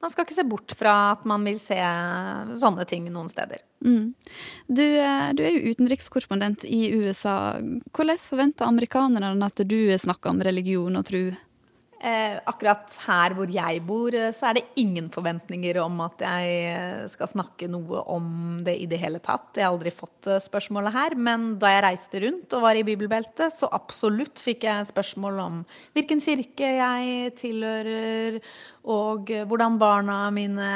man 0.02 0.10
skal 0.12 0.26
ikke 0.26 0.38
se 0.40 0.48
bort 0.50 0.74
fra 0.78 0.96
at 1.14 1.28
man 1.30 1.46
vil 1.46 1.60
se 1.62 1.78
sånne 2.58 2.88
ting 2.90 3.06
noen 3.14 3.30
steder. 3.32 3.62
Mm. 3.86 4.12
Du, 4.68 4.84
du, 4.84 5.44
er 5.46 5.54
jo 5.54 5.76
utenrikskorrespondent 5.76 6.66
i 6.66 6.90
USA. 6.98 7.54
Hvordan 7.94 8.22
forventer 8.22 8.68
amerikanerne 8.68 9.46
at 9.46 9.62
du 9.66 9.80
snakker 10.02 10.34
om 10.34 10.42
religion 10.46 10.98
og 10.98 11.06
tro? 11.08 11.24
Eh, 12.02 12.40
akkurat 12.50 12.96
her 13.06 13.36
hvor 13.38 13.52
jeg 13.54 13.82
bor, 13.86 14.16
eh, 14.18 14.32
så 14.34 14.48
er 14.50 14.58
det 14.58 14.64
ingen 14.82 15.12
forventninger 15.14 15.78
om 15.84 16.00
at 16.02 16.24
jeg 16.26 16.56
eh, 16.72 17.04
skal 17.14 17.30
snakke 17.30 17.68
noe 17.70 18.02
om 18.10 18.64
det 18.66 18.74
i 18.82 18.88
det 18.90 18.98
hele 18.98 19.20
tatt. 19.22 19.52
Jeg 19.54 19.68
har 19.68 19.76
aldri 19.76 19.94
fått 19.94 20.26
eh, 20.26 20.42
spørsmålet 20.42 20.96
her, 20.96 21.14
men 21.14 21.60
da 21.62 21.70
jeg 21.76 21.84
reiste 21.86 22.24
rundt 22.24 22.56
og 22.58 22.66
var 22.66 22.80
i 22.80 22.86
bibelbeltet, 22.88 23.54
så 23.54 23.70
absolutt 23.78 24.42
fikk 24.42 24.66
jeg 24.66 24.90
spørsmål 24.90 25.38
om 25.46 25.62
hvilken 25.94 26.26
kirke 26.26 26.72
jeg 26.80 27.36
tilhører, 27.38 28.42
og 28.84 29.30
hvordan 29.48 29.78
barna 29.82 30.24
mine 30.34 30.72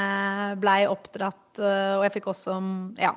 blei 0.61 0.83
oppdratt. 0.89 1.57
Og 1.57 2.03
jeg 2.05 2.13
fikk 2.17 2.27
også 2.33 2.59
ja, 2.99 3.13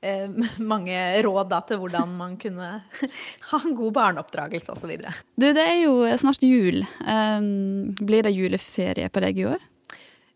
Eh, 0.00 0.30
mange 0.72 0.96
råd 1.22 1.50
da, 1.50 1.60
til 1.68 1.80
hvordan 1.80 2.14
man 2.16 2.36
kunne 2.40 2.70
ha 3.50 3.60
en 3.60 3.76
god 3.76 3.92
barneoppdragelse 3.98 4.72
osv. 4.72 4.96
Du, 5.36 5.50
det 5.52 5.64
er 5.64 5.82
jo 5.84 5.96
snart 6.20 6.44
jul. 6.46 6.82
Blir 8.00 8.26
det 8.26 8.36
juleferie 8.36 9.10
på 9.12 9.24
deg 9.24 9.42
i 9.42 9.50
år? 9.52 9.66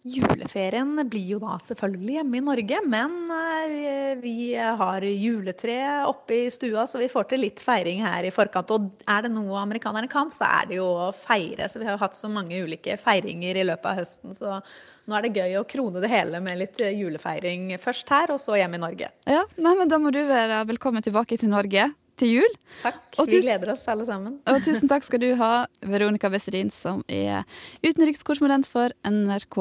Juleferien 0.05 0.99
blir 1.09 1.31
jo 1.33 1.39
da 1.41 1.55
selvfølgelig 1.65 2.19
hjemme 2.19 2.37
i 2.37 2.43
Norge, 2.45 2.81
men 2.93 3.15
eh, 3.33 4.11
vi 4.21 4.51
har 4.53 5.07
juletre 5.09 5.79
oppe 6.05 6.43
i 6.43 6.51
stua, 6.53 6.85
så 6.85 7.01
vi 7.01 7.09
får 7.09 7.31
til 7.31 7.41
litt 7.47 7.63
feiring 7.65 8.03
her 8.05 8.29
i 8.29 8.33
forkant. 8.35 8.75
Og 8.77 8.91
er 9.09 9.25
det 9.25 9.31
noe 9.33 9.63
amerikanerne 9.63 10.11
kan, 10.13 10.29
så 10.29 10.45
er 10.61 10.69
det 10.69 10.77
jo 10.77 10.91
å 11.07 11.09
feire. 11.17 11.71
Så 11.73 11.81
vi 11.81 11.89
har 11.89 11.97
hatt 12.03 12.19
så 12.19 12.29
mange 12.29 12.61
ulike 12.61 12.99
feiringer 13.01 13.57
i 13.57 13.65
løpet 13.65 13.91
av 13.95 14.03
høsten, 14.03 14.37
så 14.37 14.61
nå 15.09 15.17
er 15.17 15.25
det 15.25 15.41
gøy 15.41 15.57
å 15.63 15.67
krone 15.73 16.05
det 16.05 16.13
hele 16.13 16.41
med 16.45 16.61
litt 16.61 16.85
julefeiring 16.85 17.73
først 17.81 18.13
her, 18.13 18.37
og 18.37 18.43
så 18.45 18.61
hjemme 18.61 18.77
i 18.77 18.85
Norge. 18.85 19.09
Ja, 19.25 19.47
nei, 19.57 19.73
men 19.81 19.89
Da 19.89 20.03
må 20.03 20.13
du 20.13 20.21
være 20.29 20.67
velkommen 20.69 21.05
tilbake 21.05 21.41
til 21.41 21.49
Norge 21.55 21.95
til 22.21 22.31
jul. 22.31 22.53
Takk. 22.83 23.01
vi 23.27 23.41
gleder 23.41 23.73
oss 23.73 23.89
alle 23.91 24.05
sammen. 24.07 24.37
Og 24.51 24.61
tusen 24.65 24.91
takk 24.91 25.07
skal 25.07 25.23
du 25.23 25.31
ha, 25.41 25.67
Veronica 25.83 26.31
Westerin, 26.33 26.71
som 26.71 27.03
er 27.09 27.43
utenrikskorrespondent 27.83 28.69
for 28.71 28.95
NRK 29.09 29.59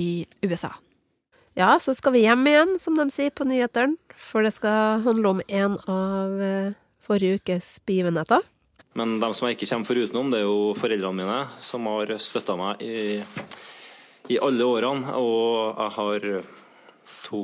i 0.00 0.26
USA. 0.44 0.72
Ja, 1.54 1.76
så 1.78 1.94
skal 1.94 2.16
vi 2.16 2.24
hjem 2.24 2.46
igjen, 2.50 2.78
som 2.82 2.96
de 2.98 3.06
sier 3.14 3.30
på 3.30 3.46
nyhetene. 3.46 3.98
For 4.14 4.46
det 4.46 4.54
skal 4.56 5.04
handle 5.04 5.36
om 5.36 5.42
en 5.46 5.76
av 5.90 6.40
eh, 6.42 6.74
forrige 7.04 7.38
ukes 7.38 7.76
begivenheter. 7.86 8.42
Men 8.98 9.18
dem 9.22 9.34
som 9.34 9.48
jeg 9.48 9.58
ikke 9.58 9.70
kommer 9.72 9.90
forutenom, 9.90 10.30
det 10.30 10.42
er 10.42 10.48
jo 10.48 10.74
foreldrene 10.78 11.18
mine, 11.18 11.38
som 11.62 11.86
har 11.90 12.14
støtta 12.22 12.54
meg 12.58 12.82
i 12.82 12.98
i 14.32 14.38
alle 14.40 14.64
årene. 14.64 15.14
Og 15.20 15.78
jeg 15.78 15.94
har 15.98 16.28
to 17.24 17.40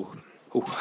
oh. 0.57 0.74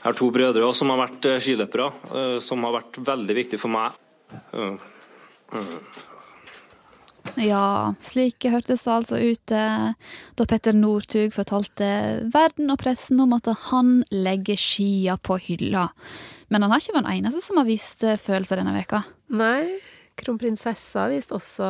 Jeg 0.00 0.06
har 0.08 0.16
to 0.16 0.30
brødre 0.32 0.70
som 0.72 0.90
har 0.94 1.02
vært 1.02 1.26
eh, 1.28 1.42
skiløpere, 1.44 1.90
eh, 2.16 2.36
som 2.40 2.62
har 2.64 2.78
vært 2.78 2.96
veldig 3.04 3.34
viktige 3.36 3.60
for 3.60 3.72
meg. 3.74 3.98
Ja, 7.40 7.94
slik 8.02 8.44
hørtes 8.50 8.84
det 8.84 8.92
altså 8.92 9.20
ut 9.20 9.54
eh, 9.54 9.92
da 10.38 10.48
Petter 10.48 10.76
Northug 10.76 11.34
fortalte 11.34 11.90
verden 12.32 12.72
og 12.72 12.80
pressen 12.82 13.20
om 13.22 13.36
at 13.36 13.48
han 13.68 14.00
legger 14.10 14.58
skia 14.60 15.18
på 15.20 15.38
hylla. 15.46 15.88
Men 16.50 16.64
han 16.64 16.72
har 16.72 16.82
ikke 16.82 16.98
vært 16.98 17.08
den 17.08 17.20
eneste 17.20 17.44
som 17.44 17.60
har 17.60 17.68
vist 17.68 18.04
eh, 18.04 18.20
følelser 18.20 18.60
denne 18.60 18.74
veka. 18.74 19.04
Nei, 19.36 19.62
kronprinsessa 20.20 21.06
viste 21.08 21.36
også 21.36 21.68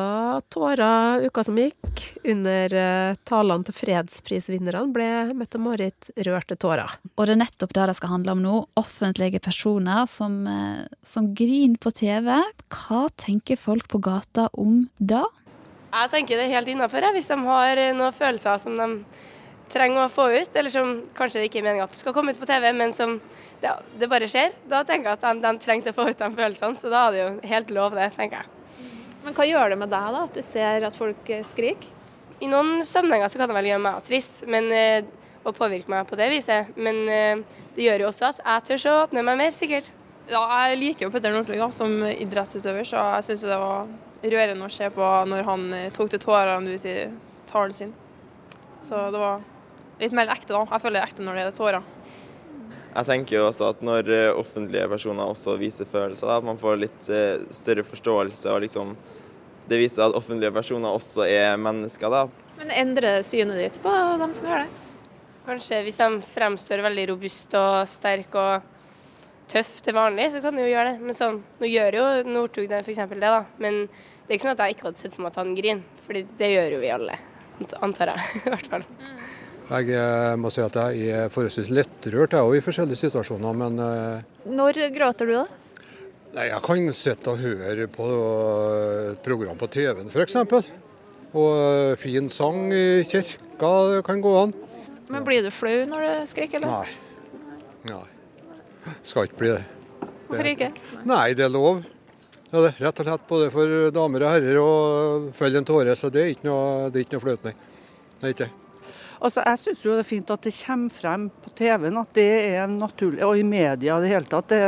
tårer 0.51 1.27
uka 1.27 1.43
som 1.45 1.59
gikk. 1.61 2.07
Under 2.33 2.77
eh, 2.81 3.19
talene 3.27 3.67
til 3.67 3.77
fredsprisvinnerne 3.77 4.87
ble 4.95 5.09
Mette-Marit 5.37 6.11
rørt 6.27 6.49
til 6.51 6.61
tårer. 6.65 6.97
Og 7.15 7.27
det 7.27 7.35
er 7.35 7.43
nettopp 7.43 7.75
det 7.77 7.91
det 7.91 7.97
skal 7.99 8.15
handle 8.15 8.35
om 8.35 8.43
nå. 8.43 8.55
Offentlige 8.81 9.43
personer 9.43 10.07
som, 10.09 10.41
som 11.05 11.29
griner 11.37 11.79
på 11.79 11.93
TV. 11.95 12.33
Hva 12.71 13.05
tenker 13.21 13.59
folk 13.59 13.87
på 13.91 14.01
gata 14.03 14.49
om 14.57 14.81
det? 14.97 15.23
Jeg 15.91 16.11
tenker 16.13 16.39
det 16.39 16.47
er 16.47 16.55
helt 16.55 16.69
innafor 16.71 17.03
hvis 17.11 17.27
de 17.27 17.37
har 17.43 17.79
eh, 17.79 17.91
noen 17.95 18.15
følelser 18.15 18.59
som 18.63 18.77
de 18.79 18.87
trenger 19.71 20.05
å 20.05 20.11
få 20.11 20.27
ut, 20.31 20.55
eller 20.55 20.71
som 20.71 20.89
kanskje 21.15 21.41
det 21.41 21.49
ikke 21.49 21.61
er 21.61 21.65
meningen 21.65 21.87
at 21.87 21.95
skal 21.95 22.15
komme 22.15 22.33
ut 22.33 22.39
på 22.39 22.47
TV, 22.47 22.69
men 22.75 22.91
som 22.95 23.17
det, 23.61 23.71
det 23.99 24.09
bare 24.11 24.27
skjer. 24.31 24.51
Da 24.67 24.81
tenker 24.87 25.11
jeg 25.11 25.19
at 25.19 25.23
de, 25.23 25.43
de 25.43 25.63
trengte 25.63 25.93
å 25.93 25.95
få 25.95 26.09
ut 26.09 26.19
de 26.19 26.29
følelsene, 26.35 26.79
så 26.79 26.91
da 26.91 27.05
er 27.05 27.15
det 27.15 27.21
jo 27.21 27.29
helt 27.53 27.71
lov 27.75 27.95
det, 27.95 28.09
tenker 28.15 28.41
jeg. 28.41 28.83
Men 29.23 29.35
hva 29.37 29.47
gjør 29.47 29.71
det 29.71 29.79
med 29.79 29.91
deg, 29.93 30.11
da, 30.15 30.25
at 30.27 30.35
du 30.35 30.43
ser 30.43 30.87
at 30.87 30.97
folk 30.97 31.31
eh, 31.31 31.43
skriker? 31.47 31.97
I 32.41 32.49
noen 32.51 32.85
sammenhenger 32.87 33.31
så 33.31 33.39
kan 33.39 33.51
det 33.51 33.57
vel 33.59 33.69
gjøre 33.69 33.85
meg 33.85 34.03
trist, 34.07 34.43
men, 34.49 34.71
eh, 34.75 35.07
og 35.43 35.55
påvirke 35.57 35.91
meg 35.91 36.07
på 36.09 36.19
det 36.19 36.29
viset. 36.33 36.71
Men 36.75 37.03
det 37.07 37.81
gjør 37.81 38.03
jo 38.03 38.11
også 38.11 38.27
at 38.27 38.41
jeg 38.43 38.65
tør 38.67 38.83
å 38.91 38.99
åpne 39.07 39.23
meg 39.25 39.39
mer, 39.39 39.55
sikkert. 39.55 39.87
Ja, 40.29 40.43
jeg 40.69 40.77
liker 40.79 41.07
jo 41.07 41.11
Petter 41.13 41.33
Northug 41.33 41.63
som 41.73 41.95
idrettsutøver, 42.11 42.85
så 42.85 43.01
jeg 43.17 43.25
syns 43.31 43.45
det 43.49 43.57
var 43.57 43.89
rørende 44.23 44.67
å 44.67 44.73
se 44.73 44.89
på 44.93 45.07
når 45.29 45.47
han 45.47 45.65
eh, 45.77 45.89
tok 45.93 46.11
til 46.13 46.21
tårene 46.21 46.75
ut 46.75 46.85
i 46.85 46.97
talen 47.49 47.73
sin. 47.75 47.93
Så 48.81 48.97
det 49.13 49.21
var 49.21 49.41
litt 50.01 50.13
mer 50.17 50.31
ekte, 50.33 50.53
da. 50.53 50.65
Jeg 50.65 50.83
føler 50.83 50.99
det 50.99 51.03
er 51.03 51.09
ekte 51.09 51.25
når 51.25 51.39
det 51.39 51.47
er 51.47 51.57
tårer. 51.57 51.89
Jeg 52.91 53.07
tenker 53.07 53.37
jo 53.37 53.45
også 53.47 53.69
at 53.71 53.83
når 53.85 54.11
eh, 54.11 54.27
offentlige 54.35 54.89
personer 54.91 55.31
også 55.31 55.55
viser 55.61 55.87
følelser, 55.87 56.27
da, 56.27 56.39
at 56.41 56.47
man 56.47 56.59
får 56.59 56.79
litt 56.81 57.09
eh, 57.13 57.45
større 57.53 57.85
forståelse. 57.87 58.51
og 58.51 58.65
liksom 58.65 58.95
Det 59.69 59.79
viser 59.79 60.05
at 60.05 60.17
offentlige 60.17 60.51
personer 60.51 60.91
også 60.91 61.25
er 61.29 61.55
mennesker. 61.57 62.11
da. 62.11 62.25
Men 62.59 62.73
endrer 62.75 63.23
synet 63.25 63.57
ditt 63.61 63.81
på 63.81 63.93
dem 64.21 64.33
som 64.35 64.49
gjør 64.49 64.65
det? 64.65 64.87
Kanskje 65.41 65.79
hvis 65.85 65.97
de 65.97 66.09
fremstår 66.21 66.83
veldig 66.85 67.07
robust 67.15 67.55
og 67.57 67.87
sterk 67.89 68.35
og 68.37 68.67
tøff 69.51 69.73
til 69.83 69.97
vanlig, 69.97 70.29
så 70.33 70.41
kan 70.43 70.55
du 70.55 70.63
jo 70.63 70.71
gjøre 70.71 70.93
det. 70.93 71.03
Men 71.03 71.17
sånn, 71.17 71.41
nå 71.59 71.69
gjør 71.69 71.99
jo 71.99 72.07
Northug 72.31 72.69
det 72.71 72.81
f.eks. 72.85 73.03
det, 73.11 73.21
da. 73.21 73.43
Men 73.61 73.83
det 73.85 74.31
er 74.31 74.39
ikke 74.39 74.47
sånn 74.47 74.55
at 74.55 74.65
jeg 74.65 74.77
ikke 74.77 74.87
hadde 74.89 75.03
sett 75.03 75.15
for 75.15 75.25
meg 75.25 75.33
at 75.33 75.39
han 75.41 75.53
griner, 75.57 76.01
for 76.05 76.19
det 76.41 76.51
gjør 76.53 76.75
jo 76.77 76.81
vi 76.81 76.91
alle. 76.95 77.17
Antar 77.83 78.13
jeg, 78.15 78.29
i 78.45 78.53
hvert 78.53 78.69
fall. 78.73 78.85
Jeg 79.71 79.95
eh, 79.95 80.33
må 80.39 80.49
si 80.51 80.63
at 80.63 80.75
jeg 80.75 81.15
er 81.15 81.31
forholdsvis 81.31 81.69
lettrørt 81.71 82.33
jeg 82.35 82.47
òg 82.47 82.57
i 82.57 82.63
forskjellige 82.63 83.05
situasjoner, 83.05 83.55
men 83.55 83.79
eh, 83.79 84.23
Når 84.51 84.81
gråter 84.95 85.29
du, 85.29 85.35
da? 85.37 85.45
nei, 86.35 86.47
jeg 86.49 86.63
kan 86.63 86.93
sitte 86.95 87.31
og 87.31 87.43
høre 87.43 87.87
på 87.91 88.07
et 89.11 89.21
program 89.23 89.59
på 89.59 89.69
TV-en 89.71 90.11
f.eks. 90.11 90.37
Og 91.31 91.51
eh, 91.55 91.93
fin 91.99 92.27
sang 92.31 92.65
i 92.75 93.03
kirka 93.07 94.01
kan 94.07 94.23
gå 94.23 94.33
an. 94.41 94.55
Men 95.11 95.27
blir 95.27 95.43
du 95.43 95.51
flau 95.55 95.85
når 95.87 96.07
du 96.07 96.31
skriker, 96.31 96.59
eller? 96.59 96.83
Nei. 96.83 97.91
Nei. 97.91 98.10
Skal 99.03 99.27
ikke 99.27 99.41
bli 99.41 99.51
det. 99.55 99.63
Hvorfor 100.29 100.47
ikke? 100.53 100.71
Nei, 101.09 101.25
det 101.37 101.45
er 101.45 101.51
lov. 101.53 101.81
Ja, 102.51 102.59
det 102.59 102.69
er 102.73 102.87
rett 102.87 102.99
og 102.99 103.07
slett 103.07 103.27
både 103.29 103.51
for 103.53 103.91
damer 103.95 104.25
og 104.25 104.33
herrer 104.33 104.57
å 104.59 104.71
felle 105.35 105.61
en 105.61 105.67
tåre, 105.67 105.95
så 105.95 106.09
det 106.11 106.23
er 106.23 106.33
ikke 106.33 106.49
noe, 106.49 106.89
det 106.91 106.99
er 106.99 107.05
ikke 107.05 107.17
noe 107.17 107.23
flaut, 107.23 107.45
nei. 107.47 107.53
Det 108.19 108.27
er 108.27 108.33
ikke 108.35 108.47
det. 108.47 108.55
Altså, 109.21 109.43
Jeg 109.45 109.59
syns 109.61 109.83
det 109.85 109.95
er 110.01 110.07
fint 110.07 110.33
at 110.33 110.45
det 110.47 110.53
kommer 110.57 110.93
frem 110.95 111.27
på 111.43 111.51
TV-en 111.55 111.99
at 112.01 112.13
det 112.17 112.27
er 112.49 112.63
en 112.63 112.77
naturlig, 112.81 113.21
og 113.27 113.37
i 113.37 113.45
media 113.45 113.97
i 113.97 114.03
det 114.03 114.11
hele 114.11 114.29
tatt, 114.29 114.49
det, 114.49 114.61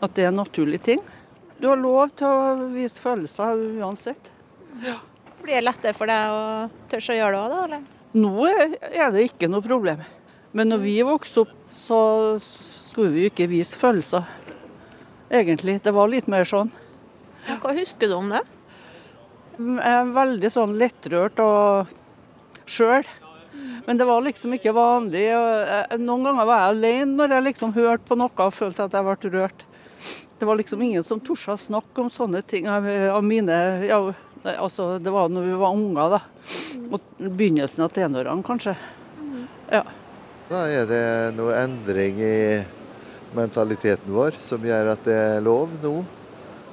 at 0.00 0.16
det 0.16 0.24
er 0.24 0.30
en 0.32 0.40
naturlig 0.40 0.80
ting. 0.88 1.02
Du 1.60 1.68
har 1.68 1.78
lov 1.78 2.14
til 2.16 2.26
å 2.26 2.68
vise 2.72 3.02
følelser 3.04 3.60
uansett. 3.82 4.32
Blir 4.80 5.58
det 5.58 5.66
lettere 5.66 5.94
for 5.96 6.08
deg 6.08 6.32
å 6.32 6.40
tørre 6.90 7.14
å 7.14 7.18
gjøre 7.18 7.34
det 7.36 7.42
òg, 7.42 7.52
da? 7.52 7.60
eller? 7.68 7.84
Nå 8.16 8.48
er 8.48 9.12
det 9.14 9.26
ikke 9.28 9.50
noe 9.52 9.62
problem. 9.62 10.00
Men 10.56 10.72
når 10.72 10.82
vi 10.82 10.96
vokste 11.06 11.44
opp, 11.44 11.52
så 11.70 12.00
skulle 12.90 13.14
vi 13.14 13.28
ikke 13.30 13.48
vise 13.50 13.78
følelser. 13.78 14.26
Egentlig. 15.30 15.78
Det 15.84 15.94
var 15.94 16.10
litt 16.10 16.28
mer 16.30 16.46
sånn. 16.48 16.72
Hva 17.62 17.74
husker 17.76 18.10
du 18.10 18.16
om 18.18 18.30
det? 18.32 18.42
Jeg 19.60 19.94
er 19.94 20.12
veldig 20.16 20.50
sånn 20.52 20.76
lettrørt 20.80 21.40
og 21.44 21.90
sjøl. 22.70 23.06
Men 23.86 23.98
det 23.98 24.06
var 24.08 24.22
liksom 24.24 24.54
ikke 24.56 24.74
vanlig. 24.76 25.26
eh, 25.30 25.96
Noen 25.98 26.26
ganger 26.26 26.48
var 26.48 26.62
jeg 26.62 26.74
alene 26.76 27.16
når 27.18 27.34
jeg 27.34 27.46
liksom 27.50 27.74
hørte 27.76 28.08
på 28.08 28.18
noe 28.18 28.46
og 28.46 28.54
følte 28.56 28.86
at 28.86 28.96
jeg 28.96 29.06
ble 29.06 29.32
rørt. 29.34 29.64
Det 30.40 30.48
var 30.48 30.56
liksom 30.56 30.82
ingen 30.82 31.04
som 31.04 31.20
torde 31.20 31.52
å 31.52 31.60
snakke 31.60 32.00
om 32.00 32.08
sånne 32.12 32.40
ting 32.42 32.68
av, 32.70 32.86
av 33.12 33.20
mine 33.24 33.56
ja, 33.84 33.98
altså 34.56 34.94
Det 34.96 35.12
var 35.12 35.28
når 35.28 35.50
vi 35.50 35.58
var 35.60 35.74
unger, 35.76 36.14
da. 36.16 36.20
Mot 36.88 37.02
begynnelsen 37.20 37.84
av 37.84 37.92
tenårene, 37.92 38.44
kanskje. 38.46 38.76
Ja. 39.70 39.84
Da 40.48 40.64
er 40.72 40.88
det 40.88 41.04
noe 41.36 41.58
endring 41.60 42.16
i 42.24 42.36
mentaliteten 43.36 44.10
vår 44.14 44.38
som 44.42 44.64
gjør 44.66 44.92
at 44.94 45.04
det 45.06 45.14
er 45.16 45.44
lov 45.44 45.76
nå, 45.82 45.94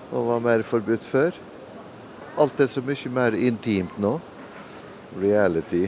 og 0.08 0.28
var 0.32 0.44
mer 0.44 0.64
forbudt 0.66 1.04
før. 1.06 1.36
Alt 2.40 2.60
er 2.64 2.70
så 2.72 2.84
mye 2.86 3.12
mer 3.14 3.36
intimt 3.38 3.98
nå. 4.02 4.18
Reality. 5.18 5.88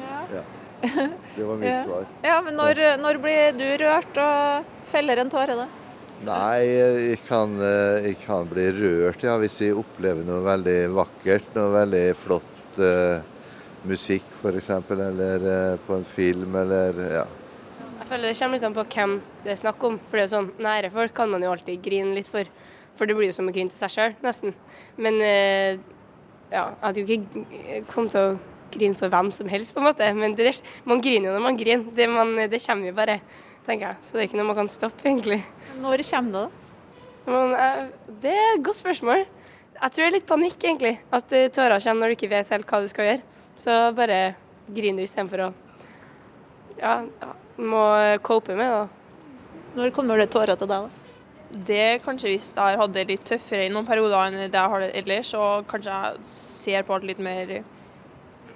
Ja. 0.00 0.42
Det 1.36 1.44
var 1.46 1.56
mitt 1.56 1.68
Ja. 1.72 1.84
svar. 1.84 2.08
Ja, 2.26 2.40
men 2.44 2.58
når, 2.58 2.80
når 3.00 3.20
blir 3.22 3.54
du 3.56 3.68
rørt 3.84 4.18
og 4.20 4.74
feller 4.88 5.22
en 5.22 5.30
tåre, 5.32 5.56
da? 5.56 5.68
Nei, 6.22 6.62
jeg 6.68 7.18
kan, 7.26 7.56
eh, 7.58 8.04
jeg 8.06 8.18
kan 8.22 8.46
bli 8.46 8.68
rørt 8.76 9.24
ja, 9.26 9.34
hvis 9.42 9.56
jeg 9.64 9.74
opplever 9.74 10.22
noe 10.26 10.42
veldig 10.46 10.80
vakkert. 10.94 11.48
Noe 11.56 11.72
veldig 11.74 12.02
flott 12.14 12.78
uh, 12.78 13.18
musikk 13.90 14.28
f.eks., 14.38 14.68
eller 14.94 15.46
uh, 15.48 15.80
på 15.82 15.96
en 15.98 16.06
film, 16.06 16.54
eller 16.62 17.00
ja. 17.16 17.24
Føler 18.12 18.28
det 18.28 18.36
kommer 18.36 18.58
litt 18.58 18.64
an 18.66 18.74
på 18.76 18.82
hvem 18.92 19.12
det 19.40 19.54
er 19.54 19.56
snakk 19.56 19.84
om. 19.88 19.94
For 20.04 20.18
det 20.18 20.20
er 20.20 20.26
jo 20.26 20.32
sånn, 20.34 20.48
nære 20.60 20.90
folk 20.92 21.14
kan 21.16 21.30
man 21.32 21.40
jo 21.40 21.52
alltid 21.54 21.80
grine 21.80 22.12
litt 22.12 22.28
for. 22.28 22.48
For 22.92 23.08
det 23.08 23.14
blir 23.16 23.30
jo 23.30 23.36
som 23.38 23.46
å 23.48 23.54
grine 23.54 23.72
til 23.72 23.80
seg 23.80 23.92
sjøl, 23.94 24.16
nesten. 24.20 24.52
Men 25.00 25.16
eh, 25.24 25.78
ja, 26.52 26.66
jeg 26.66 26.82
hadde 26.82 27.00
jo 27.00 27.16
ikke 27.16 27.78
kommet 27.88 28.12
til 28.12 28.34
å 28.34 28.34
grine 28.74 28.98
for 29.00 29.08
hvem 29.14 29.30
som 29.32 29.48
helst, 29.48 29.72
på 29.72 29.80
en 29.80 29.88
måte. 29.88 30.10
Men 30.18 30.36
det, 30.36 30.52
man 30.84 31.00
griner 31.00 31.30
jo 31.30 31.38
når 31.38 31.46
man 31.46 31.56
griner. 31.62 31.88
Det, 31.96 32.10
man, 32.12 32.34
det 32.36 32.60
kommer 32.66 32.90
jo 32.90 32.98
bare, 33.00 33.16
tenker 33.64 33.88
jeg. 33.88 34.02
Så 34.04 34.18
det 34.18 34.26
er 34.26 34.28
ikke 34.28 34.42
noe 34.42 34.50
man 34.50 34.60
kan 34.60 34.70
stoppe, 34.74 35.08
egentlig. 35.08 35.40
Når 35.80 36.04
kommer 36.10 36.36
det, 36.36 36.44
da? 36.44 37.32
Men, 37.32 37.56
eh, 37.56 37.82
det 38.26 38.36
er 38.36 38.54
et 38.58 38.68
godt 38.68 38.82
spørsmål. 38.82 39.24
Jeg 39.24 39.88
tror 39.88 40.04
det 40.04 40.10
er 40.10 40.16
litt 40.18 40.30
panikk, 40.36 40.60
egentlig. 40.60 40.94
At 41.08 41.32
eh, 41.32 41.48
tårer 41.48 41.80
kommer 41.80 42.04
når 42.04 42.12
du 42.12 42.20
ikke 42.20 42.34
vet 42.36 42.52
helt 42.58 42.68
hva 42.68 42.84
du 42.84 42.92
skal 42.92 43.08
gjøre. 43.08 43.44
Så 43.56 43.82
bare 43.96 44.24
griner 44.68 45.00
du 45.00 45.08
istedenfor 45.08 45.48
å 45.48 45.52
ja, 46.78 46.96
må 47.58 47.84
cope 48.24 48.56
med 48.56 48.68
det. 48.68 48.80
da. 48.82 48.88
Når 49.76 49.94
kommer 49.96 50.20
det 50.20 50.30
tårer 50.32 50.58
til 50.58 50.68
deg, 50.68 50.88
da? 50.88 50.98
Det 51.52 51.78
er 51.78 52.00
kanskje 52.00 52.30
hvis 52.32 52.54
jeg 52.54 52.62
har 52.62 52.78
hatt 52.80 52.94
det 52.94 53.04
litt 53.10 53.24
tøffere 53.28 53.66
i 53.66 53.72
noen 53.72 53.84
perioder 53.88 54.30
enn 54.30 54.38
det 54.40 54.56
jeg 54.56 54.72
har 54.72 54.80
det 54.80 54.92
ellers, 55.02 55.34
og 55.36 55.66
kanskje 55.68 55.92
jeg 55.92 56.28
ser 56.28 56.86
på 56.88 56.96
alt 56.96 57.04
litt 57.08 57.20
mer 57.20 57.58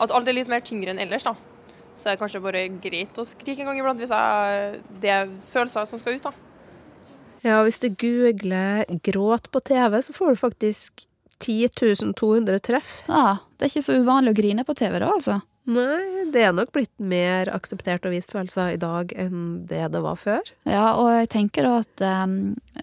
At 0.00 0.12
alt 0.12 0.28
er 0.28 0.36
litt 0.36 0.48
mer 0.48 0.64
tyngre 0.64 0.92
enn 0.92 1.00
ellers, 1.00 1.24
da. 1.24 1.34
Så 1.96 2.08
er 2.08 2.16
det 2.16 2.20
kanskje 2.20 2.42
bare 2.44 2.66
greit 2.68 3.16
å 3.16 3.24
skrike 3.24 3.62
en 3.64 3.70
gang 3.70 3.78
iblant 3.80 4.00
hvis 4.00 4.12
jeg, 4.12 4.80
det 5.00 5.12
er 5.12 5.30
følelser 5.48 5.88
som 5.88 6.00
skal 6.00 6.18
ut, 6.18 6.28
da. 6.28 6.32
Ja, 7.44 7.62
hvis 7.62 7.78
du 7.78 7.88
googler 7.88 8.84
'gråt 9.04 9.50
på 9.52 9.60
TV', 9.60 10.02
så 10.02 10.12
får 10.12 10.28
du 10.28 10.36
faktisk 10.36 11.06
10 11.40 11.68
200 12.16 12.58
treff. 12.58 13.02
Ja, 13.08 13.36
Det 13.56 13.64
er 13.64 13.72
ikke 13.72 13.88
så 13.88 13.96
uvanlig 14.00 14.32
å 14.32 14.40
grine 14.40 14.64
på 14.64 14.74
TV 14.74 14.98
da, 14.98 15.12
altså? 15.12 15.40
Nei, 15.66 16.28
det 16.30 16.44
er 16.46 16.52
nok 16.54 16.70
blitt 16.76 16.94
mer 17.02 17.48
akseptert 17.50 18.04
å 18.06 18.10
vise 18.12 18.30
følelser 18.30 18.76
i 18.76 18.78
dag 18.78 19.10
enn 19.18 19.64
det 19.66 19.80
det 19.90 20.02
var 20.04 20.18
før. 20.20 20.52
Ja, 20.62 20.92
og 21.00 21.10
jeg 21.10 21.30
tenker 21.32 21.66
da 21.66 21.72
at 21.80 22.04
um, 22.22 22.36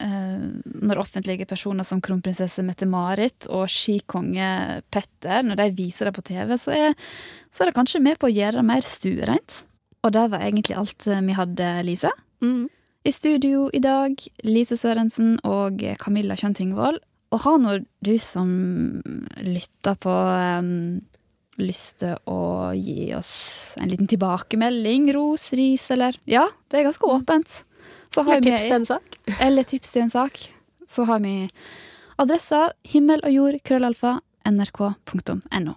eh, 0.03 0.43
når 0.83 0.99
offentlige 1.05 1.47
personer 1.47 1.87
som 1.87 2.01
kronprinsesse 2.03 2.65
Mette-Marit 2.67 3.47
og 3.55 3.71
skikonge 3.71 4.81
Petter, 4.91 5.45
når 5.47 5.61
de 5.61 5.69
viser 5.77 6.09
det 6.09 6.15
på 6.17 6.25
TV, 6.27 6.51
så 6.59 6.75
er, 6.75 6.99
så 7.47 7.63
er 7.63 7.71
det 7.71 7.77
kanskje 7.77 8.03
med 8.03 8.19
på 8.19 8.27
å 8.27 8.35
gjøre 8.35 8.59
det 8.59 8.67
mer 8.67 8.83
stuereint. 8.83 9.63
Og 10.03 10.11
det 10.11 10.27
var 10.35 10.43
egentlig 10.43 10.75
alt 10.83 11.07
eh, 11.07 11.23
vi 11.23 11.39
hadde, 11.39 11.71
Lise. 11.87 12.11
I 12.43 13.11
studio 13.15 13.69
i 13.71 13.79
dag, 13.83 14.19
Lise 14.43 14.75
Sørensen 14.79 15.37
og 15.47 15.79
Camilla 16.03 16.35
Kjønn 16.39 16.59
Tingvold. 16.59 16.99
Og 17.33 17.41
har 17.47 17.57
nå 17.63 17.79
du 18.03 18.13
som 18.21 18.51
lytter 19.39 19.95
på 20.03 20.11
um, 20.59 20.99
lyst 21.65 22.01
til 22.03 22.17
å 22.29 22.71
gi 22.77 23.13
oss 23.17 23.33
en 23.81 23.91
liten 23.91 24.09
tilbakemelding, 24.09 25.11
ros, 25.15 25.51
ris, 25.57 25.89
eller 25.93 26.17
Ja, 26.29 26.47
det 26.69 26.81
er 26.81 26.89
ganske 26.89 27.09
åpent. 27.09 27.63
Så 28.13 28.23
har 28.23 28.37
Eller 28.37 28.51
tips 28.51 28.67
til 28.67 28.77
en 28.77 28.85
sak. 28.85 29.17
Eller 29.47 29.63
tips 29.63 29.89
til 29.95 30.05
en 30.05 30.13
sak. 30.13 30.43
Så 30.87 31.07
har 31.09 31.23
vi 31.23 31.49
Adressa 32.21 32.67
himmel 32.85 33.23
og 33.25 33.33
jord 33.33 33.61
krøllalfa 33.65 34.19
nrk.no. 34.45 35.73